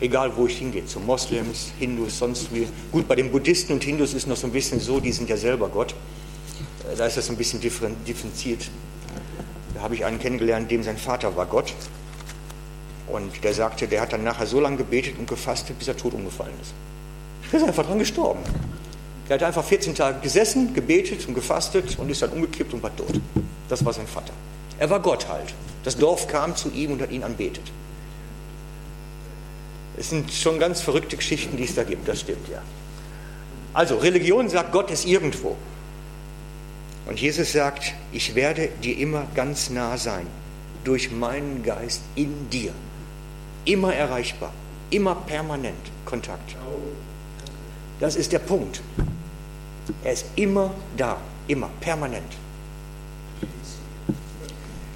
Egal, 0.00 0.34
wo 0.38 0.46
ich 0.46 0.56
hingehe, 0.56 0.86
zu 0.86 1.00
Moslems, 1.00 1.70
Hindus, 1.78 2.18
sonst 2.18 2.54
wie. 2.54 2.66
Gut, 2.90 3.06
bei 3.06 3.16
den 3.16 3.30
Buddhisten 3.30 3.74
und 3.74 3.84
Hindus 3.84 4.14
ist 4.14 4.26
noch 4.26 4.38
so 4.38 4.46
ein 4.46 4.54
bisschen 4.54 4.80
so, 4.80 5.00
die 5.00 5.12
sind 5.12 5.28
ja 5.28 5.36
selber 5.36 5.68
Gott. 5.68 5.94
Äh, 6.88 6.96
da 6.96 7.06
ist 7.06 7.16
das 7.16 7.28
ein 7.30 7.36
bisschen 7.36 7.60
differenziert. 7.60 8.70
Da 9.74 9.82
habe 9.82 9.94
ich 9.94 10.04
einen 10.04 10.18
kennengelernt, 10.18 10.70
dem 10.70 10.82
sein 10.82 10.96
Vater 10.96 11.36
war 11.36 11.46
Gott. 11.46 11.74
Und 13.08 13.42
der 13.42 13.54
sagte, 13.54 13.88
der 13.88 14.00
hat 14.02 14.12
dann 14.12 14.22
nachher 14.22 14.46
so 14.46 14.60
lange 14.60 14.76
gebetet 14.76 15.18
und 15.18 15.28
gefastet, 15.28 15.78
bis 15.78 15.88
er 15.88 15.96
tot 15.96 16.14
umgefallen 16.14 16.54
ist. 16.60 16.72
Der 17.50 17.60
ist 17.60 17.66
einfach 17.66 17.86
dran 17.86 17.98
gestorben. 17.98 18.40
Der 19.28 19.34
hat 19.34 19.42
einfach 19.42 19.64
14 19.64 19.94
Tage 19.94 20.20
gesessen, 20.20 20.74
gebetet 20.74 21.26
und 21.26 21.34
gefastet 21.34 21.98
und 21.98 22.10
ist 22.10 22.22
dann 22.22 22.30
umgekippt 22.30 22.72
und 22.74 22.82
war 22.82 22.94
tot. 22.94 23.20
Das 23.68 23.84
war 23.84 23.92
sein 23.92 24.06
Vater. 24.06 24.32
Er 24.78 24.90
war 24.90 25.00
Gott 25.00 25.28
halt. 25.28 25.54
Das 25.84 25.96
Dorf 25.96 26.26
kam 26.26 26.56
zu 26.56 26.70
ihm 26.70 26.92
und 26.92 27.02
hat 27.02 27.10
ihn 27.10 27.22
anbetet. 27.22 27.64
Es 29.96 30.10
sind 30.10 30.32
schon 30.32 30.58
ganz 30.58 30.80
verrückte 30.80 31.16
Geschichten, 31.16 31.56
die 31.56 31.64
es 31.64 31.74
da 31.74 31.84
gibt, 31.84 32.08
das 32.08 32.20
stimmt 32.20 32.48
ja. 32.48 32.62
Also, 33.72 33.96
Religion 33.98 34.48
sagt, 34.48 34.72
Gott 34.72 34.90
ist 34.90 35.06
irgendwo. 35.06 35.56
Und 37.06 37.20
Jesus 37.20 37.52
sagt, 37.52 37.94
ich 38.12 38.34
werde 38.34 38.68
dir 38.82 38.96
immer 38.98 39.26
ganz 39.34 39.70
nah 39.70 39.96
sein, 39.96 40.26
durch 40.84 41.10
meinen 41.10 41.62
Geist 41.62 42.02
in 42.14 42.48
dir. 42.50 42.72
Immer 43.64 43.94
erreichbar, 43.94 44.52
immer 44.90 45.14
permanent 45.14 45.90
Kontakt. 46.04 46.56
Das 47.98 48.16
ist 48.16 48.32
der 48.32 48.38
Punkt. 48.38 48.80
Er 50.04 50.12
ist 50.12 50.26
immer 50.36 50.72
da, 50.96 51.18
immer 51.48 51.70
permanent. 51.80 52.32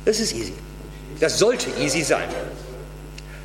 Das 0.05 0.21
ist 0.21 0.35
easy. 0.35 0.55
Das 1.21 1.39
sollte 1.39 1.69
easy 1.81 2.03
sein. 2.03 2.29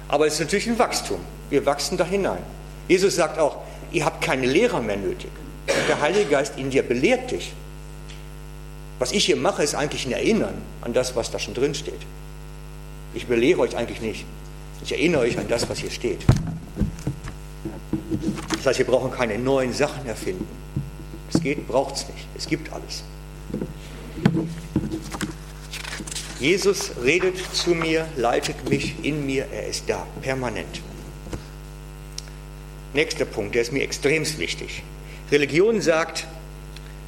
Aber 0.07 0.27
es 0.27 0.33
ist 0.33 0.39
natürlich 0.39 0.67
ein 0.67 0.79
Wachstum. 0.79 1.19
Wir 1.49 1.65
wachsen 1.65 1.97
da 1.97 2.05
hinein. 2.05 2.41
Jesus 2.87 3.15
sagt 3.15 3.37
auch, 3.37 3.57
ihr 3.91 4.05
habt 4.05 4.23
keine 4.23 4.47
Lehrer 4.47 4.81
mehr 4.81 4.97
nötig. 4.97 5.29
Der 5.87 6.01
Heilige 6.01 6.25
Geist 6.25 6.57
in 6.57 6.69
dir 6.69 6.83
belehrt 6.83 7.31
dich. 7.31 7.53
Was 8.99 9.13
ich 9.13 9.25
hier 9.25 9.37
mache, 9.37 9.63
ist 9.63 9.75
eigentlich 9.75 10.05
ein 10.05 10.11
Erinnern 10.11 10.55
an 10.81 10.93
das, 10.93 11.15
was 11.15 11.31
da 11.31 11.39
schon 11.39 11.53
drin 11.53 11.73
steht. 11.73 12.01
Ich 13.13 13.27
belehre 13.27 13.59
euch 13.61 13.75
eigentlich 13.75 14.01
nicht. 14.01 14.25
Ich 14.83 14.91
erinnere 14.91 15.21
euch 15.21 15.37
an 15.37 15.47
das, 15.47 15.69
was 15.69 15.79
hier 15.79 15.89
steht. 15.89 16.19
Das 18.57 18.65
heißt, 18.65 18.79
wir 18.79 18.85
brauchen 18.85 19.11
keine 19.11 19.39
neuen 19.39 19.73
Sachen 19.73 20.05
erfinden. 20.05 20.47
Es 21.33 21.41
geht, 21.41 21.65
braucht 21.67 21.95
es 21.95 22.07
nicht. 22.09 22.27
Es 22.37 22.47
gibt 22.47 22.71
alles. 22.73 23.03
Jesus 26.39 26.91
redet 27.03 27.37
zu 27.53 27.71
mir, 27.71 28.07
leitet 28.15 28.69
mich 28.69 28.95
in 29.03 29.25
mir, 29.25 29.45
er 29.51 29.67
ist 29.67 29.89
da, 29.89 30.05
permanent. 30.21 30.81
Nächster 32.93 33.25
Punkt, 33.25 33.55
der 33.55 33.61
ist 33.61 33.71
mir 33.71 33.83
extremst 33.83 34.39
wichtig. 34.39 34.83
Religion 35.31 35.81
sagt, 35.81 36.27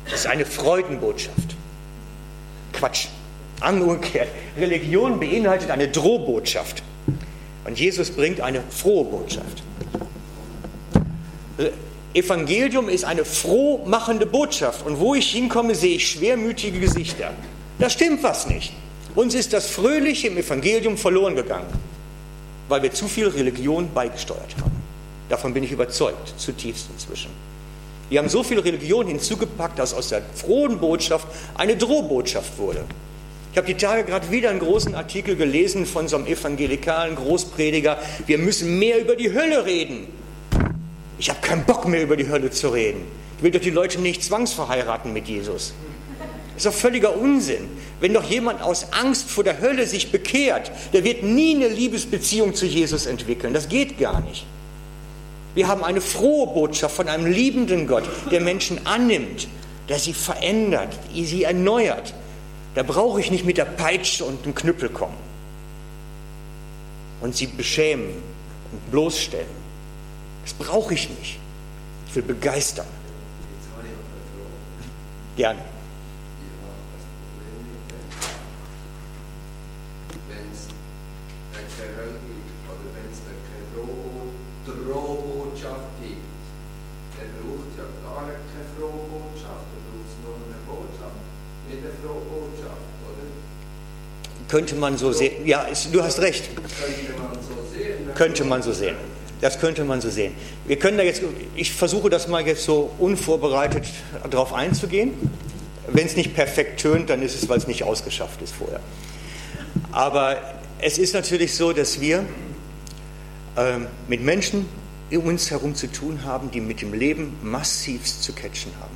es 0.06 0.14
ist 0.14 0.28
eine 0.28 0.46
Freudenbotschaft. 0.46 1.56
Quatsch. 2.82 3.08
Umgekehrt. 3.64 4.30
Religion 4.58 5.20
beinhaltet 5.20 5.70
eine 5.70 5.88
Drohbotschaft. 5.88 6.82
Und 7.64 7.80
Jesus 7.80 8.10
bringt 8.10 8.42
eine 8.42 8.64
frohe 8.72 9.06
Botschaft. 9.06 9.62
Evangelium 12.16 12.90
ist 12.90 13.06
eine 13.06 13.24
frohmachende 13.24 14.26
Botschaft 14.26 14.84
und 14.84 15.00
wo 15.00 15.14
ich 15.14 15.30
hinkomme, 15.32 15.76
sehe 15.76 15.98
ich 15.98 16.10
schwermütige 16.10 16.80
Gesichter. 16.80 17.34
Da 17.78 17.88
stimmt 17.88 18.24
was 18.24 18.48
nicht. 18.48 18.74
Uns 19.14 19.36
ist 19.36 19.54
das 19.54 19.70
Fröhliche 19.70 20.28
im 20.28 20.38
Evangelium 20.38 20.98
verloren 20.98 21.36
gegangen, 21.36 21.68
weil 22.68 22.82
wir 22.82 22.92
zu 22.92 23.08
viel 23.08 23.28
Religion 23.28 23.94
beigesteuert 23.94 24.56
haben. 24.60 24.82
Davon 25.30 25.54
bin 25.54 25.64
ich 25.64 25.72
überzeugt, 25.72 26.34
zutiefst 26.38 26.88
inzwischen. 26.92 27.30
Wir 28.12 28.20
haben 28.20 28.28
so 28.28 28.44
viel 28.44 28.60
Religion 28.60 29.08
hinzugepackt, 29.08 29.80
dass 29.80 29.94
aus 29.94 30.10
der 30.10 30.22
frohen 30.36 30.80
Botschaft 30.80 31.26
eine 31.56 31.78
Drohbotschaft 31.78 32.58
wurde. 32.58 32.84
Ich 33.54 33.58
habe 33.58 33.68
die 33.68 33.76
Tage 33.76 34.04
gerade 34.04 34.30
wieder 34.32 34.50
einen 34.50 34.60
großen 34.60 34.96
Artikel 34.96 35.38
gelesen 35.38 35.86
von 35.86 36.10
so 36.10 36.18
einem 36.18 36.26
evangelikalen 36.26 37.16
Großprediger. 37.16 37.98
Wir 38.28 38.38
müssen 38.38 38.78
mehr 38.80 39.00
über 39.00 39.16
die 39.16 39.34
Hölle 39.34 39.66
reden. 39.66 40.08
Ich 41.20 41.30
habe 41.30 41.40
keinen 41.40 41.64
Bock 41.64 41.88
mehr 41.88 42.04
über 42.04 42.18
die 42.18 42.28
Hölle 42.28 42.52
zu 42.52 42.68
reden. 42.68 43.02
Ich 43.38 43.44
will 43.44 43.52
doch 43.52 43.62
die 43.62 43.70
Leute 43.70 44.02
nicht 44.02 44.26
zwangsverheiraten 44.26 45.14
mit 45.14 45.30
Jesus. 45.30 45.74
Das 46.56 46.66
ist 46.66 46.66
doch 46.66 46.78
völliger 46.78 47.16
Unsinn. 47.16 47.70
Wenn 48.02 48.14
doch 48.14 48.30
jemand 48.30 48.62
aus 48.62 48.92
Angst 48.92 49.30
vor 49.30 49.46
der 49.46 49.62
Hölle 49.62 49.88
sich 49.88 50.12
bekehrt, 50.12 50.70
der 50.92 51.06
wird 51.06 51.24
nie 51.24 51.56
eine 51.56 51.70
Liebesbeziehung 51.70 52.56
zu 52.56 52.66
Jesus 52.66 53.06
entwickeln. 53.06 53.54
Das 53.54 53.70
geht 53.70 53.98
gar 53.98 54.20
nicht. 54.20 54.46
Wir 55.54 55.68
haben 55.68 55.84
eine 55.84 56.02
frohe 56.02 56.48
Botschaft 56.48 56.96
von 56.96 57.10
einem 57.10 57.26
liebenden 57.26 57.88
Gott, 57.88 58.04
der 58.32 58.42
Menschen 58.42 58.86
annimmt, 58.86 59.48
der 59.90 60.00
sie 60.00 60.14
verändert, 60.14 60.98
sie 61.14 61.44
erneuert. 61.44 62.14
Da 62.76 62.84
brauche 62.84 63.20
ich 63.20 63.32
nicht 63.32 63.46
mit 63.46 63.58
der 63.58 63.66
Peitsche 63.66 64.24
und 64.24 64.46
dem 64.46 64.56
Knüppel 64.56 64.90
kommen 64.90 65.18
und 67.20 67.36
sie 67.36 67.48
beschämen 67.48 68.12
und 68.72 68.92
bloßstellen. 68.92 69.62
Das 70.44 70.54
brauche 70.54 70.94
ich 70.94 71.10
nicht. 71.10 71.40
Ich 72.08 72.16
will 72.16 72.24
begeistern. 72.24 72.88
Gerne. 75.36 75.60
Könnte 94.52 94.76
man 94.76 94.98
so 94.98 95.14
sehen. 95.14 95.48
Ja, 95.48 95.66
du 95.94 96.04
hast 96.04 96.20
recht. 96.20 96.50
Könnte 98.16 98.44
man 98.44 98.62
so 98.62 98.74
sehen. 98.74 98.98
Das 99.40 99.60
könnte 99.62 99.86
man 99.86 100.02
so 100.02 100.10
sehen. 100.10 100.34
Wir 100.68 100.78
können 100.78 100.98
da 100.98 101.04
jetzt, 101.04 101.22
ich 101.56 101.72
versuche 101.72 102.10
das 102.10 102.28
mal 102.28 102.46
jetzt 102.46 102.66
so 102.66 102.92
unvorbereitet 103.00 103.86
darauf 104.30 104.52
einzugehen. 104.52 105.14
Wenn 105.88 106.06
es 106.06 106.18
nicht 106.18 106.36
perfekt 106.36 106.82
tönt, 106.82 107.10
dann 107.10 107.22
ist 107.22 107.42
es, 107.42 107.48
weil 107.48 107.60
es 107.60 107.68
nicht 107.68 107.84
ausgeschafft 107.84 108.42
ist 108.42 108.54
vorher. 108.54 108.82
Aber 109.94 110.36
es 110.80 110.98
ist 110.98 111.14
natürlich 111.14 111.56
so, 111.56 111.72
dass 111.72 112.02
wir 112.02 112.26
äh, 113.56 113.78
mit 114.10 114.22
Menschen 114.22 114.66
um 115.12 115.28
uns 115.28 115.50
herum 115.50 115.76
zu 115.76 115.88
tun 115.88 116.26
haben, 116.26 116.52
die 116.52 116.60
mit 116.60 116.82
dem 116.82 116.94
Leben 116.94 117.38
massivst 117.42 118.22
zu 118.22 118.34
catchen 118.34 118.74
haben. 118.82 118.96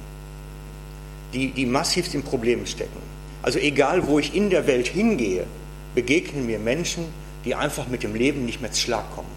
Die, 1.34 1.52
die 1.52 1.66
massivst 1.66 2.14
in 2.14 2.24
Problemen 2.24 2.68
stecken. 2.68 3.15
Also 3.46 3.60
egal, 3.60 4.08
wo 4.08 4.18
ich 4.18 4.34
in 4.34 4.50
der 4.50 4.66
Welt 4.66 4.88
hingehe, 4.88 5.46
begegnen 5.94 6.48
mir 6.48 6.58
Menschen, 6.58 7.06
die 7.46 7.54
einfach 7.54 7.88
mit 7.88 8.02
dem 8.02 8.16
Leben 8.16 8.44
nicht 8.44 8.60
mehr 8.60 8.72
zu 8.72 8.82
Schlag 8.82 9.04
kommen. 9.14 9.30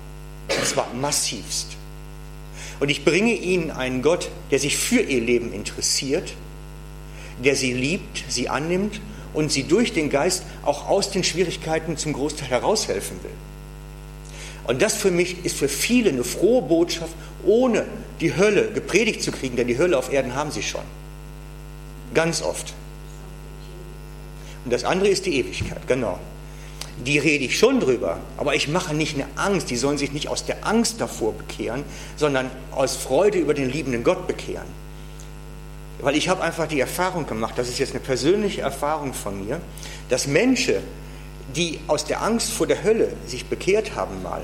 Und 0.48 0.66
zwar 0.66 0.88
massivst. 0.94 1.76
Und 2.80 2.88
ich 2.88 3.04
bringe 3.04 3.34
ihnen 3.34 3.70
einen 3.70 4.00
Gott, 4.00 4.30
der 4.50 4.60
sich 4.60 4.78
für 4.78 5.02
ihr 5.02 5.20
Leben 5.20 5.52
interessiert, 5.52 6.32
der 7.44 7.54
sie 7.54 7.74
liebt, 7.74 8.24
sie 8.28 8.48
annimmt 8.48 9.02
und 9.34 9.52
sie 9.52 9.64
durch 9.64 9.92
den 9.92 10.08
Geist 10.08 10.44
auch 10.64 10.88
aus 10.88 11.10
den 11.10 11.22
Schwierigkeiten 11.22 11.98
zum 11.98 12.14
Großteil 12.14 12.48
heraushelfen 12.48 13.22
will. 13.22 13.30
Und 14.66 14.80
das 14.80 14.94
für 14.94 15.10
mich 15.10 15.44
ist 15.44 15.58
für 15.58 15.68
viele 15.68 16.08
eine 16.08 16.24
frohe 16.24 16.62
Botschaft, 16.62 17.12
ohne 17.44 17.84
die 18.22 18.34
Hölle 18.34 18.70
gepredigt 18.72 19.22
zu 19.22 19.32
kriegen, 19.32 19.56
denn 19.56 19.68
die 19.68 19.76
Hölle 19.76 19.98
auf 19.98 20.10
Erden 20.10 20.34
haben 20.34 20.50
sie 20.50 20.62
schon. 20.62 20.84
Ganz 22.14 22.40
oft. 22.40 22.72
Und 24.68 24.72
das 24.74 24.84
andere 24.84 25.08
ist 25.08 25.24
die 25.24 25.34
Ewigkeit, 25.38 25.86
genau. 25.86 26.18
Die 26.98 27.16
rede 27.16 27.42
ich 27.46 27.58
schon 27.58 27.80
drüber, 27.80 28.18
aber 28.36 28.54
ich 28.54 28.68
mache 28.68 28.94
nicht 28.94 29.14
eine 29.14 29.26
Angst. 29.34 29.70
Die 29.70 29.78
sollen 29.78 29.96
sich 29.96 30.12
nicht 30.12 30.28
aus 30.28 30.44
der 30.44 30.66
Angst 30.66 31.00
davor 31.00 31.32
bekehren, 31.32 31.84
sondern 32.16 32.50
aus 32.70 32.94
Freude 32.94 33.38
über 33.38 33.54
den 33.54 33.70
liebenden 33.70 34.04
Gott 34.04 34.26
bekehren. 34.26 34.66
Weil 36.02 36.16
ich 36.16 36.28
habe 36.28 36.42
einfach 36.42 36.66
die 36.66 36.80
Erfahrung 36.80 37.26
gemacht, 37.26 37.54
das 37.56 37.70
ist 37.70 37.78
jetzt 37.78 37.92
eine 37.92 38.00
persönliche 38.00 38.60
Erfahrung 38.60 39.14
von 39.14 39.42
mir, 39.42 39.58
dass 40.10 40.26
Menschen, 40.26 40.82
die 41.56 41.80
aus 41.86 42.04
der 42.04 42.20
Angst 42.20 42.50
vor 42.50 42.66
der 42.66 42.84
Hölle 42.84 43.14
sich 43.26 43.46
bekehrt 43.46 43.96
haben 43.96 44.22
mal, 44.22 44.42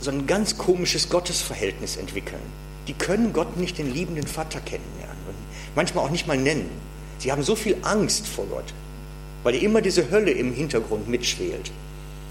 so 0.00 0.10
ein 0.10 0.26
ganz 0.26 0.56
komisches 0.56 1.10
Gottesverhältnis 1.10 1.98
entwickeln. 1.98 2.40
Die 2.88 2.94
können 2.94 3.34
Gott 3.34 3.58
nicht 3.58 3.76
den 3.76 3.92
liebenden 3.92 4.26
Vater 4.26 4.60
kennenlernen 4.60 5.18
und 5.28 5.36
manchmal 5.74 6.06
auch 6.06 6.10
nicht 6.10 6.26
mal 6.26 6.38
nennen. 6.38 6.70
Sie 7.18 7.30
haben 7.30 7.42
so 7.42 7.54
viel 7.54 7.76
Angst 7.82 8.26
vor 8.26 8.46
Gott 8.46 8.72
weil 9.44 9.54
immer 9.54 9.80
diese 9.80 10.10
Hölle 10.10 10.32
im 10.32 10.52
Hintergrund 10.52 11.08
mitschwelt, 11.08 11.70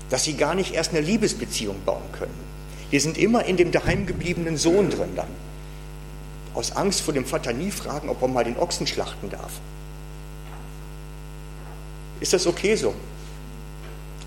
dass 0.09 0.25
sie 0.25 0.33
gar 0.33 0.55
nicht 0.55 0.73
erst 0.73 0.91
eine 0.91 0.99
Liebesbeziehung 0.99 1.77
bauen 1.85 2.03
können. 2.11 2.33
Die 2.91 2.99
sind 2.99 3.17
immer 3.17 3.45
in 3.45 3.55
dem 3.55 3.71
daheimgebliebenen 3.71 4.57
Sohn 4.57 4.89
drin 4.89 5.15
dann. 5.15 5.29
Aus 6.53 6.75
Angst 6.75 7.01
vor 7.01 7.13
dem 7.13 7.25
Vater 7.25 7.53
nie 7.53 7.71
fragen, 7.71 8.09
ob 8.09 8.21
er 8.21 8.27
mal 8.27 8.43
den 8.43 8.57
Ochsen 8.57 8.85
schlachten 8.85 9.29
darf. 9.29 9.53
Ist 12.19 12.33
das 12.33 12.45
okay 12.45 12.75
so? 12.75 12.93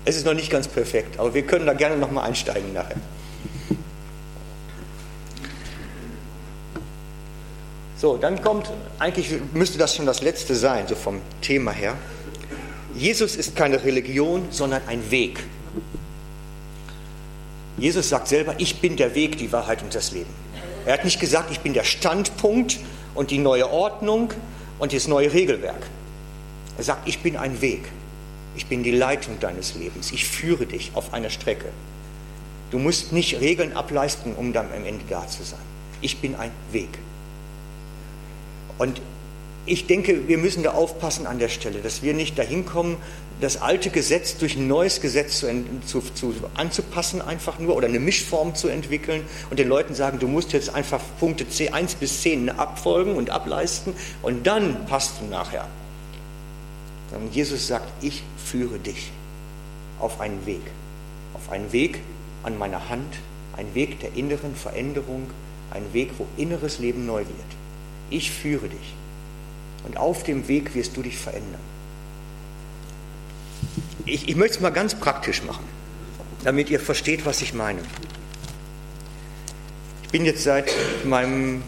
Es 0.03 0.15
ist 0.15 0.25
noch 0.25 0.33
nicht 0.33 0.49
ganz 0.49 0.67
perfekt, 0.67 1.19
aber 1.19 1.33
wir 1.33 1.43
können 1.43 1.65
da 1.65 1.73
gerne 1.73 1.97
nochmal 1.97 2.27
einsteigen 2.27 2.73
nachher. 2.73 2.97
So, 7.97 8.15
dann 8.15 8.41
kommt, 8.41 8.71
eigentlich 8.99 9.33
müsste 9.53 9.77
das 9.77 9.95
schon 9.95 10.05
das 10.05 10.21
letzte 10.21 10.55
sein, 10.55 10.87
so 10.87 10.95
vom 10.95 11.19
Thema 11.41 11.71
her. 11.71 11.95
Jesus 12.97 13.35
ist 13.35 13.55
keine 13.55 13.83
Religion, 13.83 14.47
sondern 14.49 14.81
ein 14.87 15.11
Weg. 15.11 15.43
Jesus 17.77 18.09
sagt 18.09 18.27
selber, 18.27 18.55
ich 18.57 18.81
bin 18.81 18.97
der 18.97 19.13
Weg, 19.13 19.37
die 19.37 19.51
Wahrheit 19.51 19.83
und 19.83 19.93
das 19.93 20.11
Leben. 20.11 20.29
Er 20.85 20.93
hat 20.93 21.05
nicht 21.05 21.19
gesagt, 21.19 21.51
ich 21.51 21.59
bin 21.59 21.73
der 21.73 21.83
Standpunkt 21.83 22.79
und 23.13 23.29
die 23.29 23.37
neue 23.37 23.69
Ordnung 23.69 24.33
und 24.79 24.93
das 24.93 25.07
neue 25.07 25.31
Regelwerk. 25.31 25.85
Er 26.77 26.83
sagt, 26.83 27.07
ich 27.07 27.19
bin 27.19 27.37
ein 27.37 27.61
Weg. 27.61 27.83
Ich 28.55 28.65
bin 28.65 28.81
die 28.81 28.91
Leitung 28.91 29.39
deines 29.39 29.75
Lebens. 29.75 30.11
Ich 30.11 30.25
führe 30.25 30.65
dich 30.65 30.91
auf 30.95 31.13
einer 31.13 31.29
Strecke. 31.29 31.67
Du 32.71 32.79
musst 32.79 33.13
nicht 33.13 33.39
Regeln 33.39 33.73
ableisten, 33.73 34.33
um 34.33 34.53
dann 34.53 34.67
am 34.73 34.83
Ende 34.83 35.03
da 35.07 35.27
zu 35.27 35.43
sein. 35.43 35.59
Ich 36.01 36.17
bin 36.17 36.35
ein 36.35 36.51
Weg. 36.71 36.89
Und 38.79 39.01
ich 39.67 39.85
denke, 39.85 40.27
wir 40.27 40.37
müssen 40.37 40.63
da 40.63 40.71
aufpassen 40.71 41.27
an 41.27 41.39
der 41.39 41.49
Stelle, 41.49 41.79
dass 41.79 42.01
wir 42.01 42.13
nicht 42.13 42.39
dahin 42.39 42.65
kommen, 42.65 42.97
das 43.39 43.61
alte 43.61 43.89
Gesetz 43.89 44.37
durch 44.37 44.55
ein 44.55 44.67
neues 44.67 44.99
Gesetz 45.01 45.39
zu, 45.39 45.47
zu, 45.85 46.01
zu, 46.01 46.33
anzupassen, 46.55 47.21
einfach 47.21 47.59
nur, 47.59 47.75
oder 47.75 47.87
eine 47.87 47.99
Mischform 47.99 48.55
zu 48.55 48.67
entwickeln 48.67 49.23
und 49.49 49.59
den 49.59 49.67
Leuten 49.67 49.93
sagen, 49.93 50.19
du 50.19 50.27
musst 50.27 50.53
jetzt 50.53 50.73
einfach 50.73 51.01
Punkte 51.19 51.45
1 51.71 51.95
bis 51.95 52.21
10 52.21 52.49
abfolgen 52.49 53.15
und 53.15 53.29
ableisten 53.29 53.93
und 54.23 54.47
dann 54.47 54.85
passt 54.85 55.21
du 55.21 55.25
nachher. 55.25 55.67
Sondern 57.11 57.31
Jesus 57.31 57.67
sagt, 57.67 57.89
ich 58.01 58.23
führe 58.43 58.79
dich 58.79 59.11
auf 59.99 60.19
einen 60.19 60.45
Weg, 60.45 60.61
auf 61.33 61.51
einen 61.51 61.71
Weg 61.71 61.99
an 62.43 62.57
meiner 62.57 62.89
Hand, 62.89 63.15
einen 63.55 63.73
Weg 63.75 63.99
der 63.99 64.13
inneren 64.15 64.55
Veränderung, 64.55 65.27
einen 65.71 65.93
Weg, 65.93 66.11
wo 66.17 66.25
inneres 66.37 66.79
Leben 66.79 67.05
neu 67.05 67.19
wird. 67.19 67.29
Ich 68.09 68.31
führe 68.31 68.69
dich. 68.69 68.93
Und 69.87 69.97
auf 69.97 70.23
dem 70.23 70.47
Weg 70.47 70.75
wirst 70.75 70.97
du 70.97 71.01
dich 71.01 71.17
verändern. 71.17 71.61
Ich, 74.05 74.27
ich 74.27 74.35
möchte 74.35 74.57
es 74.57 74.61
mal 74.61 74.69
ganz 74.69 74.95
praktisch 74.95 75.43
machen, 75.43 75.63
damit 76.43 76.69
ihr 76.69 76.79
versteht, 76.79 77.25
was 77.25 77.41
ich 77.41 77.53
meine. 77.53 77.79
Ich 80.03 80.09
bin 80.09 80.25
jetzt 80.25 80.43
seit 80.43 80.71
meinem 81.05 81.63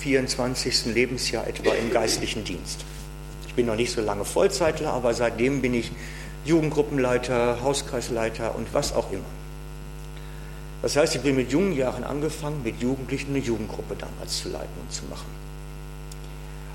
24. 0.00 0.86
Lebensjahr 0.86 1.46
etwa 1.46 1.72
im 1.74 1.90
geistlichen 1.90 2.44
Dienst. 2.44 2.84
Ich 3.46 3.54
bin 3.54 3.66
noch 3.66 3.76
nicht 3.76 3.92
so 3.92 4.00
lange 4.00 4.24
Vollzeitler, 4.24 4.92
aber 4.92 5.14
seitdem 5.14 5.60
bin 5.60 5.74
ich 5.74 5.90
Jugendgruppenleiter, 6.44 7.60
Hauskreisleiter 7.62 8.54
und 8.54 8.72
was 8.72 8.94
auch 8.94 9.10
immer. 9.12 9.24
Das 10.82 10.96
heißt, 10.96 11.16
ich 11.16 11.22
bin 11.22 11.34
mit 11.34 11.50
jungen 11.50 11.76
Jahren 11.76 12.04
angefangen, 12.04 12.62
mit 12.62 12.80
Jugendlichen 12.80 13.30
eine 13.30 13.40
Jugendgruppe 13.44 13.96
damals 13.96 14.42
zu 14.42 14.48
leiten 14.48 14.80
und 14.80 14.92
zu 14.92 15.04
machen. 15.06 15.47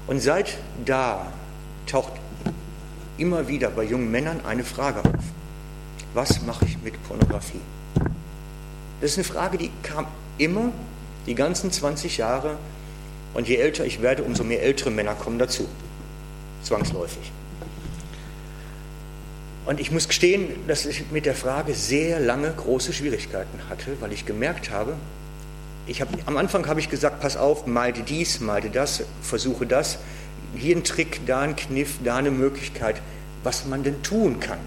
Und 0.07 0.21
seit 0.21 0.57
da 0.85 1.31
taucht 1.85 2.13
immer 3.17 3.47
wieder 3.47 3.69
bei 3.69 3.83
jungen 3.83 4.11
Männern 4.11 4.41
eine 4.45 4.63
Frage 4.63 4.99
auf. 4.99 5.23
Was 6.13 6.41
mache 6.41 6.65
ich 6.65 6.77
mit 6.81 7.01
Pornografie? 7.07 7.61
Das 9.01 9.11
ist 9.11 9.17
eine 9.17 9.23
Frage, 9.23 9.57
die 9.57 9.71
kam 9.81 10.07
immer 10.37 10.71
die 11.25 11.35
ganzen 11.35 11.71
20 11.71 12.17
Jahre 12.17 12.57
Und 13.33 13.47
je 13.47 13.55
älter 13.55 13.85
ich 13.85 14.01
werde, 14.01 14.23
umso 14.23 14.43
mehr 14.43 14.61
ältere 14.61 14.91
Männer 14.91 15.15
kommen 15.15 15.39
dazu. 15.39 15.67
Zwangsläufig. 16.61 17.31
Und 19.65 19.79
ich 19.79 19.91
muss 19.91 20.07
gestehen, 20.07 20.49
dass 20.67 20.85
ich 20.85 21.09
mit 21.11 21.25
der 21.25 21.35
Frage 21.35 21.73
sehr 21.73 22.19
lange 22.19 22.51
große 22.51 22.93
Schwierigkeiten 22.93 23.59
hatte, 23.69 23.97
weil 24.01 24.11
ich 24.11 24.25
gemerkt 24.25 24.71
habe, 24.71 24.95
ich 25.85 26.01
hab, 26.01 26.09
am 26.25 26.37
Anfang 26.37 26.65
habe 26.67 26.79
ich 26.79 26.89
gesagt, 26.89 27.19
pass 27.19 27.35
auf, 27.35 27.67
meide 27.67 28.03
dies, 28.03 28.39
meide 28.39 28.69
das, 28.69 29.03
versuche 29.21 29.65
das. 29.65 29.99
Hier 30.55 30.75
ein 30.75 30.83
Trick, 30.83 31.25
da 31.25 31.41
ein 31.41 31.55
Kniff, 31.55 31.97
da 32.03 32.17
eine 32.17 32.31
Möglichkeit, 32.31 33.01
was 33.43 33.65
man 33.65 33.83
denn 33.83 34.01
tun 34.03 34.39
kann, 34.39 34.59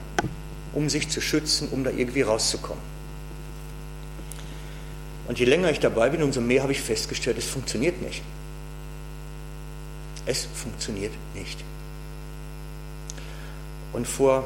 um 0.75 0.89
sich 0.89 1.09
zu 1.09 1.21
schützen, 1.21 1.69
um 1.71 1.85
da 1.85 1.91
irgendwie 1.91 2.23
rauszukommen. 2.23 2.83
Und 5.29 5.39
je 5.39 5.47
länger 5.47 5.71
ich 5.71 5.81
dabei 5.81 6.11
bin, 6.11 6.23
umso 6.23 6.41
mehr 6.41 6.63
habe 6.63 6.73
ich 6.73 6.81
festgestellt, 6.81 7.39
es 7.39 7.47
funktioniert 7.47 8.01
nicht. 8.03 8.23
Es 10.27 10.47
funktioniert 10.55 11.13
nicht. 11.35 11.65
Und 13.93 14.07
vor 14.07 14.45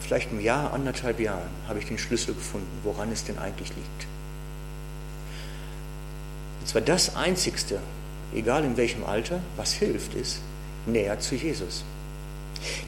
vielleicht 0.00 0.30
einem 0.30 0.40
Jahr, 0.40 0.72
anderthalb 0.72 1.20
Jahren, 1.20 1.48
habe 1.68 1.78
ich 1.78 1.86
den 1.86 1.98
Schlüssel 1.98 2.34
gefunden, 2.34 2.68
woran 2.82 3.10
es 3.12 3.24
denn 3.24 3.38
eigentlich 3.38 3.68
liegt. 3.70 4.11
Und 6.62 6.68
zwar 6.68 6.82
das 6.82 7.16
Einzigste, 7.16 7.80
egal 8.32 8.64
in 8.64 8.76
welchem 8.76 9.02
Alter, 9.02 9.40
was 9.56 9.72
hilft, 9.72 10.14
ist 10.14 10.38
näher 10.86 11.18
zu 11.18 11.34
Jesus. 11.34 11.82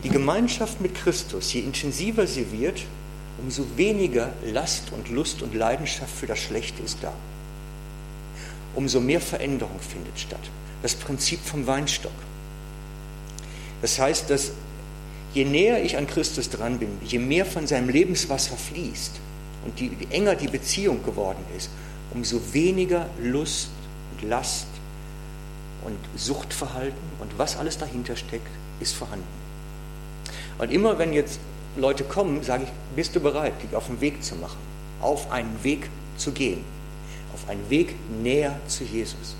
Die 0.04 0.10
Gemeinschaft 0.10 0.80
mit 0.80 0.94
Christus, 0.94 1.52
je 1.52 1.62
intensiver 1.62 2.28
sie 2.28 2.52
wird, 2.52 2.82
umso 3.42 3.64
weniger 3.74 4.32
Last 4.44 4.92
und 4.92 5.10
Lust 5.10 5.42
und 5.42 5.56
Leidenschaft 5.56 6.14
für 6.14 6.28
das 6.28 6.38
Schlechte 6.38 6.84
ist 6.84 6.98
da. 7.02 7.12
Umso 8.76 9.00
mehr 9.00 9.20
Veränderung 9.20 9.80
findet 9.80 10.20
statt. 10.20 10.48
Das 10.82 10.94
Prinzip 10.94 11.40
vom 11.44 11.66
Weinstock. 11.66 12.12
Das 13.82 13.98
heißt, 13.98 14.30
dass 14.30 14.52
je 15.32 15.44
näher 15.44 15.82
ich 15.82 15.96
an 15.96 16.06
Christus 16.06 16.48
dran 16.48 16.78
bin, 16.78 16.90
je 17.04 17.18
mehr 17.18 17.44
von 17.44 17.66
seinem 17.66 17.88
Lebenswasser 17.88 18.56
fließt 18.56 19.14
und 19.64 19.80
je 19.80 19.90
enger 20.10 20.36
die 20.36 20.46
Beziehung 20.46 21.02
geworden 21.04 21.44
ist, 21.58 21.70
umso 22.14 22.40
weniger 22.52 23.08
Lust 23.20 23.70
und 24.12 24.28
Last 24.28 24.66
und 25.84 25.98
Suchtverhalten 26.16 26.98
und 27.20 27.38
was 27.38 27.56
alles 27.56 27.78
dahinter 27.78 28.16
steckt, 28.16 28.48
ist 28.80 28.94
vorhanden. 28.94 29.26
Und 30.58 30.70
immer 30.70 30.98
wenn 30.98 31.12
jetzt 31.12 31.40
Leute 31.76 32.04
kommen, 32.04 32.42
sage 32.42 32.64
ich, 32.64 32.70
bist 32.94 33.16
du 33.16 33.20
bereit, 33.20 33.54
dich 33.62 33.74
auf 33.74 33.86
den 33.86 34.00
Weg 34.00 34.22
zu 34.22 34.36
machen, 34.36 34.58
auf 35.00 35.30
einen 35.32 35.62
Weg 35.62 35.90
zu 36.16 36.32
gehen, 36.32 36.64
auf 37.34 37.48
einen 37.48 37.68
Weg 37.68 37.94
näher 38.22 38.58
zu 38.68 38.84
Jesus, 38.84 39.34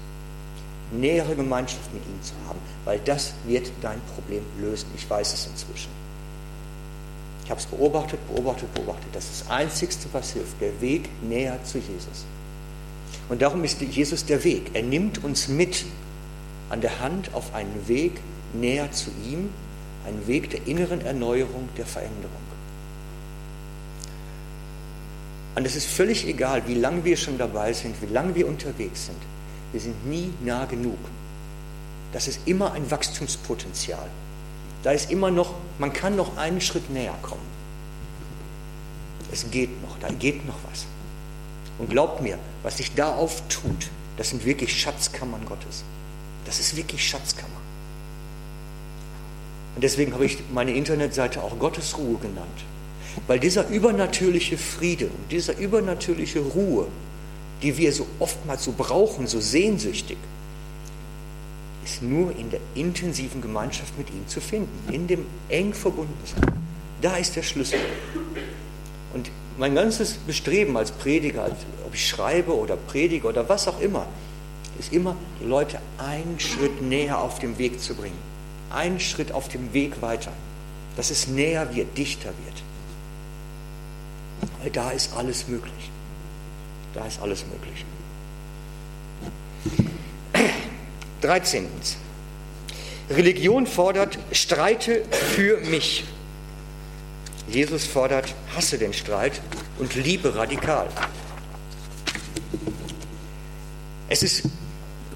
nähere 0.93 1.37
Gemeinschaft 1.37 1.93
mit 1.95 2.03
ihm 2.03 2.23
zu 2.23 2.35
haben, 2.49 2.59
weil 2.85 2.99
das 3.05 3.35
wird 3.47 3.71
dein 3.81 4.01
Problem 4.15 4.43
lösen. 4.61 4.89
Ich 4.97 5.09
weiß 5.09 5.33
es 5.33 5.47
inzwischen. 5.47 5.91
Ich 7.45 7.51
habe 7.51 7.61
es 7.61 7.67
beobachtet, 7.67 8.19
beobachtet, 8.35 8.73
beobachtet. 8.75 9.09
Das 9.13 9.25
ist 9.25 9.43
das 9.43 9.51
Einzigste, 9.51 10.09
was 10.13 10.33
hilft, 10.33 10.61
der 10.61 10.81
Weg 10.81 11.09
näher 11.23 11.63
zu 11.63 11.79
Jesus. 11.79 12.25
Und 13.29 13.43
darum 13.43 13.65
ist 13.65 13.81
Jesus 13.81 14.27
der 14.27 14.45
Weg. 14.45 14.71
Er 14.75 14.83
nimmt 14.83 15.25
uns 15.25 15.49
mit 15.49 15.85
an 16.71 16.81
der 16.81 17.01
Hand 17.01 17.33
auf 17.35 17.55
einen 17.55 17.89
Weg 17.89 18.13
näher 18.53 18.91
zu 18.93 19.11
ihm, 19.25 19.49
einen 20.07 20.27
Weg 20.27 20.51
der 20.51 20.67
inneren 20.67 21.01
Erneuerung, 21.01 21.69
der 21.77 21.87
Veränderung. 21.87 22.45
Und 25.55 25.67
es 25.67 25.77
ist 25.77 25.87
völlig 25.87 26.27
egal, 26.27 26.67
wie 26.67 26.75
lange 26.75 27.05
wir 27.05 27.17
schon 27.17 27.39
dabei 27.39 27.73
sind, 27.73 27.95
wie 28.03 28.13
lange 28.13 28.35
wir 28.35 28.47
unterwegs 28.47 29.07
sind. 29.07 29.19
Wir 29.73 29.81
sind 29.81 30.07
nie 30.07 30.33
nah 30.45 30.65
genug. 30.65 30.99
Das 32.13 32.29
ist 32.29 32.41
immer 32.47 32.73
ein 32.73 32.91
Wachstumspotenzial. 32.91 34.09
Da 34.83 34.93
ist 34.93 35.11
immer 35.11 35.31
noch, 35.31 35.55
man 35.79 35.93
kann 35.93 36.17
noch 36.17 36.37
einen 36.37 36.61
Schritt 36.61 36.91
näher 36.91 37.15
kommen. 37.23 37.55
Es 39.33 39.51
geht 39.51 39.83
noch, 39.83 39.99
da 39.99 40.09
geht 40.09 40.47
noch 40.47 40.59
was. 40.71 40.87
Und 41.79 41.91
glaubt 41.91 42.21
mir, 42.21 42.39
was 42.65 42.79
sich 42.79 42.95
da 42.95 43.15
auftut, 43.15 43.91
das 44.17 44.31
sind 44.31 44.45
wirklich 44.45 44.81
Schatzkammern 44.81 45.45
Gottes. 45.45 45.85
Das 46.47 46.59
ist 46.59 46.77
wirklich 46.77 47.07
Schatzkammer. 47.07 47.49
Und 49.75 49.83
deswegen 49.85 50.13
habe 50.15 50.25
ich 50.25 50.39
meine 50.53 50.73
Internetseite 50.73 51.43
auch 51.43 51.59
Gottes 51.59 51.97
Ruhe 51.99 52.19
genannt. 52.19 52.65
Weil 53.27 53.39
dieser 53.39 53.69
übernatürliche 53.69 54.59
Friede 54.59 55.07
und 55.07 55.31
dieser 55.31 55.57
übernatürliche 55.59 56.41
Ruhe, 56.41 56.89
die 57.63 57.77
wir 57.77 57.93
so 57.93 58.07
oftmals 58.19 58.65
so 58.65 58.75
brauchen, 58.77 59.27
so 59.27 59.41
sehnsüchtig, 59.41 60.17
ist 61.85 62.03
nur 62.03 62.35
in 62.37 62.51
der 62.51 62.61
intensiven 62.75 63.43
Gemeinschaft 63.43 63.97
mit 63.99 64.09
ihm 64.09 64.27
zu 64.27 64.41
finden, 64.41 64.93
in 64.93 65.07
dem 65.07 65.27
eng 65.49 65.75
Verbundensein. 65.75 66.41
Da 67.03 67.17
ist 67.17 67.37
der 67.37 67.43
Schlüssel. 67.43 67.79
Und 69.13 69.31
mein 69.59 69.75
ganzes 69.75 70.15
Bestreben 70.15 70.77
als 70.77 70.91
Prediger, 70.91 71.45
als, 71.45 71.59
schreibe 71.97 72.57
oder 72.57 72.77
predige 72.77 73.27
oder 73.27 73.49
was 73.49 73.69
auch 73.69 73.81
immer, 73.81 74.07
ist 74.79 74.93
immer, 74.93 75.17
die 75.41 75.47
Leute 75.47 75.79
einen 75.99 76.39
Schritt 76.41 76.83
näher 76.83 77.21
auf 77.21 77.39
dem 77.39 77.59
Weg 77.59 77.81
zu 77.81 77.95
bringen. 77.95 78.19
Einen 78.71 78.99
Schritt 78.99 79.33
auf 79.33 79.49
dem 79.49 79.73
Weg 79.73 80.03
weiter. 80.03 80.33
Dass 80.97 81.11
es 81.11 81.29
näher 81.29 81.75
wird, 81.75 81.97
dichter 81.97 82.31
wird. 82.45 82.63
Weil 84.61 84.71
da 84.71 84.91
ist 84.91 85.17
alles 85.17 85.49
möglich. 85.49 85.91
Da 86.93 87.07
ist 87.07 87.21
alles 87.21 87.45
möglich. 87.47 87.85
13. 91.21 91.69
Religion 93.11 93.67
fordert, 93.67 94.19
streite 94.33 95.05
für 95.11 95.59
mich. 95.59 96.05
Jesus 97.49 97.87
fordert, 97.87 98.35
hasse 98.55 98.79
den 98.79 98.93
Streit 98.93 99.41
und 99.79 99.95
liebe 99.95 100.35
radikal. 100.35 100.89
Es 104.09 104.14
ist 104.25 104.43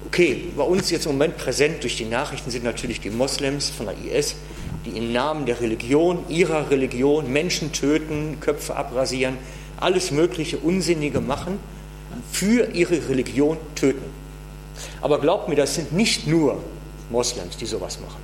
okay, 0.05 0.51
bei 0.55 0.63
uns 0.63 0.89
jetzt 0.89 1.05
im 1.05 1.13
Moment 1.13 1.37
präsent 1.37 1.83
durch 1.83 1.97
die 1.97 2.05
Nachrichten 2.05 2.49
sind 2.51 2.63
natürlich 2.63 3.01
die 3.01 3.09
Moslems 3.09 3.69
von 3.69 3.87
der 3.87 3.95
IS, 4.17 4.35
die 4.85 4.97
im 4.97 5.11
Namen 5.11 5.45
der 5.45 5.59
Religion, 5.59 6.23
ihrer 6.29 6.69
Religion 6.69 7.31
Menschen 7.31 7.73
töten, 7.73 8.37
Köpfe 8.39 8.75
abrasieren, 8.75 9.37
alles 9.77 10.11
mögliche 10.11 10.57
Unsinnige 10.57 11.21
machen, 11.21 11.59
für 12.31 12.71
ihre 12.71 13.09
Religion 13.09 13.57
töten. 13.75 14.05
Aber 15.01 15.19
glaubt 15.19 15.49
mir, 15.49 15.55
das 15.55 15.75
sind 15.75 15.91
nicht 15.91 16.27
nur 16.27 16.61
Moslems, 17.09 17.57
die 17.57 17.65
sowas 17.65 17.99
machen. 17.99 18.21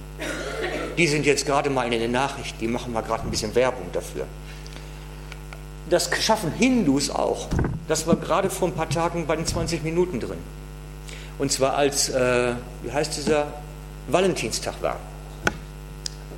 Die 0.97 1.07
sind 1.07 1.25
jetzt 1.25 1.45
gerade 1.45 1.69
mal 1.69 1.91
in 1.91 1.99
den 1.99 2.11
Nachrichten, 2.11 2.57
die 2.59 2.67
machen 2.67 2.93
mal 2.93 3.01
gerade 3.01 3.23
ein 3.23 3.31
bisschen 3.31 3.53
Werbung 3.53 3.87
dafür. 3.91 4.25
Das 5.89 6.09
schaffen 6.21 6.51
Hindus 6.57 7.09
auch. 7.09 7.47
Das 7.87 8.07
war 8.07 8.15
gerade 8.15 8.49
vor 8.49 8.69
ein 8.69 8.73
paar 8.73 8.89
Tagen 8.89 9.27
bei 9.27 9.35
den 9.35 9.45
20 9.45 9.83
Minuten 9.83 10.19
drin. 10.19 10.37
Und 11.37 11.51
zwar 11.51 11.75
als, 11.75 12.09
äh, 12.09 12.53
wie 12.83 12.91
heißt 12.91 13.17
dieser, 13.17 13.47
Valentinstag 14.07 14.75
war. 14.81 14.97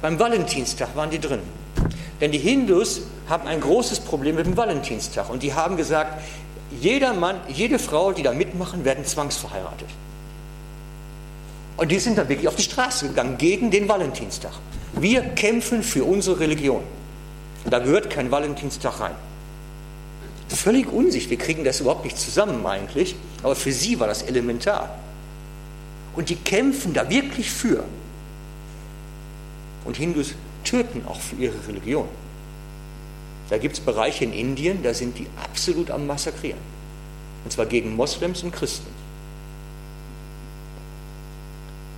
Beim 0.02 0.18
Valentinstag 0.20 0.96
waren 0.96 1.10
die 1.10 1.20
drin. 1.20 1.42
Denn 2.22 2.32
die 2.32 2.38
Hindus 2.38 3.02
haben 3.28 3.48
ein 3.48 3.60
großes 3.60 4.00
Problem 4.00 4.36
mit 4.36 4.46
dem 4.46 4.56
Valentinstag. 4.56 5.30
Und 5.30 5.44
die 5.44 5.54
haben 5.54 5.76
gesagt, 5.76 6.22
jeder 6.80 7.14
Mann, 7.14 7.40
jede 7.48 7.80
Frau, 7.80 8.12
die 8.12 8.24
da 8.24 8.32
mitmachen, 8.32 8.86
werden 8.86 9.06
zwangsverheiratet. 9.06 9.88
Und 11.78 11.92
die 11.92 12.00
sind 12.00 12.18
dann 12.18 12.28
wirklich 12.30 12.48
auf 12.48 12.56
die 12.56 12.64
Straße 12.64 13.10
gegangen 13.10 13.38
gegen 13.38 13.70
den 13.70 13.88
Valentinstag. 13.88 14.54
Wir 14.94 15.22
kämpfen 15.22 15.84
für 15.84 16.04
unsere 16.06 16.40
Religion. 16.40 16.84
Da 17.70 17.80
gehört 17.80 18.10
kein 18.10 18.32
Valentinstag 18.32 19.00
rein. 19.00 19.16
Völlig 20.50 20.92
unsicht, 20.92 21.30
wir 21.30 21.38
kriegen 21.38 21.64
das 21.64 21.82
überhaupt 21.82 22.06
nicht 22.06 22.18
zusammen 22.18 22.66
eigentlich, 22.66 23.16
aber 23.44 23.56
für 23.56 23.72
sie 23.72 24.00
war 24.00 24.08
das 24.08 24.24
elementar. 24.24 24.98
Und 26.16 26.30
die 26.30 26.36
kämpfen 26.36 26.94
da 26.94 27.10
wirklich 27.10 27.52
für. 27.52 27.84
Und 29.86 29.98
Hindus 29.98 30.34
töten 30.64 31.04
auch 31.08 31.20
für 31.20 31.36
ihre 31.36 31.68
Religion. 31.68 32.08
Da 33.50 33.58
gibt 33.58 33.78
es 33.78 33.80
Bereiche 33.80 34.26
in 34.26 34.34
Indien, 34.34 34.84
da 34.84 34.94
sind 34.94 35.18
die 35.18 35.28
absolut 35.42 35.92
am 35.92 36.08
Massakrieren. 36.08 36.60
Und 37.44 37.52
zwar 37.52 37.66
gegen 37.66 37.96
Moslems 37.96 38.44
und 38.44 38.52
Christen. 38.52 38.88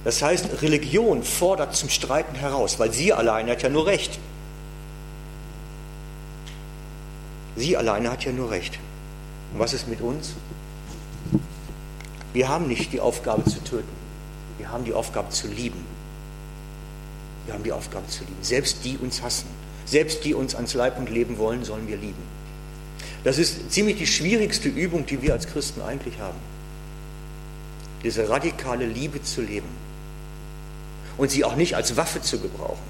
Das 0.04 0.22
heißt, 0.22 0.62
Religion 0.62 1.24
fordert 1.24 1.76
zum 1.76 1.89
Streiten 1.89 2.36
heraus, 2.36 2.80
weil 2.80 2.93
sie 2.93 3.14
alleine 3.14 3.52
hat 3.52 3.64
ja 3.64 3.70
nur 3.70 3.86
Recht. 3.86 4.20
Sie 7.60 7.76
alleine 7.76 8.10
hat 8.10 8.24
ja 8.24 8.32
nur 8.32 8.49
Recht. 8.51 8.80
Und 9.53 9.60
was 9.60 9.74
ist 9.74 9.89
mit 9.89 9.99
uns? 9.99 10.34
Wir 12.32 12.47
haben 12.47 12.68
nicht 12.70 12.93
die 12.93 13.01
Aufgabe 13.01 13.43
zu 13.43 13.62
töten. 13.64 13.99
Wir 14.57 14.72
haben 14.72 14.86
die 14.86 14.93
Aufgabe 14.93 15.30
zu 15.30 15.47
lieben. 15.47 15.86
Wir 17.45 17.53
haben 17.53 17.64
die 17.66 17.74
Aufgabe 17.74 18.07
zu 18.07 18.24
lieben. 18.24 18.38
Selbst 18.41 18.86
die 18.86 18.97
uns 18.97 19.22
hassen, 19.22 19.47
selbst 19.86 20.24
die 20.24 20.34
uns 20.34 20.55
ans 20.55 20.74
Leib 20.74 20.97
und 20.97 21.10
Leben 21.10 21.38
wollen, 21.38 21.66
sollen 21.66 21.89
wir 21.89 21.97
lieben. 21.97 22.24
Das 23.26 23.38
ist 23.38 23.72
ziemlich 23.74 23.97
die 23.97 24.07
schwierigste 24.07 24.70
Übung, 24.70 25.05
die 25.05 25.22
wir 25.22 25.34
als 25.34 25.45
Christen 25.47 25.82
eigentlich 25.82 26.18
haben. 26.20 26.39
diese 28.03 28.30
radikale 28.30 28.86
Liebe 28.86 29.22
zu 29.22 29.41
leben 29.41 29.68
und 31.18 31.30
sie 31.30 31.43
auch 31.43 31.55
nicht 31.55 31.76
als 31.76 31.97
Waffe 31.97 32.22
zu 32.22 32.39
gebrauchen. 32.39 32.88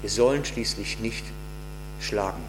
Wir 0.00 0.10
sollen 0.10 0.44
schließlich 0.44 1.00
nicht 1.00 1.24
schlagen. 2.02 2.42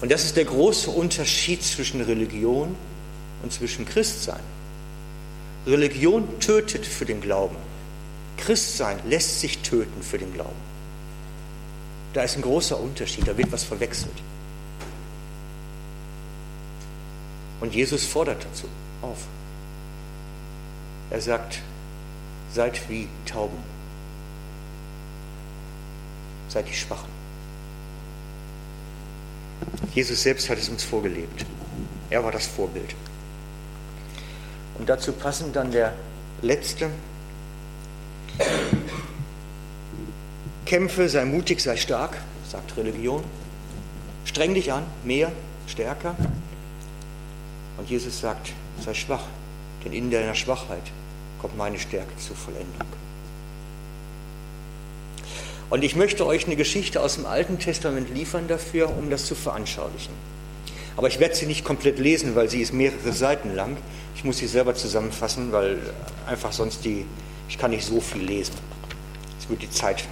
Und 0.00 0.10
das 0.10 0.24
ist 0.24 0.36
der 0.36 0.46
große 0.46 0.90
Unterschied 0.90 1.62
zwischen 1.62 2.00
Religion 2.00 2.74
und 3.42 3.52
zwischen 3.52 3.84
Christsein. 3.84 4.40
Religion 5.66 6.40
tötet 6.40 6.86
für 6.86 7.04
den 7.04 7.20
Glauben. 7.20 7.56
Christsein 8.38 8.98
lässt 9.06 9.40
sich 9.40 9.58
töten 9.58 10.02
für 10.02 10.18
den 10.18 10.32
Glauben. 10.32 10.70
Da 12.14 12.22
ist 12.22 12.36
ein 12.36 12.42
großer 12.42 12.80
Unterschied, 12.80 13.28
da 13.28 13.36
wird 13.36 13.52
was 13.52 13.64
verwechselt. 13.64 14.16
Und 17.60 17.74
Jesus 17.74 18.04
fordert 18.04 18.42
dazu 18.42 18.66
auf. 19.02 19.18
Er 21.10 21.20
sagt, 21.20 21.60
seid 22.52 22.88
wie 22.88 23.08
Tauben, 23.26 23.58
seid 26.48 26.68
die 26.68 26.74
Schwachen. 26.74 27.19
Jesus 29.94 30.22
selbst 30.22 30.48
hat 30.48 30.58
es 30.58 30.68
uns 30.68 30.84
vorgelebt. 30.84 31.44
Er 32.10 32.22
war 32.22 32.32
das 32.32 32.46
Vorbild. 32.46 32.94
Und 34.78 34.88
dazu 34.88 35.12
passend 35.12 35.56
dann 35.56 35.70
der 35.70 35.94
letzte. 36.42 36.90
Kämpfe, 40.64 41.08
sei 41.08 41.24
mutig, 41.24 41.60
sei 41.60 41.76
stark, 41.76 42.16
sagt 42.48 42.76
Religion. 42.76 43.22
Streng 44.24 44.54
dich 44.54 44.72
an, 44.72 44.84
mehr, 45.04 45.32
stärker. 45.66 46.14
Und 47.76 47.90
Jesus 47.90 48.20
sagt, 48.20 48.52
sei 48.84 48.94
schwach, 48.94 49.24
denn 49.84 49.92
in 49.92 50.10
deiner 50.10 50.34
Schwachheit 50.34 50.84
kommt 51.40 51.56
meine 51.56 51.78
Stärke 51.78 52.16
zur 52.16 52.36
Vollendung. 52.36 52.86
Und 55.70 55.84
ich 55.84 55.94
möchte 55.94 56.26
euch 56.26 56.46
eine 56.46 56.56
Geschichte 56.56 57.00
aus 57.00 57.14
dem 57.14 57.26
Alten 57.26 57.60
Testament 57.60 58.12
liefern 58.12 58.48
dafür, 58.48 58.90
um 58.96 59.08
das 59.08 59.26
zu 59.26 59.36
veranschaulichen. 59.36 60.12
Aber 60.96 61.06
ich 61.06 61.20
werde 61.20 61.36
sie 61.36 61.46
nicht 61.46 61.64
komplett 61.64 62.00
lesen, 62.00 62.34
weil 62.34 62.50
sie 62.50 62.60
ist 62.60 62.72
mehrere 62.72 63.12
Seiten 63.12 63.54
lang. 63.54 63.76
Ich 64.16 64.24
muss 64.24 64.38
sie 64.38 64.48
selber 64.48 64.74
zusammenfassen, 64.74 65.52
weil 65.52 65.78
einfach 66.26 66.52
sonst 66.52 66.84
die, 66.84 67.06
ich 67.48 67.56
kann 67.56 67.70
nicht 67.70 67.84
so 67.84 68.00
viel 68.00 68.22
lesen. 68.22 68.54
Es 69.38 69.48
wird 69.48 69.62
die 69.62 69.70
Zeit 69.70 70.04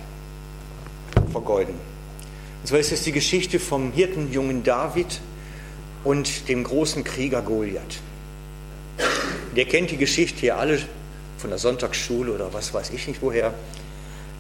vergeuden. 1.33 1.75
Und 2.63 2.69
zwar 2.69 2.79
ist 2.79 2.93
es 2.93 3.03
die 3.03 3.13
Geschichte 3.13 3.59
vom 3.59 3.93
Hirtenjungen 3.93 4.63
David 4.63 5.21
und 6.05 6.49
dem 6.49 6.63
großen 6.63 7.03
Krieger 7.03 7.43
Goliath. 7.43 7.99
Der 9.57 9.65
kennt 9.65 9.91
die 9.91 9.97
Geschichte 9.97 10.47
ja 10.47 10.57
alle 10.57 10.79
von 11.39 11.51
der 11.51 11.59
Sonntagsschule 11.59 12.33
oder 12.33 12.53
was 12.53 12.73
weiß 12.73 12.91
ich 12.91 13.09
nicht 13.09 13.23
woher, 13.23 13.55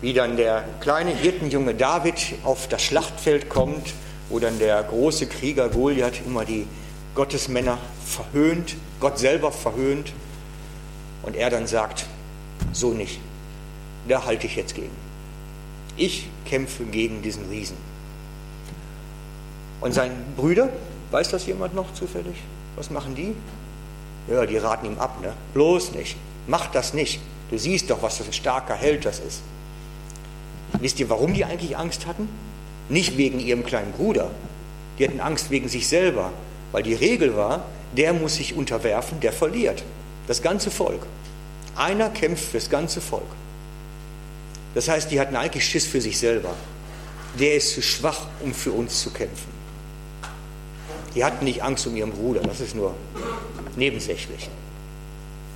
wie 0.01 0.13
dann 0.13 0.37
der 0.37 0.65
kleine 0.81 1.11
Hirtenjunge 1.11 1.75
David 1.75 2.35
auf 2.45 2.69
das 2.69 2.83
Schlachtfeld 2.83 3.49
kommt, 3.49 3.95
wo 4.29 4.39
dann 4.39 4.59
der 4.59 4.83
große 4.83 5.27
Krieger 5.27 5.69
Goliath 5.69 6.21
immer 6.25 6.45
die 6.45 6.67
Gottesmänner 7.15 7.79
verhöhnt, 8.05 8.77
Gott 9.01 9.19
selber 9.19 9.51
verhöhnt 9.51 10.13
und 11.23 11.35
er 11.35 11.51
dann 11.51 11.67
sagt, 11.67 12.07
so 12.73 12.91
nicht, 12.91 13.21
da 14.09 14.25
halte 14.25 14.47
ich 14.47 14.57
jetzt 14.57 14.75
gegen. 14.75 14.97
Ich 15.97 16.29
kämpfe 16.45 16.85
gegen 16.85 17.23
diesen 17.23 17.49
Riesen. 17.49 17.77
Und 19.81 19.95
sein 19.95 20.13
Brüder, 20.37 20.69
weiß 21.11 21.31
das 21.31 21.47
jemand 21.47 21.75
noch 21.75 21.93
zufällig? 21.95 22.37
Was 22.77 22.91
machen 22.91 23.15
die? 23.15 23.35
Ja, 24.33 24.47
die 24.47 24.59
raten 24.59 24.87
ihm 24.87 24.99
ab, 24.99 25.21
ne? 25.21 25.33
Bloß 25.55 25.93
nicht. 25.93 26.17
Mach 26.47 26.67
das 26.71 26.95
nicht. 26.95 27.21
Du 27.51 27.59
siehst 27.59 27.91
doch, 27.91 28.03
was 28.03 28.19
für 28.19 28.25
ein 28.25 28.33
starker 28.33 28.75
Held 28.75 29.05
das 29.05 29.19
ist. 29.19 29.43
Wisst 30.81 31.01
ihr, 31.01 31.09
warum 31.09 31.35
die 31.35 31.45
eigentlich 31.45 31.77
Angst 31.77 32.07
hatten? 32.07 32.29
Nicht 32.89 33.17
wegen 33.17 33.41
ihrem 33.41 33.65
kleinen 33.65 33.93
Bruder. 33.93 34.31
Die 34.99 35.05
hatten 35.05 35.21
Angst 35.21 35.51
wegen 35.51 35.69
sich 35.69 35.89
selber, 35.89 36.33
weil 36.73 36.83
die 36.83 36.95
Regel 36.95 37.37
war, 37.37 37.65
der 37.97 38.13
muss 38.13 38.37
sich 38.37 38.55
unterwerfen, 38.55 39.21
der 39.21 39.33
verliert. 39.33 39.83
Das 40.27 40.43
ganze 40.43 40.71
Volk. 40.71 41.07
Einer 41.75 42.11
kämpft 42.11 42.45
fürs 42.45 42.69
ganze 42.71 43.01
Volk. 43.01 43.29
Das 44.75 44.89
heißt, 44.89 45.11
die 45.11 45.21
hatten 45.21 45.37
eigentlich 45.37 45.65
Schiss 45.65 45.87
für 45.87 46.01
sich 46.01 46.19
selber. 46.19 46.55
Der 47.39 47.55
ist 47.55 47.75
zu 47.75 47.83
schwach, 47.83 48.27
um 48.41 48.53
für 48.53 48.73
uns 48.73 49.03
zu 49.03 49.11
kämpfen. 49.11 49.53
Die 51.15 51.25
hatten 51.25 51.45
nicht 51.45 51.63
Angst 51.63 51.87
um 51.87 51.97
ihren 51.97 52.13
Bruder, 52.13 52.41
das 52.41 52.61
ist 52.61 52.75
nur 52.75 52.95
nebensächlich. 53.77 54.49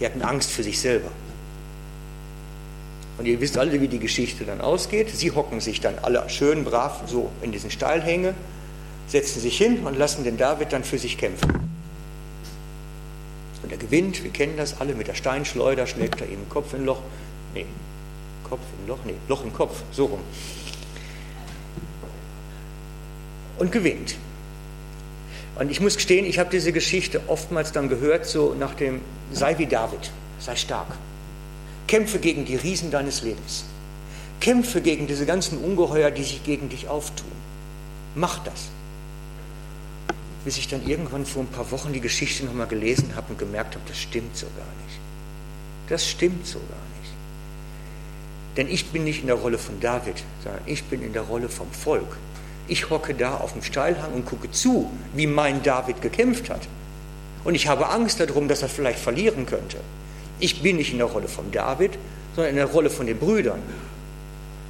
Die 0.00 0.06
hatten 0.06 0.22
Angst 0.22 0.50
für 0.50 0.62
sich 0.62 0.80
selber. 0.80 1.10
Und 3.18 3.26
ihr 3.26 3.40
wisst 3.40 3.58
alle, 3.58 3.80
wie 3.80 3.88
die 3.88 3.98
Geschichte 3.98 4.44
dann 4.44 4.60
ausgeht. 4.60 5.10
Sie 5.10 5.30
hocken 5.30 5.60
sich 5.60 5.80
dann 5.80 5.98
alle 6.00 6.28
schön 6.28 6.64
brav 6.64 7.02
so 7.06 7.30
in 7.42 7.52
diesen 7.52 7.70
Steilhänge, 7.70 8.34
setzen 9.06 9.40
sich 9.40 9.56
hin 9.58 9.80
und 9.84 9.98
lassen 9.98 10.24
den 10.24 10.36
David 10.36 10.72
dann 10.72 10.84
für 10.84 10.98
sich 10.98 11.18
kämpfen. 11.18 11.52
Und 13.62 13.70
er 13.70 13.78
gewinnt, 13.78 14.24
wir 14.24 14.30
kennen 14.30 14.56
das 14.56 14.80
alle, 14.80 14.94
mit 14.94 15.08
der 15.08 15.14
Steinschleuder 15.14 15.86
schlägt 15.86 16.20
er 16.20 16.28
ihm 16.28 16.48
Kopf 16.48 16.74
in 16.74 16.84
Loch. 16.84 17.00
Nee, 17.54 17.66
Kopf 18.48 18.62
im 18.80 18.88
Loch, 18.88 18.98
nee, 19.04 19.14
Loch 19.28 19.44
im 19.44 19.52
Kopf, 19.52 19.82
so 19.92 20.06
rum. 20.06 20.20
Und 23.58 23.70
gewinnt. 23.70 24.16
Und 25.56 25.70
ich 25.70 25.80
muss 25.80 25.96
gestehen, 25.96 26.24
ich 26.24 26.38
habe 26.38 26.50
diese 26.50 26.72
Geschichte 26.72 27.20
oftmals 27.28 27.72
dann 27.72 27.88
gehört, 27.88 28.26
so 28.26 28.54
nach 28.58 28.74
dem, 28.74 29.00
sei 29.32 29.58
wie 29.58 29.66
David, 29.66 30.10
sei 30.40 30.56
stark. 30.56 30.88
Kämpfe 31.86 32.18
gegen 32.18 32.44
die 32.44 32.56
Riesen 32.56 32.90
deines 32.90 33.22
Lebens. 33.22 33.64
Kämpfe 34.40 34.80
gegen 34.80 35.06
diese 35.06 35.26
ganzen 35.26 35.58
Ungeheuer, 35.58 36.10
die 36.10 36.24
sich 36.24 36.42
gegen 36.44 36.68
dich 36.68 36.88
auftun. 36.88 37.30
Mach 38.14 38.40
das. 38.40 38.70
Bis 40.44 40.58
ich 40.58 40.68
dann 40.68 40.86
irgendwann 40.86 41.24
vor 41.24 41.42
ein 41.42 41.48
paar 41.48 41.70
Wochen 41.70 41.92
die 41.92 42.00
Geschichte 42.00 42.44
nochmal 42.44 42.66
gelesen 42.66 43.14
habe 43.14 43.26
und 43.30 43.38
gemerkt 43.38 43.74
habe, 43.74 43.84
das 43.86 43.98
stimmt 43.98 44.36
so 44.36 44.46
gar 44.46 44.66
nicht. 44.86 44.98
Das 45.88 46.08
stimmt 46.08 46.46
so 46.46 46.58
gar 46.58 46.66
nicht. 46.66 47.12
Denn 48.56 48.68
ich 48.68 48.90
bin 48.90 49.04
nicht 49.04 49.20
in 49.20 49.28
der 49.28 49.36
Rolle 49.36 49.58
von 49.58 49.80
David, 49.80 50.22
sondern 50.42 50.62
ich 50.66 50.84
bin 50.84 51.02
in 51.02 51.12
der 51.12 51.22
Rolle 51.22 51.48
vom 51.48 51.70
Volk. 51.70 52.16
Ich 52.68 52.90
hocke 52.90 53.14
da 53.14 53.36
auf 53.36 53.52
dem 53.52 53.62
Steilhang 53.62 54.12
und 54.12 54.26
gucke 54.26 54.50
zu, 54.50 54.90
wie 55.14 55.26
mein 55.26 55.62
David 55.62 56.02
gekämpft 56.02 56.50
hat. 56.50 56.66
Und 57.44 57.54
ich 57.54 57.66
habe 57.68 57.88
Angst 57.88 58.20
darum, 58.20 58.48
dass 58.48 58.62
er 58.62 58.68
vielleicht 58.68 58.98
verlieren 58.98 59.46
könnte. 59.46 59.78
Ich 60.42 60.60
bin 60.60 60.74
nicht 60.74 60.90
in 60.90 60.98
der 60.98 61.06
Rolle 61.06 61.28
von 61.28 61.52
David, 61.52 61.92
sondern 62.34 62.50
in 62.50 62.56
der 62.56 62.66
Rolle 62.66 62.90
von 62.90 63.06
den 63.06 63.16
Brüdern. 63.16 63.62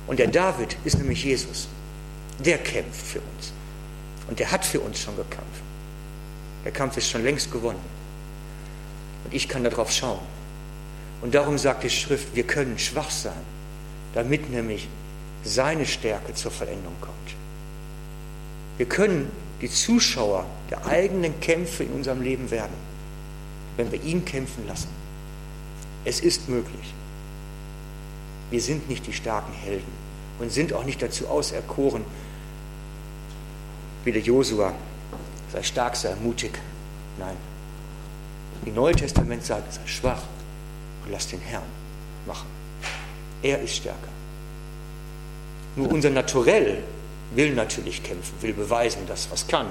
Und 0.06 0.18
der 0.18 0.26
David 0.26 0.76
ist 0.84 0.98
nämlich 0.98 1.24
Jesus. 1.24 1.66
Der 2.44 2.58
kämpft 2.58 3.06
für 3.06 3.20
uns. 3.20 3.54
Und 4.28 4.38
der 4.38 4.52
hat 4.52 4.66
für 4.66 4.80
uns 4.80 5.00
schon 5.00 5.16
gekämpft. 5.16 5.62
Der 6.66 6.72
Kampf 6.72 6.98
ist 6.98 7.08
schon 7.08 7.24
längst 7.24 7.50
gewonnen. 7.50 7.80
Und 9.24 9.32
ich 9.32 9.48
kann 9.48 9.64
darauf 9.64 9.90
schauen. 9.90 10.20
Und 11.22 11.34
darum 11.34 11.56
sagt 11.56 11.84
die 11.84 11.90
Schrift, 11.90 12.36
wir 12.36 12.46
können 12.46 12.78
schwach 12.78 13.10
sein, 13.10 13.32
damit 14.12 14.50
nämlich 14.50 14.88
seine 15.42 15.86
Stärke 15.86 16.34
zur 16.34 16.50
Vollendung 16.50 16.96
kommt. 17.00 17.16
Wir 18.76 18.86
können 18.86 19.30
die 19.62 19.70
Zuschauer 19.70 20.44
der 20.70 20.84
eigenen 20.84 21.40
Kämpfe 21.40 21.84
in 21.84 21.92
unserem 21.92 22.20
Leben 22.20 22.50
werden, 22.50 22.76
wenn 23.78 23.90
wir 23.90 24.02
ihn 24.02 24.22
kämpfen 24.22 24.66
lassen. 24.68 25.01
Es 26.04 26.20
ist 26.20 26.48
möglich. 26.48 26.94
Wir 28.50 28.60
sind 28.60 28.88
nicht 28.88 29.06
die 29.06 29.12
starken 29.12 29.52
Helden 29.52 29.92
und 30.38 30.52
sind 30.52 30.72
auch 30.72 30.84
nicht 30.84 31.00
dazu 31.00 31.28
auserkoren, 31.28 32.04
wie 34.04 34.12
der 34.12 34.22
Josua, 34.22 34.74
sei 35.52 35.62
stark, 35.62 35.96
sei 35.96 36.14
mutig. 36.16 36.58
Nein. 37.18 37.36
Im 38.64 38.74
Neue 38.74 38.94
Testament 38.94 39.44
sagt, 39.44 39.72
sei 39.72 39.86
schwach 39.86 40.22
und 41.04 41.12
lass 41.12 41.28
den 41.28 41.40
Herrn 41.40 41.62
machen. 42.26 42.46
Er 43.42 43.60
ist 43.60 43.76
stärker. 43.76 44.08
Nur 45.76 45.90
unser 45.90 46.10
Naturell 46.10 46.82
will 47.34 47.54
natürlich 47.54 48.02
kämpfen, 48.02 48.34
will 48.40 48.52
beweisen, 48.52 49.06
dass 49.06 49.30
was 49.30 49.46
kann. 49.46 49.68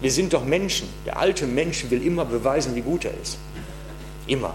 Wir 0.00 0.12
sind 0.12 0.32
doch 0.32 0.44
Menschen. 0.44 0.88
Der 1.06 1.18
alte 1.18 1.46
Mensch 1.46 1.90
will 1.90 2.02
immer 2.02 2.24
beweisen, 2.24 2.74
wie 2.74 2.82
gut 2.82 3.04
er 3.04 3.14
ist. 3.20 3.38
Immer. 4.26 4.54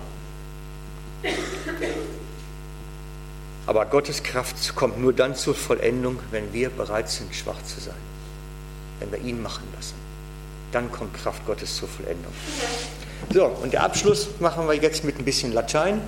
Aber 3.68 3.86
Gottes 3.86 4.22
Kraft 4.22 4.76
kommt 4.76 5.00
nur 5.00 5.14
dann 5.14 5.36
zur 5.36 5.56
Vollendung, 5.56 6.20
wenn 6.32 6.54
wir 6.54 6.70
bereit 6.70 7.10
sind, 7.10 7.34
schwach 7.34 7.62
zu 7.64 7.80
sein. 7.80 7.96
Wenn 9.00 9.12
wir 9.12 9.20
ihn 9.20 9.42
machen 9.42 9.64
lassen. 9.76 9.96
Dann 10.72 10.92
kommt 10.92 11.14
Kraft 11.16 11.46
Gottes 11.46 11.76
zur 11.76 11.88
Vollendung. 11.88 12.32
So, 13.34 13.46
und 13.46 13.74
der 13.74 13.84
Abschluss 13.84 14.30
machen 14.40 14.68
wir 14.68 14.76
jetzt 14.76 15.04
mit 15.04 15.18
ein 15.18 15.26
bisschen 15.26 15.52
Latein. 15.52 16.02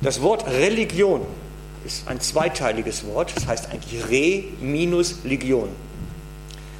Das 0.00 0.22
Wort 0.22 0.46
Religion 0.46 1.26
ist 1.84 2.08
ein 2.08 2.20
zweiteiliges 2.20 3.04
Wort, 3.06 3.34
das 3.34 3.46
heißt 3.46 3.70
eigentlich 3.70 4.08
Re 4.08 4.44
minus 4.60 5.24
Legion. 5.24 5.68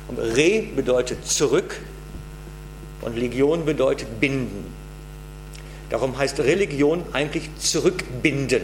Und 0.08 0.18
Re 0.18 0.62
bedeutet 0.74 1.26
zurück 1.26 1.80
Und 3.00 3.16
Legion 3.16 3.64
bedeutet 3.64 4.20
binden. 4.20 4.77
Darum 5.90 6.18
heißt 6.18 6.40
Religion 6.40 7.02
eigentlich 7.12 7.48
zurückbinden. 7.58 8.62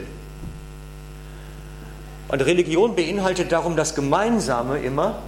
Und 2.29 2.41
Religion 2.41 2.97
beinhaltet 2.97 3.53
darum 3.53 3.77
das 3.77 3.95
Gemeinsame 3.95 4.79
immer, 4.79 5.23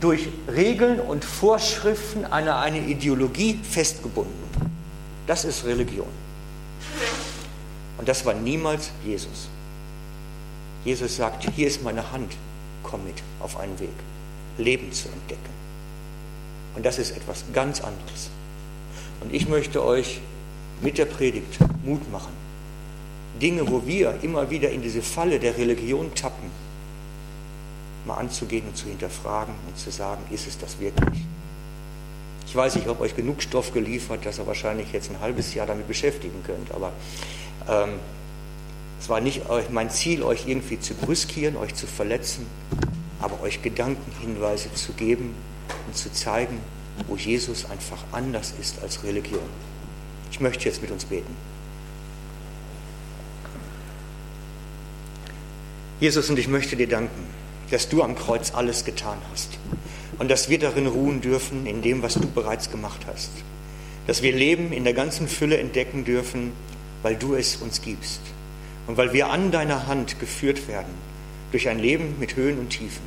durch 0.00 0.28
Regeln 0.48 1.00
und 1.00 1.24
Vorschriften 1.24 2.24
einer 2.24 2.58
eine 2.58 2.78
Ideologie 2.78 3.58
festgebunden. 3.62 4.32
Das 5.26 5.44
ist 5.44 5.64
Religion. 5.64 6.08
Und 7.98 8.08
das 8.08 8.26
war 8.26 8.34
niemals 8.34 8.90
Jesus. 9.04 9.48
Jesus 10.84 11.16
sagt, 11.16 11.48
hier 11.54 11.66
ist 11.66 11.82
meine 11.82 12.12
Hand, 12.12 12.32
komm 12.82 13.04
mit 13.04 13.14
auf 13.40 13.58
einen 13.58 13.78
Weg, 13.80 13.94
Leben 14.58 14.92
zu 14.92 15.08
entdecken. 15.08 15.40
Und 16.76 16.84
das 16.84 16.98
ist 16.98 17.16
etwas 17.16 17.44
ganz 17.54 17.80
anderes. 17.80 18.30
Und 19.20 19.32
ich 19.32 19.48
möchte 19.48 19.82
euch 19.82 20.20
mit 20.80 20.98
der 20.98 21.06
Predigt 21.06 21.58
Mut 21.84 22.10
machen. 22.10 22.32
Dinge, 23.40 23.68
wo 23.68 23.86
wir 23.86 24.18
immer 24.22 24.50
wieder 24.50 24.70
in 24.70 24.82
diese 24.82 25.02
Falle 25.02 25.38
der 25.38 25.56
Religion 25.56 26.14
tappen, 26.14 26.50
mal 28.06 28.14
anzugehen 28.14 28.66
und 28.68 28.76
zu 28.76 28.86
hinterfragen 28.86 29.54
und 29.66 29.78
zu 29.78 29.90
sagen, 29.90 30.22
ist 30.30 30.46
es 30.46 30.58
das 30.58 30.78
wirklich? 30.78 31.24
Ich 32.46 32.54
weiß, 32.54 32.76
ich 32.76 32.86
habe 32.86 33.00
euch 33.00 33.16
genug 33.16 33.42
Stoff 33.42 33.72
geliefert, 33.72 34.24
dass 34.26 34.38
ihr 34.38 34.46
wahrscheinlich 34.46 34.92
jetzt 34.92 35.10
ein 35.10 35.18
halbes 35.20 35.54
Jahr 35.54 35.66
damit 35.66 35.88
beschäftigen 35.88 36.42
könnt, 36.44 36.70
aber 36.72 36.92
ähm, 37.68 37.98
es 39.00 39.08
war 39.08 39.20
nicht 39.20 39.42
mein 39.70 39.90
Ziel, 39.90 40.22
euch 40.22 40.46
irgendwie 40.46 40.78
zu 40.78 40.94
brüskieren, 40.94 41.56
euch 41.56 41.74
zu 41.74 41.86
verletzen, 41.86 42.46
aber 43.20 43.40
euch 43.42 43.60
Gedankenhinweise 43.62 44.72
zu 44.74 44.92
geben 44.92 45.34
und 45.86 45.96
zu 45.96 46.12
zeigen, 46.12 46.60
wo 47.08 47.16
Jesus 47.16 47.68
einfach 47.70 47.98
anders 48.12 48.54
ist 48.60 48.82
als 48.82 49.02
Religion. 49.02 49.40
Ich 50.34 50.40
möchte 50.40 50.64
jetzt 50.64 50.82
mit 50.82 50.90
uns 50.90 51.04
beten. 51.04 51.32
Jesus, 56.00 56.28
und 56.28 56.36
ich 56.40 56.48
möchte 56.48 56.74
dir 56.74 56.88
danken, 56.88 57.24
dass 57.70 57.88
du 57.88 58.02
am 58.02 58.16
Kreuz 58.16 58.52
alles 58.52 58.84
getan 58.84 59.18
hast 59.30 59.50
und 60.18 60.28
dass 60.28 60.48
wir 60.48 60.58
darin 60.58 60.88
ruhen 60.88 61.20
dürfen, 61.20 61.66
in 61.66 61.82
dem, 61.82 62.02
was 62.02 62.14
du 62.14 62.26
bereits 62.26 62.68
gemacht 62.72 63.02
hast. 63.06 63.30
Dass 64.08 64.22
wir 64.22 64.32
Leben 64.32 64.72
in 64.72 64.82
der 64.82 64.92
ganzen 64.92 65.28
Fülle 65.28 65.58
entdecken 65.58 66.04
dürfen, 66.04 66.50
weil 67.04 67.14
du 67.14 67.36
es 67.36 67.54
uns 67.54 67.80
gibst 67.80 68.20
und 68.88 68.96
weil 68.96 69.12
wir 69.12 69.30
an 69.30 69.52
deiner 69.52 69.86
Hand 69.86 70.18
geführt 70.18 70.66
werden 70.66 70.92
durch 71.52 71.68
ein 71.68 71.78
Leben 71.78 72.16
mit 72.18 72.34
Höhen 72.34 72.58
und 72.58 72.70
Tiefen. 72.70 73.04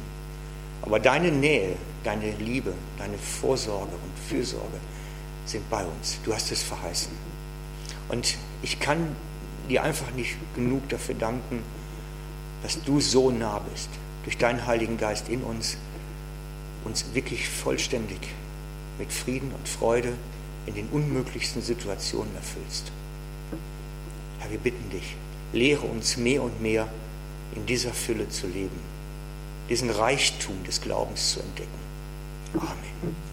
Aber 0.82 1.02
deine 1.02 1.34
Nähe, 1.34 1.76
deine 2.06 2.32
Liebe, 2.40 2.72
deine 2.98 3.18
Vorsorge 3.18 3.92
und 3.92 4.30
Fürsorge 4.30 4.78
sind 5.50 5.70
bei 5.70 5.84
uns. 5.84 6.18
Du 6.24 6.34
hast 6.34 6.52
es 6.52 6.64
verheißen. 6.64 7.12
Und 8.10 8.38
ich 8.62 8.80
kann 8.80 9.16
dir 9.70 9.84
einfach 9.84 10.12
nicht 10.12 10.36
genug 10.56 10.88
dafür 10.90 11.16
danken, 11.16 11.62
dass 12.64 12.82
du 12.84 13.00
so 13.00 13.32
nah 13.32 13.60
bist, 13.72 13.90
durch 14.24 14.38
deinen 14.38 14.66
Heiligen 14.66 14.98
Geist 14.98 15.30
in 15.30 15.42
uns, 15.42 15.78
uns 16.84 17.06
wirklich 17.14 17.48
vollständig 17.50 18.20
mit 18.98 19.12
Frieden 19.12 19.52
und 19.52 19.68
Freude 19.68 20.14
in 20.66 20.76
den 20.76 20.88
unmöglichsten 20.90 21.62
Situationen 21.62 22.34
erfüllst. 22.36 22.92
Herr, 24.40 24.52
wir 24.52 24.60
bitten 24.60 24.90
dich, 24.90 25.16
lehre 25.54 25.86
uns 25.86 26.18
mehr 26.18 26.44
und 26.44 26.62
mehr 26.62 26.88
in 27.56 27.66
dieser 27.66 27.94
Fülle 27.94 28.30
zu 28.30 28.48
leben, 28.48 28.80
diesen 29.70 29.90
Reichtum 29.90 30.64
des 30.66 30.82
Glaubens 30.82 31.34
zu 31.34 31.40
entdecken. 31.40 31.80
Amen. 32.54 33.27